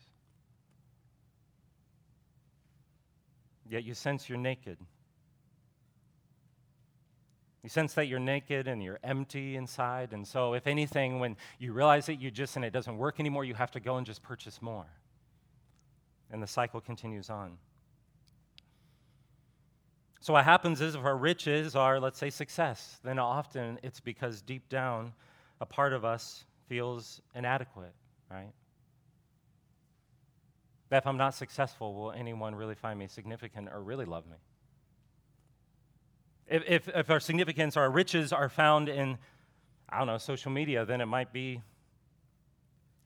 Yet 3.69 3.85
you 3.85 3.95
sense 3.95 4.29
you're 4.29 4.39
naked. 4.39 4.77
You 7.63 7.69
sense 7.71 7.95
that 7.95 8.07
you're 8.07 8.21
naked 8.21 8.69
and 8.69 8.83
you're 8.83 8.99
empty 9.03 9.57
inside. 9.57 10.13
And 10.13 10.27
so, 10.27 10.53
if 10.53 10.67
anything, 10.67 11.21
when 11.21 11.37
you 11.59 11.73
realize 11.73 12.07
that 12.07 12.17
you 12.17 12.31
just 12.31 12.57
and 12.57 12.65
it 12.65 12.73
doesn't 12.73 12.99
work 12.99 13.19
anymore, 13.19 13.45
you 13.45 13.55
have 13.55 13.71
to 13.71 13.81
go 13.81 13.97
and 13.97 14.07
just 14.07 14.23
purchase 14.23 14.61
more. 14.61 14.87
And 16.31 16.43
the 16.43 16.47
cycle 16.47 16.81
continues 16.81 17.31
on. 17.31 17.57
So, 20.21 20.33
what 20.33 20.45
happens 20.45 20.81
is 20.81 20.97
if 20.97 21.05
our 21.05 21.17
riches 21.17 21.77
are, 21.77 21.99
let's 21.99 22.19
say, 22.19 22.31
success, 22.31 22.99
then 23.05 23.19
often 23.19 23.79
it's 23.83 24.01
because 24.01 24.43
deep 24.43 24.69
down, 24.69 25.13
a 25.63 25.67
part 25.67 25.93
of 25.93 26.05
us 26.05 26.45
feels 26.69 27.23
inadequate, 27.37 27.95
right? 28.29 28.51
That 30.91 30.99
if 30.99 31.07
I'm 31.07 31.17
not 31.17 31.35
successful, 31.35 31.95
will 31.95 32.11
anyone 32.11 32.57
really 32.57 32.75
find 32.75 32.99
me 32.99 33.07
significant 33.07 33.69
or 33.73 33.81
really 33.81 34.05
love 34.05 34.27
me? 34.27 34.37
If, 36.49 36.65
if, 36.67 36.89
if 36.89 37.11
our 37.11 37.21
significance, 37.21 37.77
our 37.77 37.89
riches 37.89 38.33
are 38.33 38.49
found 38.49 38.89
in, 38.89 39.17
I 39.89 39.99
don't 39.99 40.09
know, 40.09 40.19
social 40.19 40.51
media, 40.51 40.85
then 40.85 41.01
it 41.01 41.07
might 41.07 41.33
be, 41.33 41.63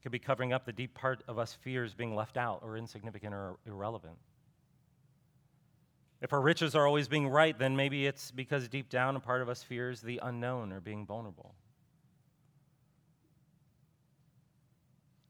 could 0.02 0.10
be 0.10 0.18
covering 0.18 0.54
up 0.54 0.64
the 0.64 0.72
deep 0.72 0.94
part 0.94 1.22
of 1.28 1.38
us 1.38 1.52
fears 1.52 1.92
being 1.92 2.16
left 2.16 2.38
out 2.38 2.60
or 2.62 2.78
insignificant 2.78 3.34
or 3.34 3.58
irrelevant. 3.66 4.16
If 6.22 6.32
our 6.32 6.40
riches 6.40 6.74
are 6.74 6.86
always 6.86 7.06
being 7.06 7.28
right, 7.28 7.56
then 7.56 7.76
maybe 7.76 8.06
it's 8.06 8.30
because 8.30 8.66
deep 8.66 8.88
down 8.88 9.14
a 9.14 9.20
part 9.20 9.42
of 9.42 9.50
us 9.50 9.62
fears 9.62 10.00
the 10.00 10.20
unknown 10.22 10.72
or 10.72 10.80
being 10.80 11.04
vulnerable. 11.04 11.54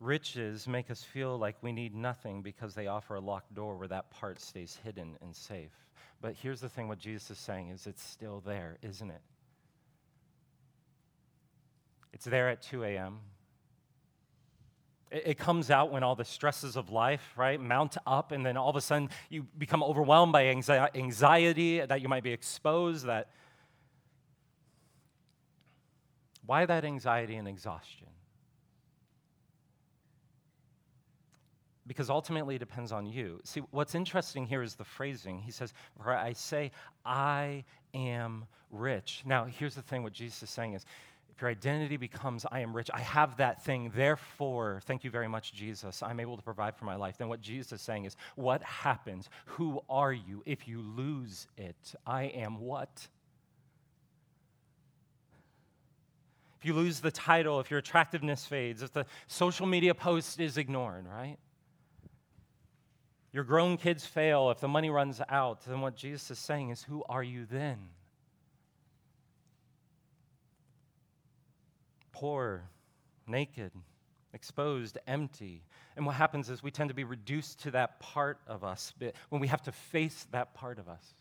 Riches 0.07 0.69
make 0.69 0.89
us 0.89 1.03
feel 1.03 1.37
like 1.37 1.57
we 1.63 1.73
need 1.73 1.93
nothing 1.93 2.41
because 2.41 2.77
they 2.77 2.87
offer 2.87 3.17
a 3.17 3.21
locked 3.21 3.53
door 3.55 3.77
where 3.77 3.89
that 3.89 4.09
part 4.11 4.41
stays 4.41 4.79
hidden 4.85 5.17
and 5.21 5.35
safe. 5.35 5.73
But 6.21 6.37
here's 6.41 6.61
the 6.61 6.69
thing 6.69 6.87
what 6.87 7.01
Jesus 7.01 7.33
is 7.33 7.39
saying 7.39 7.71
is 7.71 7.89
it's 7.89 8.05
still 8.05 8.41
there, 8.47 8.79
isn't 8.83 9.11
it? 9.11 9.21
It's 12.13 12.25
there 12.25 12.49
at 12.49 12.63
2 12.63 12.85
a.m. 12.85 13.19
It, 15.11 15.39
comes 15.39 15.73
out 15.73 15.91
when 15.91 16.05
all 16.05 16.15
the 16.15 16.25
stresses 16.25 16.77
of 16.77 16.91
life, 16.91 17.33
right, 17.37 17.61
mount 17.61 17.97
up, 18.07 18.31
and 18.31 18.47
then 18.47 18.57
all 18.57 18.71
of 18.71 18.77
a 18.77 18.81
sudden 18.81 19.11
you 19.29 19.45
become 19.59 19.83
overwhelmed 19.83 20.33
by 20.33 20.47
anxiety 20.95 21.81
that 21.81 22.01
you 22.01 22.09
might 22.09 22.23
be 22.23 22.33
exposed. 22.33 23.07
That 23.07 23.29
why 26.45 26.65
that 26.65 26.85
anxiety 26.85 27.35
and 27.35 27.49
exhaustion? 27.49 28.07
Because 31.87 32.11
ultimately 32.11 32.57
it 32.57 32.59
depends 32.59 32.93
on 32.93 33.07
you. 33.07 33.41
See, 33.45 33.63
what's 33.71 33.95
interesting 33.95 34.47
here 34.47 34.63
is 34.63 34.75
the 34.75 34.85
phrasing. 34.85 35.41
He 35.41 35.51
says, 35.51 35.73
For 36.03 36.13
I 36.13 36.33
say, 36.33 36.73
I 37.05 37.65
am 37.95 38.45
rich. 38.71 39.23
Now, 39.25 39.45
here's 39.45 39.75
the 39.75 39.83
thing 39.83 40.03
what 40.03 40.13
Jesus 40.13 40.43
is 40.43 40.51
saying 40.51 40.75
is, 40.75 40.85
if 41.37 41.43
your 41.43 41.51
identity 41.51 41.99
becomes, 41.99 42.47
I 42.51 42.61
am 42.61 42.75
rich, 42.75 42.91
I 42.95 43.01
have 43.01 43.37
that 43.37 43.63
thing, 43.63 43.93
therefore, 43.95 44.81
thank 44.87 45.05
you 45.05 45.11
very 45.11 45.29
much, 45.29 45.53
Jesus, 45.53 46.03
I'm 46.03 46.19
able 46.19 46.35
to 46.37 46.43
provide 46.43 46.75
for 46.75 46.87
my 46.87 46.97
life. 46.97 47.19
Then 47.19 47.29
what 47.29 47.43
Jesus 47.43 47.73
is 47.73 47.83
saying 47.83 48.07
is, 48.07 48.17
what 48.37 48.63
happens? 48.63 49.29
Who 49.45 49.83
are 49.91 50.15
you 50.15 50.43
if 50.47 50.67
you 50.67 50.81
lose 50.81 51.47
it? 51.59 51.95
I 52.07 52.25
am 52.25 52.61
what? 52.61 53.07
If 56.59 56.65
you 56.65 56.73
lose 56.73 57.01
the 57.01 57.11
title, 57.11 57.61
if 57.61 57.71
your 57.71 57.81
attractiveness 57.81 58.47
fades, 58.47 58.83
if 58.83 58.93
the 58.93 59.05
social 59.27 59.67
media 59.67 59.95
post 59.95 60.41
is 60.41 60.57
ignored, 60.57 61.05
right? 61.07 61.37
Your 63.33 63.45
grown 63.45 63.77
kids 63.77 64.07
fail, 64.07 64.51
if 64.51 64.61
the 64.61 64.69
money 64.69 64.91
runs 64.91 65.21
out, 65.29 65.65
then 65.67 65.81
what 65.81 65.97
Jesus 65.97 66.31
is 66.31 66.39
saying 66.39 66.71
is, 66.71 66.83
Who 66.85 67.05
are 67.09 67.23
you 67.23 67.45
then? 67.45 67.79
Poor, 72.13 72.71
naked, 73.27 73.73
exposed, 74.33 74.97
empty. 75.07 75.63
And 75.97 76.07
what 76.07 76.15
happens 76.15 76.49
is 76.49 76.63
we 76.63 76.71
tend 76.71 76.89
to 76.89 76.95
be 76.95 77.05
reduced 77.05 77.61
to 77.63 77.71
that 77.73 78.01
part 78.01 78.39
of 78.47 78.65
us 78.65 78.95
when 79.29 79.41
we 79.41 79.49
have 79.49 79.63
to 79.63 79.73
face 79.73 80.27
that 80.31 80.55
part 80.55 80.79
of 80.79 80.89
us. 80.89 81.15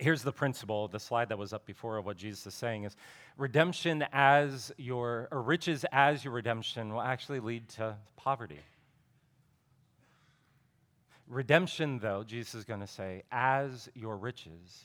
Here's 0.00 0.22
the 0.22 0.32
principle, 0.32 0.88
the 0.88 0.98
slide 0.98 1.28
that 1.28 1.36
was 1.36 1.52
up 1.52 1.66
before 1.66 1.98
of 1.98 2.06
what 2.06 2.16
Jesus 2.16 2.46
is 2.46 2.54
saying 2.54 2.84
is 2.84 2.96
redemption 3.36 4.02
as 4.14 4.72
your, 4.78 5.28
or 5.30 5.42
riches 5.42 5.84
as 5.92 6.24
your 6.24 6.32
redemption 6.32 6.94
will 6.94 7.02
actually 7.02 7.38
lead 7.38 7.68
to 7.70 7.96
poverty. 8.16 8.60
Redemption, 11.28 11.98
though, 11.98 12.24
Jesus 12.24 12.54
is 12.54 12.64
going 12.64 12.80
to 12.80 12.86
say, 12.86 13.24
as 13.30 13.90
your 13.94 14.16
riches 14.16 14.84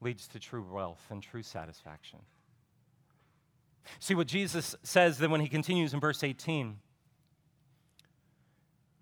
leads 0.00 0.26
to 0.28 0.38
true 0.38 0.64
wealth 0.66 1.04
and 1.10 1.22
true 1.22 1.42
satisfaction. 1.42 2.20
See 3.98 4.14
what 4.14 4.28
Jesus 4.28 4.74
says 4.82 5.18
then 5.18 5.30
when 5.30 5.42
he 5.42 5.48
continues 5.48 5.92
in 5.92 6.00
verse 6.00 6.24
18. 6.24 6.78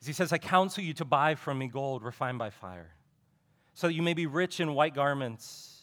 Is 0.00 0.08
he 0.08 0.12
says, 0.12 0.32
I 0.32 0.38
counsel 0.38 0.82
you 0.82 0.92
to 0.94 1.04
buy 1.04 1.36
from 1.36 1.58
me 1.58 1.68
gold 1.68 2.02
refined 2.02 2.38
by 2.38 2.50
fire 2.50 2.90
so 3.74 3.88
that 3.88 3.94
you 3.94 4.02
may 4.02 4.14
be 4.14 4.26
rich 4.26 4.60
in 4.60 4.74
white 4.74 4.94
garments, 4.94 5.82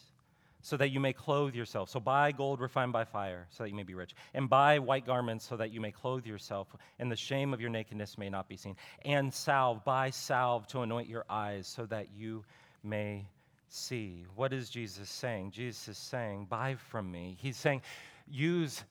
so 0.64 0.76
that 0.76 0.90
you 0.90 1.00
may 1.00 1.12
clothe 1.12 1.54
yourself. 1.54 1.90
So 1.90 1.98
buy 2.00 2.32
gold 2.32 2.60
refined 2.60 2.92
by 2.92 3.04
fire, 3.04 3.46
so 3.50 3.64
that 3.64 3.70
you 3.70 3.74
may 3.74 3.82
be 3.82 3.94
rich. 3.94 4.14
And 4.32 4.48
buy 4.48 4.78
white 4.78 5.04
garments, 5.04 5.44
so 5.44 5.56
that 5.56 5.72
you 5.72 5.80
may 5.80 5.90
clothe 5.90 6.24
yourself, 6.24 6.68
and 6.98 7.10
the 7.10 7.16
shame 7.16 7.52
of 7.52 7.60
your 7.60 7.70
nakedness 7.70 8.16
may 8.16 8.30
not 8.30 8.48
be 8.48 8.56
seen. 8.56 8.76
And 9.04 9.34
salve, 9.34 9.84
buy 9.84 10.10
salve 10.10 10.66
to 10.68 10.82
anoint 10.82 11.08
your 11.08 11.24
eyes, 11.28 11.66
so 11.66 11.84
that 11.86 12.08
you 12.14 12.44
may 12.84 13.26
see. 13.68 14.24
What 14.36 14.52
is 14.52 14.70
Jesus 14.70 15.10
saying? 15.10 15.50
Jesus 15.50 15.88
is 15.88 15.98
saying, 15.98 16.46
buy 16.48 16.76
from 16.76 17.10
me. 17.10 17.36
He's 17.40 17.56
saying, 17.56 17.82
use, 18.28 18.84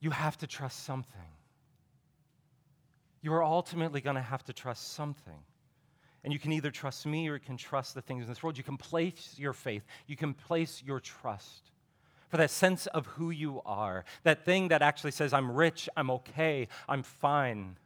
you 0.00 0.10
have 0.10 0.36
to 0.38 0.46
trust 0.46 0.84
something. 0.84 1.20
You 3.20 3.34
are 3.34 3.44
ultimately 3.44 4.00
going 4.00 4.16
to 4.16 4.22
have 4.22 4.44
to 4.44 4.52
trust 4.52 4.94
something. 4.94 5.38
And 6.28 6.32
you 6.34 6.38
can 6.38 6.52
either 6.52 6.70
trust 6.70 7.06
me 7.06 7.26
or 7.30 7.36
you 7.36 7.40
can 7.40 7.56
trust 7.56 7.94
the 7.94 8.02
things 8.02 8.24
in 8.24 8.28
this 8.28 8.42
world. 8.42 8.58
You 8.58 8.62
can 8.62 8.76
place 8.76 9.36
your 9.38 9.54
faith, 9.54 9.82
you 10.06 10.14
can 10.14 10.34
place 10.34 10.82
your 10.84 11.00
trust 11.00 11.70
for 12.28 12.36
that 12.36 12.50
sense 12.50 12.86
of 12.88 13.06
who 13.06 13.30
you 13.30 13.62
are, 13.64 14.04
that 14.24 14.44
thing 14.44 14.68
that 14.68 14.82
actually 14.82 15.12
says, 15.12 15.32
I'm 15.32 15.50
rich, 15.50 15.88
I'm 15.96 16.10
okay, 16.10 16.68
I'm 16.86 17.02
fine, 17.02 17.78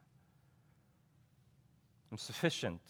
I'm 2.11 2.19
sufficient. 2.19 2.81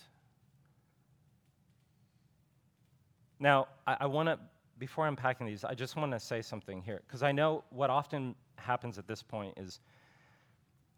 Now, 3.39 3.69
I, 3.87 3.99
I 4.01 4.07
want 4.07 4.31
to, 4.31 4.39
before 4.79 5.07
unpacking 5.07 5.47
these, 5.47 5.65
I 5.65 5.75
just 5.75 5.97
want 5.97 6.13
to 6.13 6.19
say 6.21 6.41
something 6.41 6.81
here, 6.81 7.03
because 7.07 7.23
I 7.23 7.33
know 7.33 7.63
what 7.69 7.91
often 7.91 8.37
happens 8.57 8.97
at 8.97 9.07
this 9.07 9.23
point 9.23 9.59
is 9.59 9.81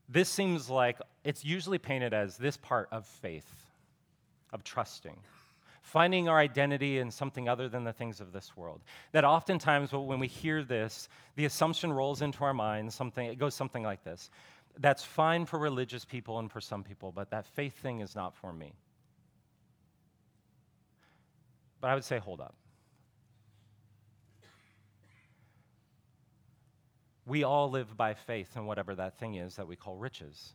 this 0.09 0.29
seems 0.29 0.71
like 0.71 1.01
it's 1.25 1.45
usually 1.45 1.79
painted 1.79 2.15
as 2.15 2.37
this 2.37 2.57
part 2.57 2.87
of 2.93 3.05
faith, 3.05 3.64
of 4.55 4.65
trusting, 4.65 5.19
finding 5.83 6.29
our 6.29 6.39
identity 6.39 7.01
in 7.01 7.11
something 7.11 7.49
other 7.49 7.69
than 7.69 7.85
the 7.85 7.93
things 7.93 8.21
of 8.21 8.33
this 8.33 8.57
world. 8.57 8.81
That 9.13 9.25
oftentimes 9.25 9.93
when 9.93 10.19
we 10.19 10.29
hear 10.29 10.63
this, 10.63 11.09
the 11.37 11.45
assumption 11.45 11.93
rolls 11.93 12.23
into 12.23 12.45
our 12.45 12.55
minds 12.55 12.95
something 12.95 13.27
it 13.27 13.39
goes 13.39 13.55
something 13.55 13.83
like 13.83 14.03
this. 14.05 14.31
That's 14.79 15.05
fine 15.05 15.45
for 15.45 15.59
religious 15.59 16.05
people 16.05 16.39
and 16.39 16.51
for 16.51 16.61
some 16.61 16.83
people, 16.83 17.13
but 17.13 17.31
that 17.31 17.47
faith 17.47 17.77
thing 17.79 18.01
is 18.01 18.17
not 18.17 18.35
for 18.35 18.53
me. 18.53 18.73
But 21.81 21.91
I 21.91 21.95
would 21.95 22.05
say, 22.05 22.19
hold 22.19 22.41
up. 22.41 22.55
We 27.27 27.45
all 27.45 27.71
live 27.71 27.97
by 27.97 28.15
faith 28.15 28.57
in 28.57 28.67
whatever 28.67 28.95
that 28.95 29.19
thing 29.19 29.35
is 29.35 29.57
that 29.57 29.67
we 29.67 29.77
call 29.77 29.97
riches. 29.97 30.55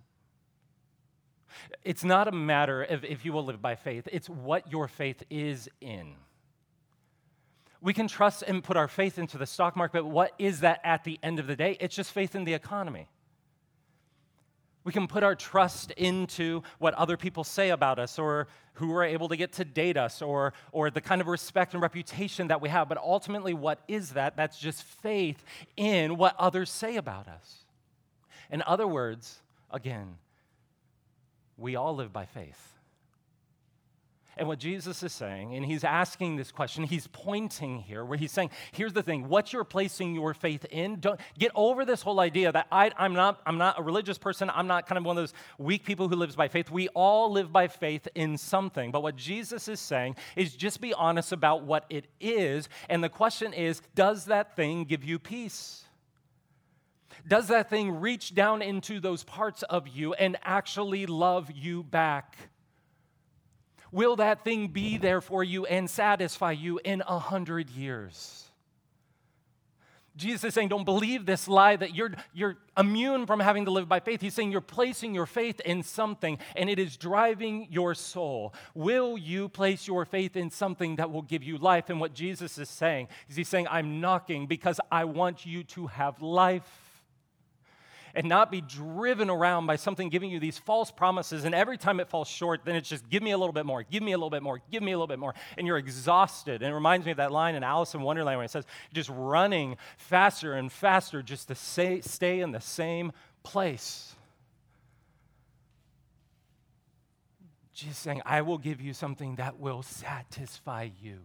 It's 1.83 2.03
not 2.03 2.27
a 2.27 2.31
matter 2.31 2.83
of 2.83 3.03
if 3.03 3.25
you 3.25 3.33
will 3.33 3.45
live 3.45 3.62
by 3.62 3.75
faith, 3.75 4.07
it's 4.12 4.29
what 4.29 4.71
your 4.71 4.88
faith 4.88 5.23
is 5.29 5.69
in. 5.81 6.15
We 7.81 7.93
can 7.93 8.07
trust 8.07 8.43
and 8.45 8.63
put 8.63 8.75
our 8.75 8.89
faith 8.89 9.17
into 9.17 9.38
the 9.38 9.45
stock 9.45 9.75
market, 9.77 10.03
but 10.03 10.09
what 10.09 10.33
is 10.38 10.62
that 10.62 10.81
at 10.83 11.03
the 11.05 11.17
end 11.23 11.39
of 11.39 11.47
the 11.47 11.55
day? 11.55 11.77
It's 11.79 11.95
just 11.95 12.12
faith 12.12 12.35
in 12.35 12.43
the 12.43 12.53
economy. 12.53 13.07
We 14.83 14.93
can 14.93 15.07
put 15.07 15.23
our 15.23 15.35
trust 15.35 15.91
into 15.91 16.63
what 16.79 16.93
other 16.95 17.17
people 17.17 17.43
say 17.43 17.69
about 17.69 17.99
us 17.99 18.17
or 18.17 18.47
who 18.73 18.93
are 18.95 19.03
able 19.03 19.27
to 19.29 19.35
get 19.35 19.53
to 19.53 19.65
date 19.65 19.97
us 19.97 20.21
or, 20.21 20.53
or 20.71 20.89
the 20.89 21.01
kind 21.01 21.21
of 21.21 21.27
respect 21.27 21.73
and 21.73 21.81
reputation 21.83 22.47
that 22.47 22.62
we 22.62 22.69
have. 22.69 22.89
But 22.89 22.97
ultimately, 22.97 23.53
what 23.53 23.81
is 23.88 24.12
that? 24.12 24.38
That's 24.38 24.57
just 24.57 24.83
faith 24.83 25.43
in 25.77 26.17
what 26.17 26.35
others 26.39 26.71
say 26.71 26.95
about 26.95 27.27
us. 27.27 27.65
In 28.49 28.63
other 28.65 28.88
words, 28.88 29.41
again, 29.69 30.15
we 31.60 31.76
all 31.76 31.95
live 31.95 32.13
by 32.13 32.26
faith. 32.26 32.69
And 34.39 34.48
what 34.48 34.58
Jesus 34.58 35.04
is 35.04 35.12
saying, 35.12 35.54
and 35.54 35.65
he's 35.65 35.84
asking 35.84 36.38
this 36.38 36.50
question, 36.50 36.86
he's 36.86 37.08
pointing 37.08 37.80
here 37.80 38.06
where 38.06 38.17
he's 38.17 38.32
saying, 38.32 38.52
here's 38.72 38.93
the 38.93 39.04
thing, 39.04 39.28
what 39.28 39.52
you're 39.52 39.65
placing 39.65 40.15
your 40.15 40.34
faith 40.34 40.65
in, 40.72 41.02
don't 41.02 41.19
get 41.38 41.52
over 41.56 41.84
this 41.84 42.02
whole 42.02 42.22
idea 42.22 42.50
that 42.54 42.67
I, 42.72 42.89
am 42.98 43.13
not, 43.13 43.41
I'm 43.45 43.58
not 43.58 43.78
a 43.78 43.84
religious 43.84 44.17
person, 44.17 44.50
I'm 44.50 44.65
not 44.65 44.88
kind 44.88 44.98
of 44.98 45.04
one 45.04 45.17
of 45.17 45.22
those 45.22 45.34
weak 45.58 45.84
people 45.84 46.08
who 46.08 46.15
lives 46.15 46.38
by 46.38 46.48
faith. 46.48 46.72
We 46.72 46.88
all 46.89 47.30
live 47.34 47.52
by 47.52 47.67
faith 47.67 48.08
in 48.15 48.38
something. 48.38 48.91
But 48.91 49.04
what 49.04 49.17
Jesus 49.17 49.67
is 49.67 49.82
saying 49.82 50.15
is 50.38 50.56
just 50.56 50.80
be 50.80 50.93
honest 50.93 51.34
about 51.34 51.63
what 51.63 51.84
it 51.89 52.06
is. 52.22 52.69
And 52.88 53.04
the 53.04 53.10
question 53.10 53.52
is, 53.52 53.82
does 53.93 54.24
that 54.26 54.56
thing 54.56 54.86
give 54.86 55.04
you 55.04 55.19
peace? 55.19 55.84
Does 57.27 57.47
that 57.47 57.69
thing 57.69 57.99
reach 57.99 58.34
down 58.34 58.62
into 58.62 58.99
those 58.99 59.23
parts 59.23 59.63
of 59.63 59.88
you 59.88 60.13
and 60.13 60.38
actually 60.43 61.05
love 61.05 61.51
you 61.51 61.84
back? 61.84 62.36
Will 63.91 64.15
that 64.17 64.43
thing 64.43 64.67
be 64.67 64.97
there 64.97 65.21
for 65.21 65.43
you 65.43 65.65
and 65.65 65.89
satisfy 65.89 66.51
you 66.51 66.79
in 66.84 67.01
a 67.08 67.19
hundred 67.19 67.69
years? 67.69 68.45
Jesus 70.19 70.43
is 70.43 70.53
saying, 70.53 70.67
don't 70.67 70.84
believe 70.84 71.25
this 71.25 71.47
lie 71.47 71.77
that 71.77 71.95
you're, 71.95 72.12
you're 72.34 72.58
immune 72.77 73.25
from 73.25 73.39
having 73.39 73.65
to 73.65 73.71
live 73.71 73.88
by 73.88 74.01
faith. 74.01 74.19
He's 74.19 74.34
saying 74.34 74.51
you're 74.51 74.60
placing 74.60 75.15
your 75.15 75.25
faith 75.25 75.62
in 75.62 75.82
something 75.82 76.38
and 76.58 76.69
it 76.69 76.77
is 76.77 76.97
driving 76.97 77.67
your 77.71 77.95
soul. 77.95 78.53
Will 78.75 79.17
you 79.17 79.47
place 79.47 79.88
your 79.88 80.03
faith 80.05 80.36
in 80.36 80.51
something 80.51 80.97
that 80.97 81.10
will 81.10 81.21
give 81.21 81.41
you 81.41 81.58
life? 81.58 81.89
And 81.89 82.01
what 82.01 82.13
Jesus 82.13 82.58
is 82.58 82.69
saying 82.69 83.08
is, 83.29 83.38
He's 83.38 83.47
saying, 83.47 83.67
I'm 83.71 84.01
knocking 84.01 84.45
because 84.45 84.79
I 84.91 85.05
want 85.05 85.45
you 85.45 85.63
to 85.63 85.88
have 85.88 86.21
life 86.21 86.88
and 88.15 88.28
not 88.28 88.52
be 88.52 88.62
driven 88.62 89.30
around 89.30 89.65
by 89.65 89.76
something 89.76 90.10
giving 90.10 90.30
you 90.30 90.39
these 90.39 90.58
false 90.58 90.91
promises. 90.91 91.45
And 91.45 91.54
every 91.56 91.78
time 91.78 92.00
it 92.00 92.10
falls 92.10 92.28
short, 92.28 92.62
then 92.65 92.76
it's 92.76 92.89
just 92.89 93.10
give 93.10 93.24
me 93.24 93.32
a 93.32 93.38
little 93.38 93.54
bit 93.54 93.65
more, 93.65 93.84
give 93.84 94.04
me 94.04 94.12
a 94.13 94.17
little 94.17 94.30
bit 94.30 94.43
more, 94.43 94.62
give 94.72 94.84
me 94.84 94.91
a 94.91 94.95
little 94.95 95.08
bit 95.08 95.19
more. 95.19 95.34
And 95.58 95.67
you're 95.67 95.78
exhausted. 95.78 96.62
And 96.62 96.72
it 96.72 96.76
reminds 96.76 97.06
me 97.06 97.12
of 97.12 97.17
that 97.17 97.32
line 97.32 97.56
in 97.56 97.63
Alice 97.63 97.93
in 97.93 98.02
Wonderland 98.02 98.38
where 98.38 98.45
it 98.45 98.52
says, 98.52 98.65
just 98.93 99.10
running 99.13 99.78
faster 99.98 100.54
and 100.54 100.72
faster 100.72 101.22
just 101.22 101.48
to 101.50 101.56
say, 101.56 102.02
stay 102.02 102.39
in 102.39 102.52
the 102.52 102.62
same 102.62 103.12
place. 103.43 104.15
Jesus 107.74 107.98
saying, 107.98 108.22
I 108.26 108.41
will 108.41 108.58
give 108.58 108.82
you 108.82 108.93
something 108.93 109.36
that 109.36 109.58
will 109.58 109.84
satisfy 109.84 110.89
you. 111.02 111.19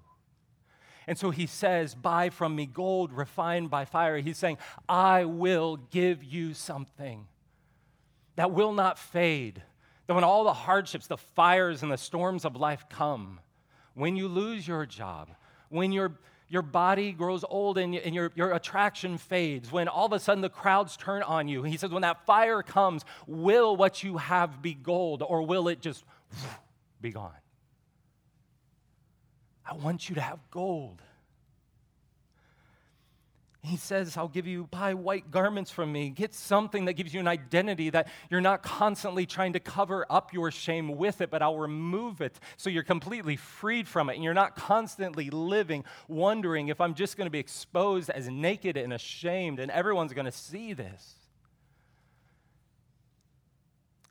And 1.06 1.18
so 1.18 1.30
he 1.30 1.46
says, 1.46 1.94
Buy 1.94 2.30
from 2.30 2.56
me 2.56 2.66
gold 2.66 3.12
refined 3.12 3.70
by 3.70 3.84
fire. 3.84 4.18
He's 4.18 4.38
saying, 4.38 4.58
I 4.88 5.24
will 5.24 5.76
give 5.76 6.24
you 6.24 6.54
something 6.54 7.26
that 8.36 8.50
will 8.50 8.72
not 8.72 8.98
fade. 8.98 9.62
That 10.06 10.14
when 10.14 10.24
all 10.24 10.44
the 10.44 10.52
hardships, 10.52 11.06
the 11.06 11.16
fires, 11.16 11.82
and 11.82 11.90
the 11.90 11.96
storms 11.96 12.44
of 12.44 12.56
life 12.56 12.86
come, 12.90 13.40
when 13.94 14.16
you 14.16 14.28
lose 14.28 14.66
your 14.66 14.86
job, 14.86 15.30
when 15.68 15.92
your 15.92 16.18
your 16.48 16.62
body 16.62 17.12
grows 17.12 17.44
old 17.48 17.78
and, 17.78 17.94
and 17.96 18.14
your, 18.14 18.30
your 18.34 18.52
attraction 18.52 19.18
fades, 19.18 19.72
when 19.72 19.88
all 19.88 20.06
of 20.06 20.12
a 20.12 20.20
sudden 20.20 20.42
the 20.42 20.48
crowds 20.48 20.96
turn 20.96 21.22
on 21.22 21.48
you. 21.48 21.62
He 21.62 21.76
says, 21.76 21.90
when 21.90 22.02
that 22.02 22.26
fire 22.26 22.62
comes, 22.62 23.04
will 23.26 23.76
what 23.76 24.04
you 24.04 24.18
have 24.18 24.60
be 24.62 24.74
gold 24.74 25.22
or 25.26 25.42
will 25.42 25.68
it 25.68 25.80
just 25.80 26.04
be 27.00 27.10
gone? 27.10 27.32
I 29.66 29.74
want 29.74 30.08
you 30.08 30.14
to 30.16 30.20
have 30.20 30.38
gold. 30.50 31.00
He 33.62 33.78
says, 33.78 34.18
I'll 34.18 34.28
give 34.28 34.46
you, 34.46 34.68
buy 34.70 34.92
white 34.92 35.30
garments 35.30 35.70
from 35.70 35.90
me. 35.90 36.10
Get 36.10 36.34
something 36.34 36.84
that 36.84 36.92
gives 36.92 37.14
you 37.14 37.20
an 37.20 37.28
identity 37.28 37.88
that 37.90 38.08
you're 38.28 38.42
not 38.42 38.62
constantly 38.62 39.24
trying 39.24 39.54
to 39.54 39.60
cover 39.60 40.04
up 40.10 40.34
your 40.34 40.50
shame 40.50 40.98
with 40.98 41.22
it, 41.22 41.30
but 41.30 41.40
I'll 41.40 41.56
remove 41.56 42.20
it 42.20 42.38
so 42.58 42.68
you're 42.68 42.82
completely 42.82 43.36
freed 43.36 43.88
from 43.88 44.10
it. 44.10 44.16
And 44.16 44.22
you're 44.22 44.34
not 44.34 44.54
constantly 44.54 45.30
living, 45.30 45.84
wondering 46.08 46.68
if 46.68 46.78
I'm 46.78 46.92
just 46.92 47.16
going 47.16 47.24
to 47.24 47.30
be 47.30 47.38
exposed 47.38 48.10
as 48.10 48.28
naked 48.28 48.76
and 48.76 48.92
ashamed 48.92 49.58
and 49.58 49.70
everyone's 49.70 50.12
going 50.12 50.26
to 50.26 50.32
see 50.32 50.74
this. 50.74 51.23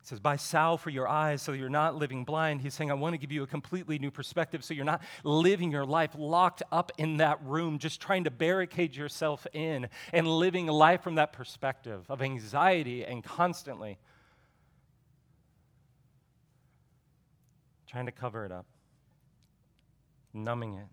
It 0.04 0.08
says, 0.08 0.20
Buy 0.20 0.36
salve 0.36 0.82
for 0.82 0.90
your 0.90 1.08
eyes 1.08 1.42
so 1.42 1.54
you're 1.54 1.70
not 1.70 1.96
living 1.96 2.26
blind. 2.26 2.60
He's 2.60 2.74
saying, 2.74 2.92
I 2.92 2.94
want 2.94 3.14
to 3.14 3.18
give 3.18 3.32
you 3.32 3.44
a 3.44 3.48
completely 3.48 3.98
new 4.00 4.12
perspective 4.12 4.62
so 4.62 4.74
you're 4.74 4.84
not 4.84 5.02
living 5.24 5.72
your 5.72 5.86
life 5.86 6.12
locked 6.18 6.62
up 6.74 6.92
in 6.98 7.18
that 7.18 7.42
room, 7.46 7.80
just 7.80 8.02
trying 8.02 8.26
to 8.26 8.32
barricade 8.32 8.98
yourself 8.98 9.48
in 9.54 9.88
and 10.12 10.28
living 10.28 10.68
life 10.68 11.02
from 11.04 11.16
that 11.16 11.32
perspective 11.32 12.06
of 12.10 12.22
anxiety 12.22 13.06
and 13.06 13.24
constantly 13.24 13.98
trying 17.88 18.08
to 18.08 18.12
cover 18.12 18.44
it 18.44 18.52
up, 18.52 18.66
numbing 20.34 20.74
it, 20.74 20.88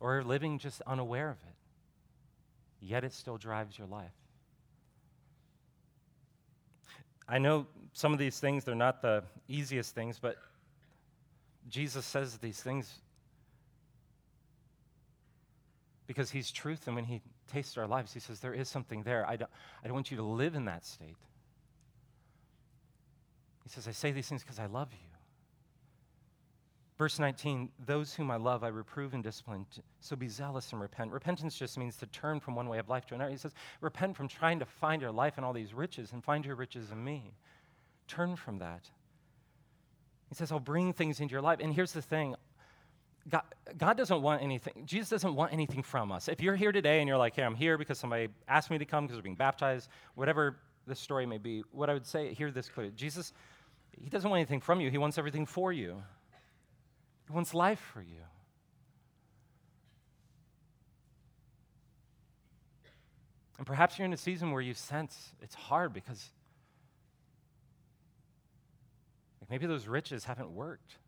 or 0.00 0.24
living 0.24 0.58
just 0.58 0.80
unaware 0.86 1.28
of 1.28 1.36
it. 1.42 1.54
Yet 2.80 3.04
it 3.04 3.12
still 3.12 3.36
drives 3.36 3.76
your 3.76 3.86
life. 3.86 4.21
I 7.28 7.38
know 7.38 7.66
some 7.92 8.12
of 8.12 8.18
these 8.18 8.38
things, 8.40 8.64
they're 8.64 8.74
not 8.74 9.02
the 9.02 9.24
easiest 9.48 9.94
things, 9.94 10.18
but 10.18 10.36
Jesus 11.68 12.04
says 12.04 12.38
these 12.38 12.60
things 12.60 12.92
because 16.06 16.30
he's 16.30 16.50
truth. 16.50 16.86
And 16.86 16.96
when 16.96 17.04
he 17.04 17.20
tastes 17.50 17.78
our 17.78 17.86
lives, 17.86 18.12
he 18.12 18.20
says, 18.20 18.40
There 18.40 18.54
is 18.54 18.68
something 18.68 19.02
there. 19.02 19.26
I 19.28 19.36
don't, 19.36 19.50
I 19.82 19.86
don't 19.86 19.94
want 19.94 20.10
you 20.10 20.16
to 20.18 20.22
live 20.22 20.54
in 20.54 20.64
that 20.66 20.84
state. 20.84 21.16
He 23.62 23.68
says, 23.68 23.86
I 23.86 23.92
say 23.92 24.10
these 24.10 24.28
things 24.28 24.42
because 24.42 24.58
I 24.58 24.66
love 24.66 24.88
you. 24.92 25.11
Verse 27.02 27.18
19, 27.18 27.68
those 27.84 28.14
whom 28.14 28.30
I 28.30 28.36
love, 28.36 28.62
I 28.62 28.68
reprove 28.68 29.12
and 29.12 29.24
discipline. 29.24 29.66
So 29.98 30.14
be 30.14 30.28
zealous 30.28 30.70
and 30.70 30.80
repent. 30.80 31.10
Repentance 31.10 31.58
just 31.58 31.76
means 31.76 31.96
to 31.96 32.06
turn 32.06 32.38
from 32.38 32.54
one 32.54 32.68
way 32.68 32.78
of 32.78 32.88
life 32.88 33.06
to 33.06 33.16
another. 33.16 33.32
He 33.32 33.36
says, 33.36 33.54
repent 33.80 34.16
from 34.16 34.28
trying 34.28 34.60
to 34.60 34.64
find 34.64 35.02
your 35.02 35.10
life 35.10 35.36
in 35.36 35.42
all 35.42 35.52
these 35.52 35.74
riches 35.74 36.12
and 36.12 36.22
find 36.22 36.46
your 36.46 36.54
riches 36.54 36.92
in 36.92 37.02
me. 37.02 37.32
Turn 38.06 38.36
from 38.36 38.60
that. 38.60 38.88
He 40.28 40.36
says, 40.36 40.52
I'll 40.52 40.60
bring 40.60 40.92
things 40.92 41.18
into 41.18 41.32
your 41.32 41.42
life. 41.42 41.58
And 41.60 41.74
here's 41.74 41.90
the 41.90 42.02
thing 42.02 42.36
God, 43.28 43.42
God 43.76 43.96
doesn't 43.96 44.22
want 44.22 44.40
anything, 44.40 44.84
Jesus 44.86 45.08
doesn't 45.08 45.34
want 45.34 45.52
anything 45.52 45.82
from 45.82 46.12
us. 46.12 46.28
If 46.28 46.40
you're 46.40 46.54
here 46.54 46.70
today 46.70 47.00
and 47.00 47.08
you're 47.08 47.18
like, 47.18 47.34
hey, 47.34 47.42
I'm 47.42 47.56
here 47.56 47.78
because 47.78 47.98
somebody 47.98 48.28
asked 48.46 48.70
me 48.70 48.78
to 48.78 48.84
come 48.84 49.06
because 49.06 49.18
we're 49.18 49.24
being 49.24 49.34
baptized, 49.34 49.88
whatever 50.14 50.58
the 50.86 50.94
story 50.94 51.26
may 51.26 51.38
be, 51.38 51.64
what 51.72 51.90
I 51.90 51.94
would 51.94 52.06
say, 52.06 52.32
hear 52.32 52.52
this 52.52 52.68
clearly. 52.68 52.92
Jesus, 52.94 53.32
He 54.00 54.08
doesn't 54.08 54.30
want 54.30 54.38
anything 54.38 54.60
from 54.60 54.80
you, 54.80 54.88
He 54.88 54.98
wants 54.98 55.18
everything 55.18 55.46
for 55.46 55.72
you. 55.72 56.00
He 57.32 57.34
wants 57.34 57.54
life 57.54 57.80
for 57.94 58.02
you. 58.02 58.24
And 63.56 63.66
perhaps 63.66 63.98
you're 63.98 64.04
in 64.04 64.12
a 64.12 64.18
season 64.18 64.52
where 64.52 64.60
you 64.60 64.74
sense 64.74 65.32
it's 65.40 65.54
hard 65.54 65.94
because 65.94 66.28
maybe 69.48 69.66
those 69.66 69.86
riches 69.86 70.24
haven't 70.24 70.50
worked. 70.50 70.98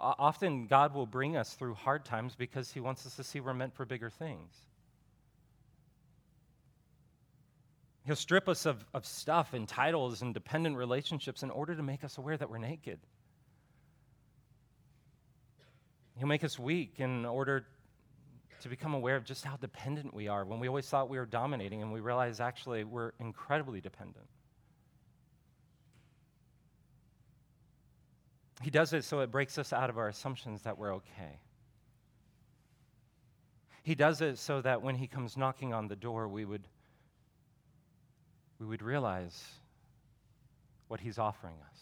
Often, 0.00 0.66
God 0.66 0.96
will 0.96 1.06
bring 1.06 1.36
us 1.36 1.54
through 1.54 1.74
hard 1.74 2.04
times 2.04 2.34
because 2.34 2.72
He 2.72 2.80
wants 2.80 3.06
us 3.06 3.14
to 3.14 3.22
see 3.22 3.38
we're 3.38 3.54
meant 3.54 3.72
for 3.72 3.84
bigger 3.84 4.10
things. 4.10 4.52
He'll 8.04 8.16
strip 8.16 8.48
us 8.48 8.66
of, 8.66 8.84
of 8.92 9.06
stuff 9.06 9.54
and 9.54 9.66
titles 9.66 10.22
and 10.22 10.34
dependent 10.34 10.76
relationships 10.76 11.42
in 11.42 11.50
order 11.50 11.74
to 11.74 11.82
make 11.82 12.04
us 12.04 12.18
aware 12.18 12.36
that 12.36 12.50
we're 12.50 12.58
naked. 12.58 12.98
He'll 16.18 16.28
make 16.28 16.44
us 16.44 16.58
weak 16.58 16.94
in 16.98 17.24
order 17.24 17.66
to 18.60 18.68
become 18.68 18.94
aware 18.94 19.16
of 19.16 19.24
just 19.24 19.44
how 19.44 19.56
dependent 19.56 20.14
we 20.14 20.28
are 20.28 20.44
when 20.44 20.60
we 20.60 20.68
always 20.68 20.88
thought 20.88 21.08
we 21.08 21.18
were 21.18 21.26
dominating 21.26 21.82
and 21.82 21.92
we 21.92 22.00
realize 22.00 22.40
actually 22.40 22.84
we're 22.84 23.12
incredibly 23.20 23.80
dependent. 23.80 24.26
He 28.62 28.70
does 28.70 28.92
it 28.92 29.04
so 29.04 29.20
it 29.20 29.30
breaks 29.30 29.58
us 29.58 29.72
out 29.72 29.90
of 29.90 29.98
our 29.98 30.08
assumptions 30.08 30.62
that 30.62 30.78
we're 30.78 30.94
okay. 30.94 31.40
He 33.82 33.94
does 33.94 34.22
it 34.22 34.38
so 34.38 34.62
that 34.62 34.80
when 34.80 34.94
he 34.94 35.06
comes 35.06 35.36
knocking 35.36 35.74
on 35.74 35.88
the 35.88 35.96
door, 35.96 36.26
we 36.26 36.46
would, 36.46 36.66
we 38.64 38.70
would 38.70 38.82
realize 38.82 39.44
what 40.88 40.98
he's 40.98 41.18
offering 41.18 41.56
us. 41.70 41.78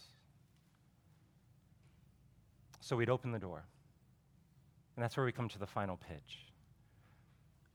So 2.80 2.96
we'd 2.96 3.08
open 3.08 3.30
the 3.30 3.38
door. 3.38 3.62
And 4.96 5.02
that's 5.04 5.16
where 5.16 5.24
we 5.24 5.30
come 5.30 5.48
to 5.50 5.58
the 5.60 5.66
final 5.66 5.96
pitch 5.96 6.38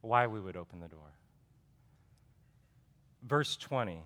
why 0.02 0.28
we 0.28 0.40
would 0.40 0.56
open 0.56 0.80
the 0.80 0.88
door. 0.88 1.16
Verse 3.24 3.58
20, 3.58 4.04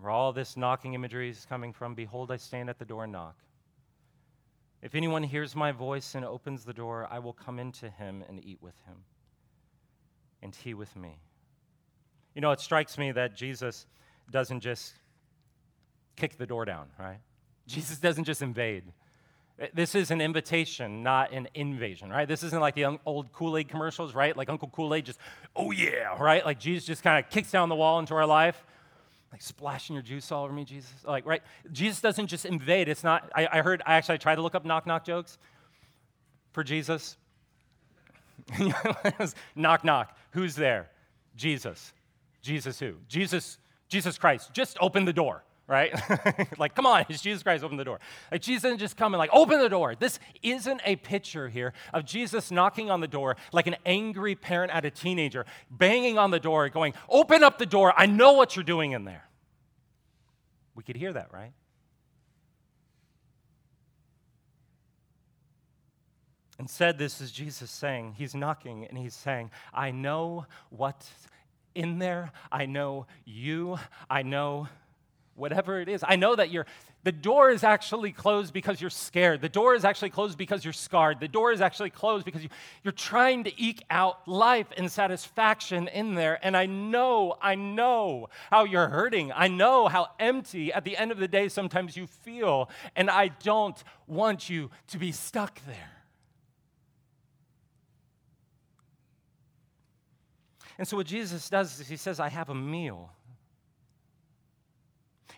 where 0.00 0.10
all 0.10 0.32
this 0.32 0.56
knocking 0.56 0.94
imagery 0.94 1.30
is 1.30 1.46
coming 1.46 1.72
from 1.72 1.94
Behold, 1.94 2.30
I 2.30 2.36
stand 2.36 2.70
at 2.70 2.78
the 2.78 2.84
door 2.84 3.04
and 3.04 3.12
knock. 3.12 3.36
If 4.82 4.94
anyone 4.94 5.22
hears 5.22 5.56
my 5.56 5.72
voice 5.72 6.14
and 6.14 6.24
opens 6.24 6.64
the 6.64 6.72
door, 6.72 7.08
I 7.10 7.18
will 7.18 7.32
come 7.32 7.58
into 7.58 7.90
him 7.90 8.22
and 8.28 8.42
eat 8.44 8.58
with 8.62 8.76
him, 8.86 8.96
and 10.42 10.54
he 10.54 10.74
with 10.74 10.94
me. 10.94 11.18
You 12.34 12.40
know, 12.40 12.50
it 12.52 12.60
strikes 12.60 12.98
me 12.98 13.12
that 13.12 13.36
Jesus 13.36 13.86
doesn't 14.30 14.60
just 14.60 14.94
kick 16.16 16.36
the 16.36 16.46
door 16.46 16.64
down, 16.64 16.86
right? 16.98 17.18
Jesus 17.66 17.98
doesn't 17.98 18.24
just 18.24 18.42
invade. 18.42 18.84
This 19.72 19.94
is 19.94 20.10
an 20.10 20.20
invitation, 20.20 21.04
not 21.04 21.32
an 21.32 21.48
invasion, 21.54 22.10
right? 22.10 22.26
This 22.26 22.42
isn't 22.42 22.60
like 22.60 22.74
the 22.74 22.98
old 23.06 23.32
Kool 23.32 23.56
Aid 23.56 23.68
commercials, 23.68 24.14
right? 24.14 24.36
Like 24.36 24.48
Uncle 24.48 24.68
Kool 24.68 24.94
Aid 24.94 25.06
just, 25.06 25.18
oh 25.54 25.70
yeah, 25.70 26.20
right? 26.20 26.44
Like 26.44 26.58
Jesus 26.58 26.84
just 26.84 27.04
kind 27.04 27.24
of 27.24 27.30
kicks 27.30 27.52
down 27.52 27.68
the 27.68 27.76
wall 27.76 28.00
into 28.00 28.14
our 28.14 28.26
life 28.26 28.64
like 29.34 29.42
splashing 29.42 29.94
your 29.94 30.02
juice 30.04 30.30
all 30.30 30.44
over 30.44 30.52
me, 30.52 30.64
Jesus. 30.64 30.92
Like, 31.04 31.26
right? 31.26 31.42
Jesus 31.72 32.00
doesn't 32.00 32.28
just 32.28 32.46
invade. 32.46 32.88
It's 32.88 33.02
not, 33.02 33.28
I, 33.34 33.48
I 33.50 33.62
heard, 33.62 33.82
I 33.84 33.96
actually 33.96 34.18
tried 34.18 34.36
to 34.36 34.42
look 34.42 34.54
up 34.54 34.64
knock 34.64 34.86
knock 34.86 35.04
jokes 35.04 35.38
for 36.52 36.62
Jesus. 36.62 37.16
knock 39.56 39.84
knock. 39.84 40.16
Who's 40.30 40.54
there? 40.54 40.88
Jesus. 41.34 41.92
Jesus 42.44 42.78
who? 42.78 42.96
Jesus, 43.08 43.58
Jesus 43.88 44.18
Christ. 44.18 44.52
Just 44.52 44.76
open 44.78 45.06
the 45.06 45.14
door, 45.14 45.42
right? 45.66 45.98
like, 46.58 46.74
come 46.74 46.84
on, 46.84 47.06
it's 47.08 47.22
Jesus 47.22 47.42
Christ, 47.42 47.64
open 47.64 47.78
the 47.78 47.84
door. 47.84 48.00
Like, 48.30 48.42
Jesus 48.42 48.64
didn't 48.64 48.80
just 48.80 48.98
come 48.98 49.14
and 49.14 49.18
like, 49.18 49.30
open 49.32 49.60
the 49.60 49.68
door. 49.70 49.94
This 49.98 50.20
isn't 50.42 50.82
a 50.84 50.96
picture 50.96 51.48
here 51.48 51.72
of 51.94 52.04
Jesus 52.04 52.50
knocking 52.50 52.90
on 52.90 53.00
the 53.00 53.08
door 53.08 53.36
like 53.50 53.66
an 53.66 53.76
angry 53.86 54.34
parent 54.34 54.72
at 54.72 54.84
a 54.84 54.90
teenager, 54.90 55.46
banging 55.70 56.18
on 56.18 56.30
the 56.30 56.38
door, 56.38 56.68
going, 56.68 56.92
open 57.08 57.42
up 57.42 57.56
the 57.56 57.66
door. 57.66 57.94
I 57.96 58.04
know 58.04 58.34
what 58.34 58.56
you're 58.56 58.62
doing 58.62 58.92
in 58.92 59.04
there. 59.04 59.24
We 60.74 60.82
could 60.82 60.96
hear 60.96 61.14
that, 61.14 61.32
right? 61.32 61.52
Instead, 66.58 66.98
this 66.98 67.22
is 67.22 67.32
Jesus 67.32 67.70
saying, 67.70 68.16
He's 68.18 68.34
knocking 68.34 68.84
and 68.84 68.98
He's 68.98 69.14
saying, 69.14 69.50
I 69.72 69.92
know 69.92 70.44
what's 70.68 71.10
in 71.74 71.98
there. 71.98 72.32
I 72.50 72.66
know 72.66 73.06
you. 73.24 73.78
I 74.08 74.22
know 74.22 74.68
whatever 75.34 75.80
it 75.80 75.88
is. 75.88 76.04
I 76.06 76.16
know 76.16 76.36
that 76.36 76.50
you're, 76.50 76.66
the 77.02 77.12
door 77.12 77.50
is 77.50 77.64
actually 77.64 78.12
closed 78.12 78.52
because 78.52 78.80
you're 78.80 78.90
scared. 78.90 79.40
The 79.40 79.48
door 79.48 79.74
is 79.74 79.84
actually 79.84 80.10
closed 80.10 80.38
because 80.38 80.64
you're 80.64 80.72
scarred. 80.72 81.20
The 81.20 81.28
door 81.28 81.52
is 81.52 81.60
actually 81.60 81.90
closed 81.90 82.24
because 82.24 82.42
you, 82.42 82.48
you're 82.82 82.92
trying 82.92 83.44
to 83.44 83.52
eke 83.60 83.84
out 83.90 84.26
life 84.28 84.68
and 84.76 84.90
satisfaction 84.90 85.88
in 85.88 86.14
there. 86.14 86.38
And 86.42 86.56
I 86.56 86.66
know, 86.66 87.36
I 87.42 87.56
know 87.56 88.28
how 88.50 88.64
you're 88.64 88.88
hurting. 88.88 89.32
I 89.34 89.48
know 89.48 89.88
how 89.88 90.08
empty 90.18 90.72
at 90.72 90.84
the 90.84 90.96
end 90.96 91.10
of 91.10 91.18
the 91.18 91.28
day 91.28 91.48
sometimes 91.48 91.96
you 91.96 92.06
feel. 92.06 92.70
And 92.96 93.10
I 93.10 93.28
don't 93.28 93.82
want 94.06 94.48
you 94.48 94.70
to 94.88 94.98
be 94.98 95.12
stuck 95.12 95.60
there. 95.66 95.90
And 100.78 100.86
so, 100.86 100.96
what 100.96 101.06
Jesus 101.06 101.48
does 101.48 101.80
is 101.80 101.88
he 101.88 101.96
says, 101.96 102.18
I 102.18 102.28
have 102.28 102.50
a 102.50 102.54
meal. 102.54 103.12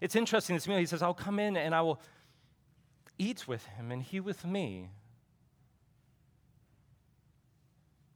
It's 0.00 0.16
interesting, 0.16 0.56
this 0.56 0.68
meal, 0.68 0.78
he 0.78 0.86
says, 0.86 1.02
I'll 1.02 1.14
come 1.14 1.38
in 1.38 1.56
and 1.56 1.74
I 1.74 1.82
will 1.82 2.00
eat 3.18 3.48
with 3.48 3.64
him 3.64 3.92
and 3.92 4.02
he 4.02 4.20
with 4.20 4.44
me. 4.44 4.90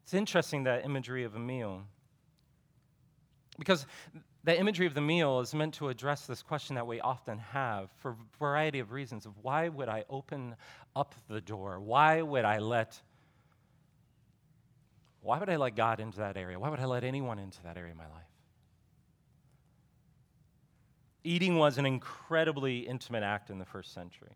It's 0.04 0.14
interesting 0.14 0.64
that 0.64 0.84
imagery 0.84 1.24
of 1.24 1.36
a 1.36 1.38
meal. 1.38 1.82
Because 3.58 3.86
the 4.42 4.58
imagery 4.58 4.86
of 4.86 4.94
the 4.94 5.00
meal 5.00 5.40
is 5.40 5.54
meant 5.54 5.74
to 5.74 5.88
address 5.88 6.26
this 6.26 6.42
question 6.42 6.74
that 6.76 6.86
we 6.86 7.00
often 7.00 7.38
have 7.38 7.90
for 7.98 8.12
a 8.12 8.16
variety 8.38 8.78
of 8.80 8.90
reasons 8.90 9.26
of 9.26 9.32
why 9.42 9.68
would 9.68 9.88
I 9.88 10.04
open 10.08 10.56
up 10.96 11.14
the 11.28 11.40
door? 11.40 11.78
Why 11.78 12.22
would 12.22 12.44
I 12.44 12.58
let 12.58 13.00
why 15.22 15.38
would 15.38 15.50
I 15.50 15.56
let 15.56 15.76
God 15.76 16.00
into 16.00 16.18
that 16.18 16.36
area? 16.36 16.58
Why 16.58 16.70
would 16.70 16.80
I 16.80 16.86
let 16.86 17.04
anyone 17.04 17.38
into 17.38 17.62
that 17.64 17.76
area 17.76 17.92
of 17.92 17.98
my 17.98 18.04
life? 18.04 18.24
Eating 21.22 21.58
was 21.58 21.76
an 21.76 21.84
incredibly 21.84 22.80
intimate 22.80 23.22
act 23.22 23.50
in 23.50 23.58
the 23.58 23.66
first 23.66 23.92
century. 23.92 24.32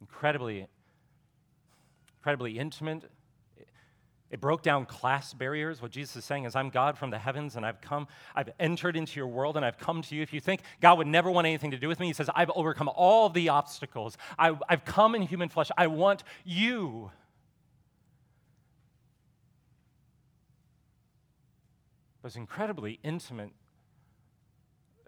Incredibly, 0.00 0.68
incredibly 2.18 2.58
intimate. 2.58 3.10
It 4.30 4.40
broke 4.40 4.62
down 4.62 4.86
class 4.86 5.32
barriers. 5.32 5.82
What 5.82 5.90
Jesus 5.90 6.16
is 6.16 6.24
saying 6.24 6.44
is, 6.44 6.54
I'm 6.54 6.68
God 6.68 6.96
from 6.96 7.10
the 7.10 7.18
heavens, 7.18 7.56
and 7.56 7.66
I've 7.66 7.80
come, 7.80 8.06
I've 8.36 8.50
entered 8.60 8.96
into 8.96 9.18
your 9.18 9.26
world, 9.26 9.56
and 9.56 9.64
I've 9.64 9.78
come 9.78 10.02
to 10.02 10.14
you. 10.14 10.22
If 10.22 10.32
you 10.32 10.40
think 10.40 10.60
God 10.80 10.98
would 10.98 11.06
never 11.06 11.30
want 11.30 11.46
anything 11.46 11.70
to 11.72 11.78
do 11.78 11.88
with 11.88 11.98
me, 11.98 12.08
he 12.08 12.12
says, 12.12 12.30
I've 12.34 12.50
overcome 12.54 12.90
all 12.94 13.30
the 13.30 13.48
obstacles. 13.48 14.18
I, 14.38 14.56
have 14.68 14.84
come 14.84 15.14
in 15.14 15.22
human 15.22 15.48
flesh. 15.48 15.70
I 15.76 15.86
want 15.88 16.22
you. 16.44 17.10
Was 22.22 22.36
incredibly 22.36 22.98
intimate 23.02 23.50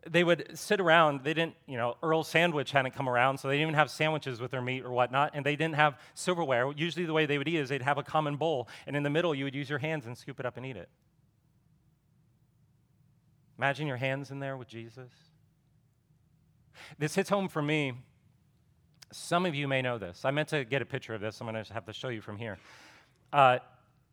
they 0.09 0.25
would 0.25 0.59
sit 0.59 0.81
around. 0.81 1.25
They 1.25 1.35
didn't, 1.35 1.55
you 1.67 1.77
know, 1.77 1.97
Earl 2.03 2.25
Sandwich 2.25 2.73
hadn't 2.73 2.93
come 2.93 3.09
around, 3.09 3.39
so 3.39 3.49
they 3.49 3.55
didn't 3.55 3.69
even 3.69 3.75
have 3.75 3.91
sandwiches 3.91 4.41
with 4.41 4.51
their 4.51 4.63
meat 4.63 4.85
or 4.85 4.91
whatnot, 4.91 5.33
and 5.35 5.45
they 5.45 5.57
didn't 5.57 5.75
have 5.75 5.99
silverware. 6.15 6.73
Usually, 6.73 7.05
the 7.05 7.13
way 7.13 7.27
they 7.27 7.39
would 7.39 7.49
eat 7.49 7.57
is 7.57 7.69
they'd 7.69 7.83
have 7.83 7.99
a 7.99 8.03
common 8.03 8.37
bowl, 8.37 8.69
and 8.87 8.97
in 8.97 9.03
the 9.03 9.11
middle, 9.11 9.35
you 9.35 9.45
would 9.45 9.55
use 9.55 9.69
your 9.69 9.79
hands 9.79 10.07
and 10.07 10.17
scoop 10.17 10.41
it 10.41 10.47
up 10.47 10.57
and 10.57 10.65
eat 10.65 10.77
it. 10.77 10.89
Imagine 13.59 13.87
your 13.87 13.99
hands 13.99 14.31
in 14.31 14.41
there 14.41 14.57
with 14.57 14.69
Jesus. 14.69 15.11
This 16.99 17.15
hits 17.15 17.29
home 17.29 17.49
for 17.49 17.61
me. 17.61 17.93
Some 19.13 19.45
of 19.45 19.55
you 19.55 19.69
may 19.69 19.83
know 19.83 19.99
this. 19.99 20.25
I 20.25 20.31
meant 20.31 20.49
to 20.49 20.65
get 20.65 20.81
a 20.81 20.87
picture 20.87 21.15
of 21.15 21.21
this. 21.21 21.41
I'm 21.41 21.47
going 21.47 21.63
to 21.63 21.73
have 21.75 21.85
to 21.87 21.93
show 21.93 22.09
you 22.09 22.23
from 22.23 22.39
here. 22.39 22.59
Uh, 23.33 23.59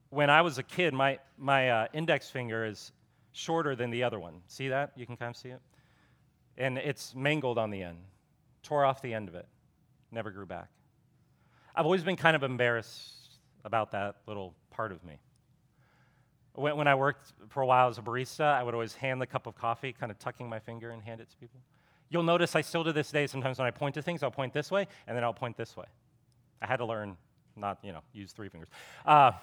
when 0.10 0.30
I 0.30 0.42
was 0.42 0.58
a 0.58 0.64
kid, 0.64 0.94
my, 0.94 1.20
my 1.38 1.70
uh, 1.70 1.88
index 1.94 2.30
finger 2.30 2.66
is 2.66 2.92
shorter 3.34 3.76
than 3.76 3.90
the 3.90 4.04
other 4.04 4.20
one. 4.20 4.42
See 4.48 4.70
that? 4.70 4.94
You 4.96 5.06
can 5.06 5.18
kind 5.18 5.30
of 5.30 5.38
see 5.38 5.50
it? 5.50 5.62
and 6.58 6.78
it's 6.78 7.14
mangled 7.16 7.58
on 7.58 7.70
the 7.70 7.82
end. 7.82 8.00
Tore 8.64 8.84
off 8.84 9.02
the 9.02 9.14
end 9.14 9.30
of 9.30 9.36
it. 9.36 9.48
Never 10.12 10.32
grew 10.32 10.46
back. 10.46 10.70
I've 11.76 11.86
always 11.86 12.04
been 12.04 12.16
kind 12.16 12.36
of 12.36 12.44
embarrassed 12.44 13.40
about 13.64 13.92
that 13.92 14.18
little 14.28 14.56
part 14.72 14.92
of 14.92 15.04
me. 15.04 15.20
When, 16.54 16.76
when 16.78 16.88
I 16.88 16.96
worked 16.96 17.34
for 17.50 17.62
a 17.62 17.66
while 17.66 17.88
as 17.88 17.98
a 17.98 18.02
barista, 18.02 18.46
I 18.46 18.64
would 18.64 18.74
always 18.74 18.96
hand 18.96 19.22
the 19.22 19.28
cup 19.28 19.46
of 19.46 19.56
coffee, 19.56 19.94
kind 19.94 20.12
of 20.12 20.18
tucking 20.18 20.50
my 20.50 20.60
finger 20.60 20.90
and 20.90 21.02
hand 21.04 21.22
it 21.22 21.30
to 21.30 21.38
people. 21.38 21.60
You'll 22.10 22.24
notice 22.24 22.56
I 22.56 22.62
still 22.62 22.84
to 22.84 22.94
this 22.94 23.12
day, 23.12 23.28
sometimes 23.28 23.60
when 23.60 23.68
I 23.68 23.72
point 23.72 23.94
to 23.96 24.02
things, 24.02 24.24
I'll 24.24 24.32
point 24.32 24.54
this 24.54 24.72
way, 24.72 24.88
and 25.08 25.16
then 25.16 25.24
I'll 25.24 25.34
point 25.34 25.58
this 25.58 25.76
way. 25.78 25.86
I 26.62 26.66
had 26.66 26.78
to 26.78 26.86
learn 26.86 27.18
not, 27.56 27.80
you 27.84 27.92
know, 27.92 28.02
use 28.14 28.32
three 28.32 28.50
fingers. 28.50 28.70
Uh, 29.06 29.34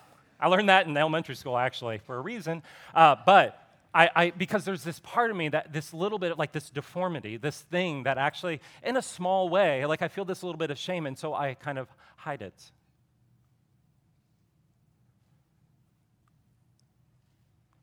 I 0.40 0.48
learned 0.48 0.68
that 0.68 0.86
in 0.86 0.96
elementary 0.96 1.36
school, 1.36 1.56
actually, 1.56 1.98
for 1.98 2.16
a 2.16 2.20
reason. 2.20 2.62
Uh, 2.94 3.16
but 3.24 3.60
I, 3.94 4.10
I, 4.14 4.30
because 4.30 4.64
there's 4.64 4.82
this 4.82 4.98
part 5.00 5.30
of 5.30 5.36
me 5.36 5.48
that 5.50 5.72
this 5.72 5.94
little 5.94 6.18
bit 6.18 6.32
of 6.32 6.38
like 6.38 6.52
this 6.52 6.68
deformity, 6.68 7.36
this 7.36 7.60
thing 7.60 8.02
that 8.02 8.18
actually, 8.18 8.60
in 8.82 8.96
a 8.96 9.02
small 9.02 9.48
way, 9.48 9.86
like 9.86 10.02
I 10.02 10.08
feel 10.08 10.24
this 10.24 10.42
little 10.42 10.58
bit 10.58 10.70
of 10.70 10.78
shame, 10.78 11.06
and 11.06 11.16
so 11.16 11.32
I 11.32 11.54
kind 11.54 11.78
of 11.78 11.88
hide 12.16 12.42
it. 12.42 12.72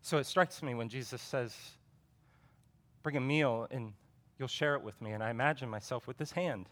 So 0.01 0.17
it 0.17 0.25
strikes 0.25 0.61
me 0.61 0.73
when 0.73 0.89
Jesus 0.89 1.21
says, 1.21 1.55
Bring 3.01 3.15
a 3.15 3.21
meal 3.21 3.67
and 3.71 3.93
you'll 4.37 4.47
share 4.49 4.75
it 4.75 4.83
with 4.83 5.01
me. 5.01 5.11
And 5.11 5.23
I 5.23 5.29
imagine 5.29 5.69
myself 5.69 6.05
with 6.05 6.17
this 6.17 6.31
hand, 6.31 6.67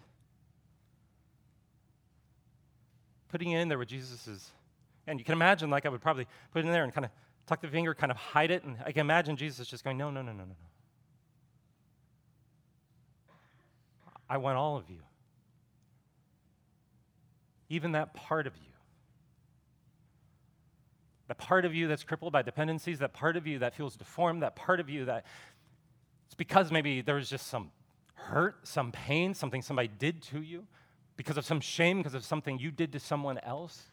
putting 3.29 3.51
it 3.51 3.61
in 3.61 3.69
there 3.69 3.77
with 3.79 3.87
Jesus' 3.87 4.51
and 5.09 5.19
you 5.19 5.25
can 5.25 5.33
imagine, 5.33 5.69
like 5.69 5.85
I 5.85 5.89
would 5.89 6.01
probably 6.01 6.27
put 6.53 6.59
it 6.59 6.65
in 6.65 6.71
there 6.71 6.83
and 6.83 6.93
kind 6.93 7.05
of 7.05 7.11
tuck 7.47 7.61
the 7.61 7.67
finger, 7.67 7.93
kind 7.93 8.11
of 8.11 8.17
hide 8.17 8.51
it. 8.51 8.63
And 8.63 8.77
I 8.85 8.91
can 8.91 9.01
imagine 9.01 9.35
Jesus 9.35 9.67
just 9.67 9.83
going, 9.83 9.97
No, 9.97 10.09
no, 10.09 10.21
no, 10.21 10.31
no, 10.31 10.43
no, 10.43 10.49
no. 10.49 10.55
I 14.29 14.37
want 14.37 14.57
all 14.57 14.77
of 14.77 14.89
you. 14.89 14.99
Even 17.69 17.93
that 17.93 18.13
part 18.13 18.45
of 18.45 18.55
you. 18.55 18.63
That 21.27 21.37
part 21.37 21.65
of 21.65 21.73
you 21.75 21.87
that's 21.87 22.03
crippled 22.03 22.33
by 22.33 22.41
dependencies, 22.41 22.99
that 22.99 23.13
part 23.13 23.37
of 23.37 23.45
you 23.45 23.59
that 23.59 23.75
feels 23.75 23.95
deformed, 23.95 24.43
that 24.43 24.55
part 24.55 24.79
of 24.79 24.89
you 24.89 25.05
that 25.05 25.25
it's 26.25 26.35
because 26.35 26.71
maybe 26.71 27.01
there 27.01 27.15
was 27.15 27.29
just 27.29 27.47
some 27.47 27.71
hurt, 28.13 28.67
some 28.67 28.91
pain, 28.91 29.33
something 29.33 29.61
somebody 29.61 29.87
did 29.87 30.21
to 30.23 30.41
you, 30.41 30.65
because 31.17 31.37
of 31.37 31.45
some 31.45 31.59
shame, 31.59 31.97
because 31.97 32.13
of 32.13 32.23
something 32.23 32.59
you 32.59 32.71
did 32.71 32.91
to 32.93 32.99
someone 32.99 33.39
else. 33.39 33.88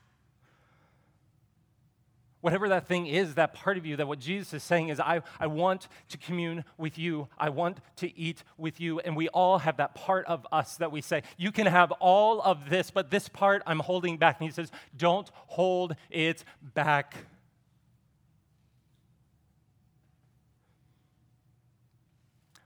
Whatever 2.47 2.69
that 2.69 2.87
thing 2.87 3.09
is, 3.09 3.35
that 3.35 3.55
part 3.55 3.77
of 3.77 3.85
you, 3.85 3.97
that 3.97 4.07
what 4.07 4.21
Jesus 4.21 4.55
is 4.55 4.63
saying 4.63 4.91
is, 4.91 5.01
I, 5.01 5.23
I 5.41 5.49
want 5.49 5.89
to 6.11 6.17
commune 6.17 6.63
with 6.79 6.97
you. 6.97 7.27
I 7.37 7.49
want 7.49 7.79
to 7.97 8.17
eat 8.17 8.45
with 8.57 8.81
you. 8.81 9.01
And 9.01 9.17
we 9.17 9.29
all 9.31 9.59
have 9.59 9.79
that 9.79 9.97
part 9.97 10.27
of 10.27 10.47
us 10.53 10.77
that 10.77 10.93
we 10.93 11.01
say, 11.01 11.25
You 11.37 11.51
can 11.51 11.67
have 11.67 11.91
all 11.91 12.41
of 12.41 12.71
this, 12.71 12.93
but 12.93 13.11
this 13.11 13.29
part 13.29 13.65
I'm 13.67 13.81
holding 13.81 14.17
back. 14.17 14.37
And 14.39 14.49
he 14.49 14.53
says, 14.53 14.71
Don't 14.97 15.29
hold 15.49 15.97
it 16.09 16.45
back. 16.63 17.17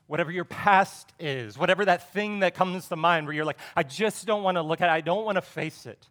whatever 0.09 0.33
your 0.33 0.45
past 0.45 1.11
is, 1.19 1.57
whatever 1.57 1.87
that 1.87 2.13
thing 2.13 2.41
that 2.41 2.55
comes 2.55 2.89
to 2.89 2.97
mind 2.97 3.27
where 3.27 3.35
you're 3.35 3.45
like, 3.47 3.61
I 3.75 3.85
just 3.85 4.27
don't 4.27 4.43
want 4.43 4.57
to 4.57 4.63
look 4.63 4.83
at 4.83 4.91
it, 4.91 4.93
I 4.93 5.01
don't 5.01 5.25
want 5.25 5.37
to 5.37 5.43
face 5.43 5.87
it. 5.87 6.07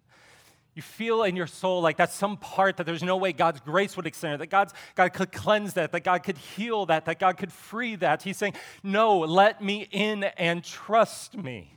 You 0.80 0.84
feel 0.84 1.24
in 1.24 1.36
your 1.36 1.46
soul 1.46 1.82
like 1.82 1.98
that's 1.98 2.16
some 2.16 2.38
part 2.38 2.78
that 2.78 2.86
there's 2.86 3.04
no 3.04 3.18
way 3.18 3.34
God's 3.34 3.60
grace 3.60 3.98
would 3.98 4.08
extend, 4.08 4.40
that 4.40 4.48
God's, 4.48 4.74
God 4.96 5.12
could 5.12 5.30
cleanse 5.30 5.74
that, 5.74 5.92
that 5.92 6.06
God 6.06 6.24
could 6.24 6.38
heal 6.38 6.86
that, 6.86 7.04
that 7.04 7.20
God 7.20 7.36
could 7.36 7.52
free 7.52 7.98
that. 7.98 8.24
He's 8.24 8.38
saying, 8.38 8.54
No, 8.82 9.20
let 9.20 9.62
me 9.62 9.90
in 9.92 10.24
and 10.24 10.64
trust 10.64 11.36
me. 11.36 11.74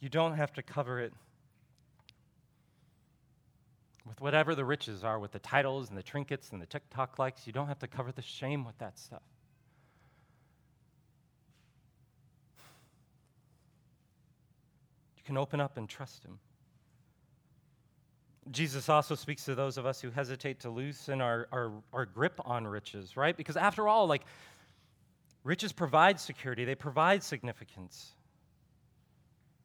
You 0.00 0.08
don't 0.08 0.34
have 0.34 0.52
to 0.54 0.62
cover 0.64 0.98
it 0.98 1.12
with 4.04 4.20
whatever 4.20 4.56
the 4.56 4.64
riches 4.64 5.04
are, 5.04 5.20
with 5.20 5.30
the 5.30 5.38
titles 5.38 5.90
and 5.90 5.96
the 5.96 6.02
trinkets 6.02 6.50
and 6.50 6.60
the 6.60 6.66
TikTok 6.66 7.20
likes. 7.20 7.46
You 7.46 7.52
don't 7.52 7.68
have 7.68 7.78
to 7.78 7.86
cover 7.86 8.10
the 8.10 8.20
shame 8.20 8.64
with 8.64 8.76
that 8.78 8.98
stuff. 8.98 9.22
Can 15.28 15.36
open 15.36 15.60
up 15.60 15.76
and 15.76 15.86
trust 15.86 16.24
Him. 16.24 16.38
Jesus 18.50 18.88
also 18.88 19.14
speaks 19.14 19.44
to 19.44 19.54
those 19.54 19.76
of 19.76 19.84
us 19.84 20.00
who 20.00 20.10
hesitate 20.10 20.60
to 20.60 20.70
loosen 20.70 21.20
our, 21.20 21.46
our, 21.52 21.70
our 21.92 22.06
grip 22.06 22.40
on 22.46 22.66
riches, 22.66 23.14
right? 23.14 23.36
Because 23.36 23.58
after 23.58 23.86
all, 23.86 24.06
like, 24.06 24.22
riches 25.44 25.70
provide 25.70 26.18
security, 26.18 26.64
they 26.64 26.74
provide 26.74 27.22
significance. 27.22 28.12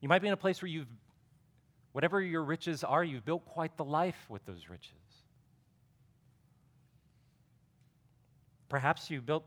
You 0.02 0.10
might 0.10 0.22
be 0.22 0.28
in 0.28 0.34
a 0.34 0.38
place 0.38 0.62
where 0.62 0.68
you've, 0.68 0.90
whatever 1.94 2.20
your 2.20 2.44
riches 2.44 2.84
are, 2.84 3.02
you've 3.02 3.24
built 3.24 3.46
quite 3.46 3.78
the 3.78 3.86
life 3.86 4.26
with 4.28 4.46
those 4.46 4.68
riches. 4.70 4.92
Perhaps 8.68 9.10
you 9.10 9.22
built 9.22 9.46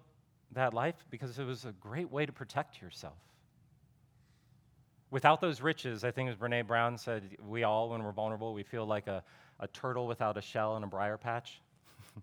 that 0.52 0.72
life 0.72 0.96
because 1.10 1.38
it 1.38 1.44
was 1.44 1.66
a 1.66 1.72
great 1.72 2.10
way 2.10 2.24
to 2.24 2.32
protect 2.32 2.80
yourself. 2.80 3.18
Without 5.10 5.40
those 5.40 5.60
riches, 5.60 6.04
I 6.04 6.10
think 6.10 6.28
as 6.28 6.36
Brene 6.36 6.66
Brown 6.66 6.98
said, 6.98 7.36
we 7.46 7.62
all, 7.62 7.90
when 7.90 8.02
we're 8.02 8.12
vulnerable, 8.12 8.52
we 8.52 8.64
feel 8.64 8.86
like 8.86 9.06
a, 9.06 9.22
a 9.60 9.68
turtle 9.68 10.06
without 10.06 10.36
a 10.36 10.42
shell 10.42 10.76
and 10.76 10.84
a 10.84 10.88
briar 10.88 11.16
patch. 11.16 11.60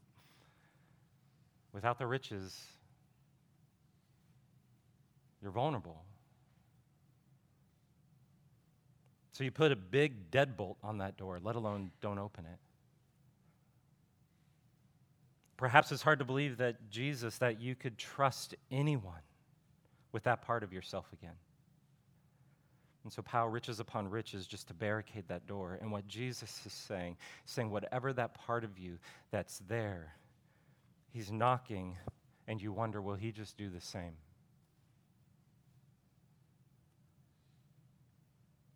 without 1.74 1.98
the 1.98 2.06
riches, 2.06 2.62
you're 5.42 5.52
vulnerable. 5.52 6.04
So 9.32 9.44
you 9.44 9.52
put 9.52 9.72
a 9.72 9.76
big 9.76 10.30
deadbolt 10.30 10.76
on 10.84 11.00
that 11.00 11.18
door, 11.18 11.40
let 11.42 11.56
alone 11.56 11.92
don't 12.02 12.20
open 12.20 12.46
it. 12.46 12.60
Perhaps 15.58 15.92
it's 15.92 16.02
hard 16.02 16.20
to 16.20 16.26
believe 16.26 16.58
that 16.58 16.90
Jesus, 16.90 17.38
that 17.38 17.62
you 17.62 17.76
could 17.76 17.98
trust 17.98 18.54
anyone 18.70 19.22
with 20.12 20.24
that 20.24 20.42
part 20.42 20.64
of 20.64 20.74
yourself 20.74 21.06
again. 21.14 21.36
And 23.04 23.12
so, 23.12 23.22
pile 23.22 23.48
riches 23.48 23.80
upon 23.80 24.10
riches 24.10 24.48
just 24.48 24.68
to 24.70 24.74
barricade 24.74 25.26
that 25.28 25.46
door. 25.46 25.78
And 25.82 25.92
what 25.92 26.08
Jesus 26.08 26.62
is 26.66 26.72
saying, 26.74 27.18
saying, 27.46 27.70
whatever 27.70 28.14
that 28.14 28.34
part 28.34 28.64
of 28.64 28.80
you 28.80 28.98
that's 29.30 29.62
there, 29.68 30.14
he's 31.12 31.32
knocking, 31.32 31.98
and 32.48 32.62
you 32.62 32.72
wonder, 32.72 33.02
will 33.02 33.16
he 33.16 33.32
just 33.32 33.58
do 33.58 33.70
the 33.70 33.82
same? 33.82 34.14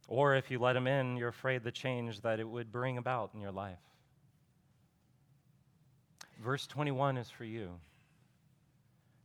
Or 0.08 0.36
if 0.36 0.52
you 0.52 0.60
let 0.60 0.76
him 0.76 0.88
in, 0.88 1.18
you're 1.18 1.30
afraid 1.30 1.64
the 1.64 1.72
change 1.72 2.22
that 2.22 2.40
it 2.40 2.48
would 2.48 2.72
bring 2.72 2.98
about 2.98 3.32
in 3.34 3.42
your 3.42 3.52
life. 3.52 3.80
Verse 6.42 6.66
21 6.68 7.18
is 7.18 7.30
for 7.30 7.44
you. 7.44 7.72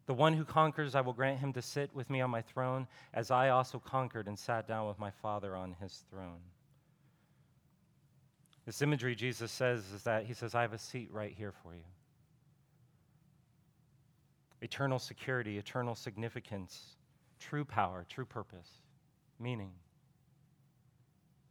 The 0.06 0.14
one 0.14 0.32
who 0.32 0.44
conquers, 0.44 0.94
I 0.94 1.00
will 1.00 1.12
grant 1.12 1.38
him 1.38 1.52
to 1.52 1.62
sit 1.62 1.94
with 1.94 2.10
me 2.10 2.20
on 2.20 2.30
my 2.30 2.42
throne, 2.42 2.88
as 3.14 3.30
I 3.30 3.50
also 3.50 3.78
conquered 3.78 4.26
and 4.26 4.38
sat 4.38 4.66
down 4.66 4.88
with 4.88 4.98
my 4.98 5.10
Father 5.10 5.54
on 5.54 5.76
his 5.80 6.04
throne. 6.10 6.40
This 8.66 8.82
imagery 8.82 9.14
Jesus 9.14 9.50
says 9.50 9.84
is 9.92 10.02
that 10.02 10.24
he 10.24 10.34
says, 10.34 10.54
I 10.54 10.62
have 10.62 10.72
a 10.72 10.78
seat 10.78 11.08
right 11.12 11.32
here 11.36 11.52
for 11.62 11.74
you. 11.74 11.84
Eternal 14.60 14.98
security, 14.98 15.58
eternal 15.58 15.94
significance, 15.94 16.96
true 17.40 17.64
power, 17.64 18.04
true 18.08 18.24
purpose, 18.24 18.68
meaning, 19.40 19.72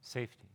safety. 0.02 0.51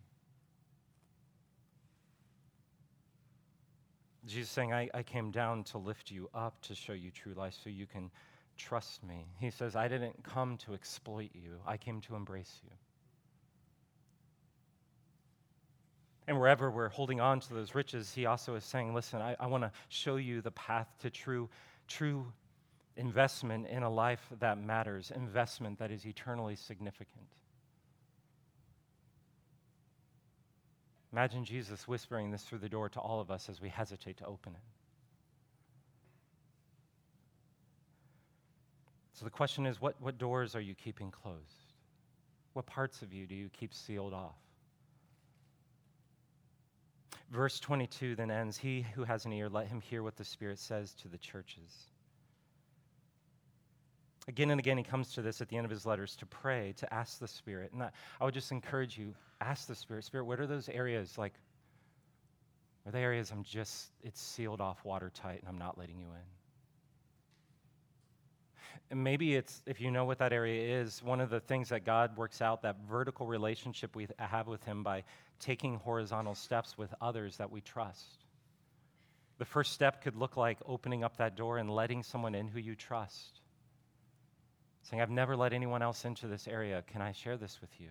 Jesus 4.27 4.51
saying, 4.51 4.73
I, 4.73 4.89
I 4.93 5.03
came 5.03 5.31
down 5.31 5.65
to 5.65 5.79
lift 5.79 6.11
you 6.11 6.29
up, 6.35 6.61
to 6.63 6.75
show 6.75 6.93
you 6.93 7.11
true 7.11 7.35
life 7.35 7.55
so 7.63 7.71
you 7.71 7.87
can 7.87 8.11
trust 8.57 9.03
me. 9.05 9.27
He 9.39 9.51
says, 9.51 9.77
I 9.77 9.89
didn't 9.89 10.23
come 10.25 10.57
to 10.59 10.75
exploit 10.75 11.31
you, 11.35 11.61
I 11.67 11.77
came 11.77 12.01
to 12.03 12.17
embrace 12.17 12.61
you. 12.65 12.71
And 16.29 16.41
wherever 16.41 16.71
we're 16.71 16.89
holding 16.89 17.21
on 17.21 17.39
to 17.41 17.55
those 17.55 17.75
riches, 17.75 18.13
he 18.13 18.27
also 18.27 18.57
is 18.57 18.65
saying, 18.65 18.93
Listen, 18.93 19.21
I, 19.21 19.37
I 19.39 19.47
want 19.47 19.63
to 19.63 19.71
show 19.89 20.17
you 20.17 20.41
the 20.41 20.51
path 20.51 20.89
to 21.03 21.11
true, 21.11 21.49
true 21.87 22.27
investment 22.97 23.69
in 23.69 23.85
a 23.85 23.91
life 23.91 24.27
that 24.41 24.59
matters, 24.59 25.13
investment 25.15 25.79
that 25.79 25.93
is 25.93 26.05
eternally 26.05 26.57
significant. 26.57 27.27
Imagine 31.17 31.47
Jesus 31.47 31.89
whispering 31.89 32.31
this 32.31 32.43
through 32.43 32.59
the 32.59 32.69
door 32.69 32.91
to 32.91 33.01
all 33.01 33.23
of 33.23 33.31
us 33.31 33.49
as 33.49 33.59
we 33.59 33.71
hesitate 33.71 34.19
to 34.19 34.27
open 34.27 34.53
it. 34.53 34.61
So 39.15 39.25
the 39.25 39.31
question 39.31 39.65
is 39.65 39.81
what, 39.81 39.95
what 39.99 40.19
doors 40.19 40.55
are 40.55 40.61
you 40.61 40.75
keeping 40.75 41.11
closed? 41.11 41.73
What 42.53 42.67
parts 42.67 43.01
of 43.01 43.15
you 43.15 43.27
do 43.27 43.35
you 43.35 43.49
keep 43.59 43.73
sealed 43.73 44.13
off? 44.13 44.37
Verse 47.31 47.59
22 47.61 48.15
then 48.15 48.31
ends 48.31 48.59
He 48.59 48.85
who 48.95 49.05
has 49.05 49.25
an 49.25 49.33
ear, 49.33 49.49
let 49.49 49.69
him 49.69 49.81
hear 49.81 50.03
what 50.03 50.17
the 50.17 50.25
Spirit 50.25 50.59
says 50.59 50.93
to 51.01 51.09
the 51.09 51.17
churches. 51.17 51.87
Again 54.29 54.51
and 54.51 54.59
again, 54.59 54.77
he 54.77 54.83
comes 54.83 55.13
to 55.15 55.23
this 55.23 55.41
at 55.41 55.49
the 55.49 55.57
end 55.57 55.65
of 55.65 55.71
his 55.71 55.87
letters 55.87 56.17
to 56.17 56.27
pray, 56.27 56.75
to 56.79 56.93
ask 56.93 57.21
the 57.21 57.29
Spirit. 57.29 57.73
And 57.73 57.83
I, 57.85 57.91
I 58.21 58.25
would 58.25 58.35
just 58.35 58.51
encourage 58.51 58.99
you 58.99 59.15
ask 59.41 59.69
the 59.69 59.75
Spirit, 59.75 60.05
Spirit, 60.05 60.25
what 60.25 60.41
are 60.41 60.47
those 60.47 60.69
areas 60.69 61.17
like? 61.17 61.35
Are 62.87 62.93
the 62.93 62.99
areas 62.99 63.31
I'm 63.31 63.45
just, 63.45 63.91
it's 64.03 64.21
sealed 64.21 64.61
off 64.61 64.85
watertight 64.85 65.41
and 65.41 65.49
I'm 65.49 65.59
not 65.59 65.79
letting 65.79 65.99
you 65.99 66.07
in? 66.07 66.23
And 68.91 69.03
maybe 69.03 69.35
it's, 69.35 69.63
if 69.67 69.81
you 69.81 69.91
know 69.91 70.05
what 70.05 70.19
that 70.19 70.33
area 70.33 70.81
is, 70.81 71.03
one 71.03 71.21
of 71.21 71.31
the 71.31 71.41
things 71.41 71.71
that 71.71 71.85
God 71.85 72.17
works 72.17 72.41
out, 72.41 72.63
that 72.63 72.77
vertical 72.89 73.27
relationship 73.27 73.97
we 73.97 74.07
have 74.19 74.47
with 74.47 74.63
Him 74.65 74.85
by 74.85 75.03
taking 75.41 75.77
horizontal 75.77 76.35
steps 76.35 76.79
with 76.79 76.95
others 77.01 77.37
that 77.39 77.51
we 77.51 77.61
trust. 77.61 78.25
The 79.39 79.45
first 79.45 79.73
step 79.73 80.03
could 80.03 80.15
look 80.17 80.37
like 80.37 80.59
opening 80.67 81.03
up 81.03 81.17
that 81.17 81.37
door 81.37 81.59
and 81.59 81.69
letting 81.69 82.03
someone 82.05 82.35
in 82.35 82.47
who 82.47 82.61
you 82.61 82.75
trust 82.77 83.41
saying, 84.89 85.03
I've 85.03 85.11
never 85.11 85.37
let 85.37 85.53
anyone 85.53 85.83
else 85.83 86.05
into 86.05 86.29
this 86.29 86.47
area. 86.47 86.85
Can 86.87 87.03
I 87.03 87.13
share 87.13 87.37
this 87.37 87.61
with 87.61 87.71
you? 87.81 87.89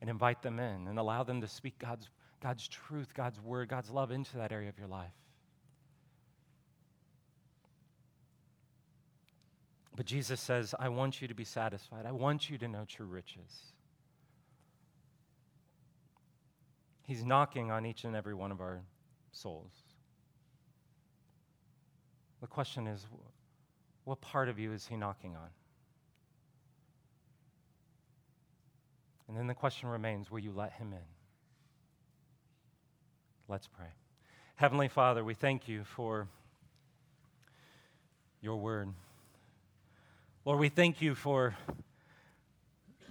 And 0.00 0.08
invite 0.08 0.42
them 0.42 0.58
in 0.58 0.86
and 0.88 0.98
allow 0.98 1.22
them 1.22 1.40
to 1.42 1.48
speak 1.48 1.78
God's, 1.78 2.08
God's 2.40 2.66
truth, 2.66 3.12
God's 3.14 3.40
word, 3.40 3.68
God's 3.68 3.90
love 3.90 4.10
into 4.10 4.36
that 4.38 4.52
area 4.52 4.68
of 4.68 4.78
your 4.78 4.88
life. 4.88 5.12
But 9.94 10.06
Jesus 10.06 10.40
says, 10.40 10.74
I 10.78 10.88
want 10.88 11.20
you 11.20 11.26
to 11.28 11.34
be 11.34 11.44
satisfied. 11.44 12.06
I 12.06 12.12
want 12.12 12.48
you 12.48 12.56
to 12.58 12.68
know 12.68 12.84
true 12.86 13.06
riches. 13.06 13.72
He's 17.02 17.24
knocking 17.24 17.70
on 17.72 17.84
each 17.84 18.04
and 18.04 18.14
every 18.14 18.34
one 18.34 18.52
of 18.52 18.60
our 18.60 18.80
souls. 19.32 19.72
The 22.40 22.46
question 22.46 22.86
is, 22.86 23.06
what 24.08 24.22
part 24.22 24.48
of 24.48 24.58
you 24.58 24.72
is 24.72 24.86
he 24.86 24.96
knocking 24.96 25.36
on? 25.36 25.50
And 29.28 29.36
then 29.36 29.46
the 29.46 29.54
question 29.54 29.90
remains 29.90 30.30
will 30.30 30.38
you 30.38 30.50
let 30.50 30.72
him 30.72 30.94
in? 30.94 31.06
Let's 33.48 33.68
pray. 33.68 33.88
Heavenly 34.56 34.88
Father, 34.88 35.22
we 35.22 35.34
thank 35.34 35.68
you 35.68 35.84
for 35.84 36.26
your 38.40 38.56
word. 38.56 38.88
Lord, 40.46 40.58
we 40.58 40.70
thank 40.70 41.02
you 41.02 41.14
for 41.14 41.54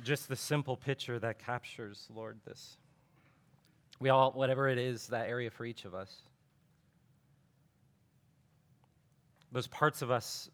just 0.04 0.28
the 0.28 0.36
simple 0.36 0.76
picture 0.76 1.20
that 1.20 1.38
captures, 1.38 2.08
Lord, 2.16 2.40
this. 2.44 2.76
We 4.00 4.10
all, 4.10 4.32
whatever 4.32 4.68
it 4.68 4.80
is, 4.80 5.06
that 5.08 5.30
area 5.30 5.52
for 5.52 5.64
each 5.64 5.86
of 5.86 5.94
us. 5.94 6.24
Those 9.52 9.68
parts 9.68 10.02
of 10.02 10.10
us 10.10 10.50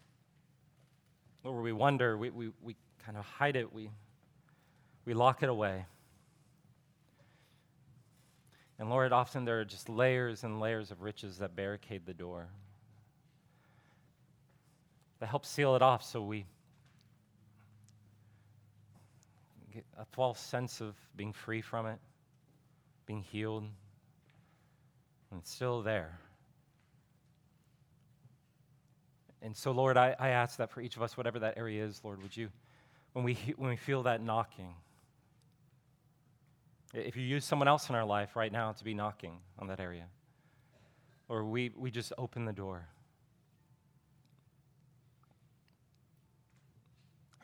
where 1.52 1.62
we 1.62 1.74
wonder, 1.74 2.18
we, 2.18 2.30
we, 2.30 2.50
we 2.62 2.76
kind 3.06 3.18
of 3.18 3.26
hide 3.26 3.56
it, 3.56 3.74
we, 3.74 3.90
we 5.06 5.14
lock 5.14 5.44
it 5.44 5.50
away. 5.50 5.86
And 8.80 8.90
Lord, 8.90 9.12
often 9.12 9.46
there 9.46 9.60
are 9.60 9.66
just 9.66 9.90
layers 9.90 10.44
and 10.44 10.60
layers 10.60 10.90
of 10.92 11.02
riches 11.02 11.38
that 11.38 11.56
barricade 11.56 12.06
the 12.06 12.14
door, 12.14 12.48
that 15.20 15.28
help 15.28 15.46
seal 15.46 15.76
it 15.76 15.82
off 15.82 16.04
so 16.04 16.22
we 16.22 16.46
get 19.74 19.86
a 19.98 20.06
false 20.06 20.40
sense 20.40 20.82
of 20.82 20.96
being 21.16 21.34
free 21.34 21.62
from 21.62 21.86
it, 21.86 22.00
being 23.06 23.22
healed, 23.22 23.64
and 25.32 25.42
it's 25.42 25.52
still 25.52 25.82
there. 25.82 26.20
And 29.44 29.56
so, 29.56 29.72
Lord, 29.72 29.98
I, 29.98 30.16
I 30.18 30.30
ask 30.30 30.58
that 30.58 30.72
for 30.72 30.80
each 30.80 30.96
of 30.96 31.02
us, 31.02 31.18
whatever 31.18 31.38
that 31.40 31.58
area 31.58 31.84
is, 31.84 32.00
Lord, 32.02 32.24
would 32.24 32.36
you, 32.36 32.50
when 33.12 33.26
we, 33.26 33.38
when 33.58 33.70
we 33.70 33.76
feel 33.76 34.04
that 34.04 34.24
knocking, 34.24 34.74
if 36.94 37.18
you 37.18 37.24
use 37.24 37.44
someone 37.44 37.68
else 37.68 37.90
in 37.90 37.96
our 37.96 38.06
life 38.06 38.38
right 38.38 38.52
now 38.52 38.72
to 38.72 38.84
be 38.86 38.94
knocking 38.94 39.38
on 39.60 39.68
that 39.68 39.82
area, 39.82 40.06
or 41.28 41.44
we, 41.44 41.72
we 41.76 41.92
just 41.92 42.14
open 42.18 42.46
the 42.46 42.54
door. 42.54 42.88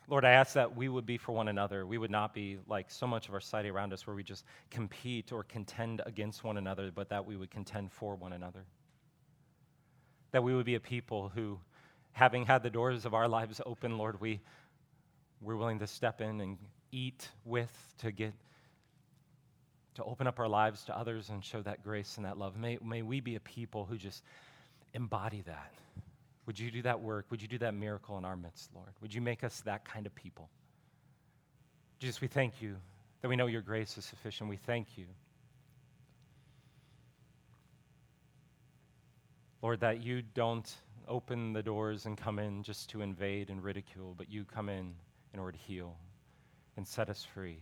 Lord, 0.08 0.24
I 0.24 0.32
ask 0.32 0.54
that 0.54 0.76
we 0.76 0.88
would 0.88 1.06
be 1.06 1.18
for 1.18 1.34
one 1.34 1.50
another. 1.50 1.86
We 1.86 1.97
would 1.97 2.10
not 2.10 2.34
be 2.34 2.60
like 2.68 2.89
so 2.89 3.06
much 3.06 3.28
of 3.28 3.34
our 3.34 3.39
society 3.41 3.70
around 3.70 3.91
us 3.91 4.08
where 4.08 4.16
we 4.16 4.24
just 4.24 4.45
compete 4.72 5.32
or 5.34 5.43
contend 5.43 6.02
against 6.06 6.45
one 6.45 6.58
another, 6.58 6.91
but 6.95 7.10
that 7.10 7.26
we 7.26 7.36
would 7.36 7.52
contend 7.52 7.91
for 7.91 8.16
one 8.16 8.34
another. 8.34 8.66
That 10.32 10.43
we 10.43 10.56
would 10.56 10.66
be 10.66 10.76
a 10.76 10.80
people 10.80 11.30
who 11.36 11.60
having 12.20 12.45
had 12.45 12.63
the 12.63 12.70
doors 12.70 13.05
of 13.05 13.13
our 13.13 13.30
lives 13.30 13.61
open, 13.65 13.97
Lord, 13.97 14.20
we, 14.20 14.41
we're 15.41 15.55
willing 15.55 15.80
to 15.80 15.88
step 15.88 16.20
in 16.20 16.41
and 16.41 16.57
eat 16.91 17.30
with, 17.45 17.72
to 17.99 18.11
get, 18.11 18.34
to 19.95 20.03
open 20.03 20.28
up 20.28 20.38
our 20.38 20.49
lives 20.49 20.84
to 20.86 20.97
others 20.97 21.30
and 21.30 21.43
show 21.43 21.61
that 21.61 21.82
grace 21.82 22.17
and 22.17 22.26
that 22.26 22.38
love. 22.38 22.57
May, 22.57 22.78
may 22.84 23.03
we 23.03 23.22
be 23.22 23.36
a 23.36 23.39
people 23.39 23.86
who 23.86 23.95
just 23.97 24.22
embody 24.93 25.43
that. 25.47 25.72
Would 26.45 26.59
you 26.59 26.70
do 26.72 26.82
that 26.82 26.99
work? 26.99 27.26
Would 27.32 27.41
you 27.41 27.47
do 27.47 27.59
that 27.59 27.74
miracle 27.74 28.17
in 28.17 28.26
our 28.26 28.36
midst, 28.36 28.70
Lord? 28.76 28.91
Would 29.01 29.13
you 29.13 29.22
make 29.22 29.45
us 29.45 29.61
that 29.61 29.86
kind 29.86 30.05
of 30.05 30.13
people? 30.13 30.49
Jesus, 31.99 32.20
we 32.20 32.28
thank 32.28 32.61
you 32.61 32.76
that 33.22 33.30
we 33.30 33.38
know 33.38 33.45
your 33.47 33.61
grace 33.61 33.97
is 33.97 34.03
sufficient. 34.03 34.49
We 34.49 34.57
thank 34.57 34.97
you. 34.97 35.05
Lord, 39.61 39.80
that 39.80 40.03
you 40.03 40.22
don't 40.22 40.70
open 41.08 41.54
the 41.54 41.64
doors 41.64 42.06
and 42.06 42.18
come 42.18 42.39
in 42.39 42.64
just 42.64 42.89
to 42.91 43.02
invade 43.02 43.50
and 43.50 43.64
ridicule, 43.64 44.14
but 44.18 44.30
you 44.30 44.45
come 44.45 44.70
in 44.70 44.93
in 45.34 45.39
order 45.39 45.52
to 45.52 45.58
heal 45.58 45.95
and 46.78 46.88
set 46.88 47.10
us 47.10 47.24
free 47.24 47.60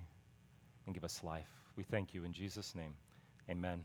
and 0.86 0.96
give 0.96 1.04
us 1.04 1.24
life. 1.24 1.50
We 1.76 1.84
thank 1.84 2.14
you 2.14 2.24
in 2.24 2.34
Jesus' 2.34 2.76
name. 2.76 2.94
Amen. 3.50 3.84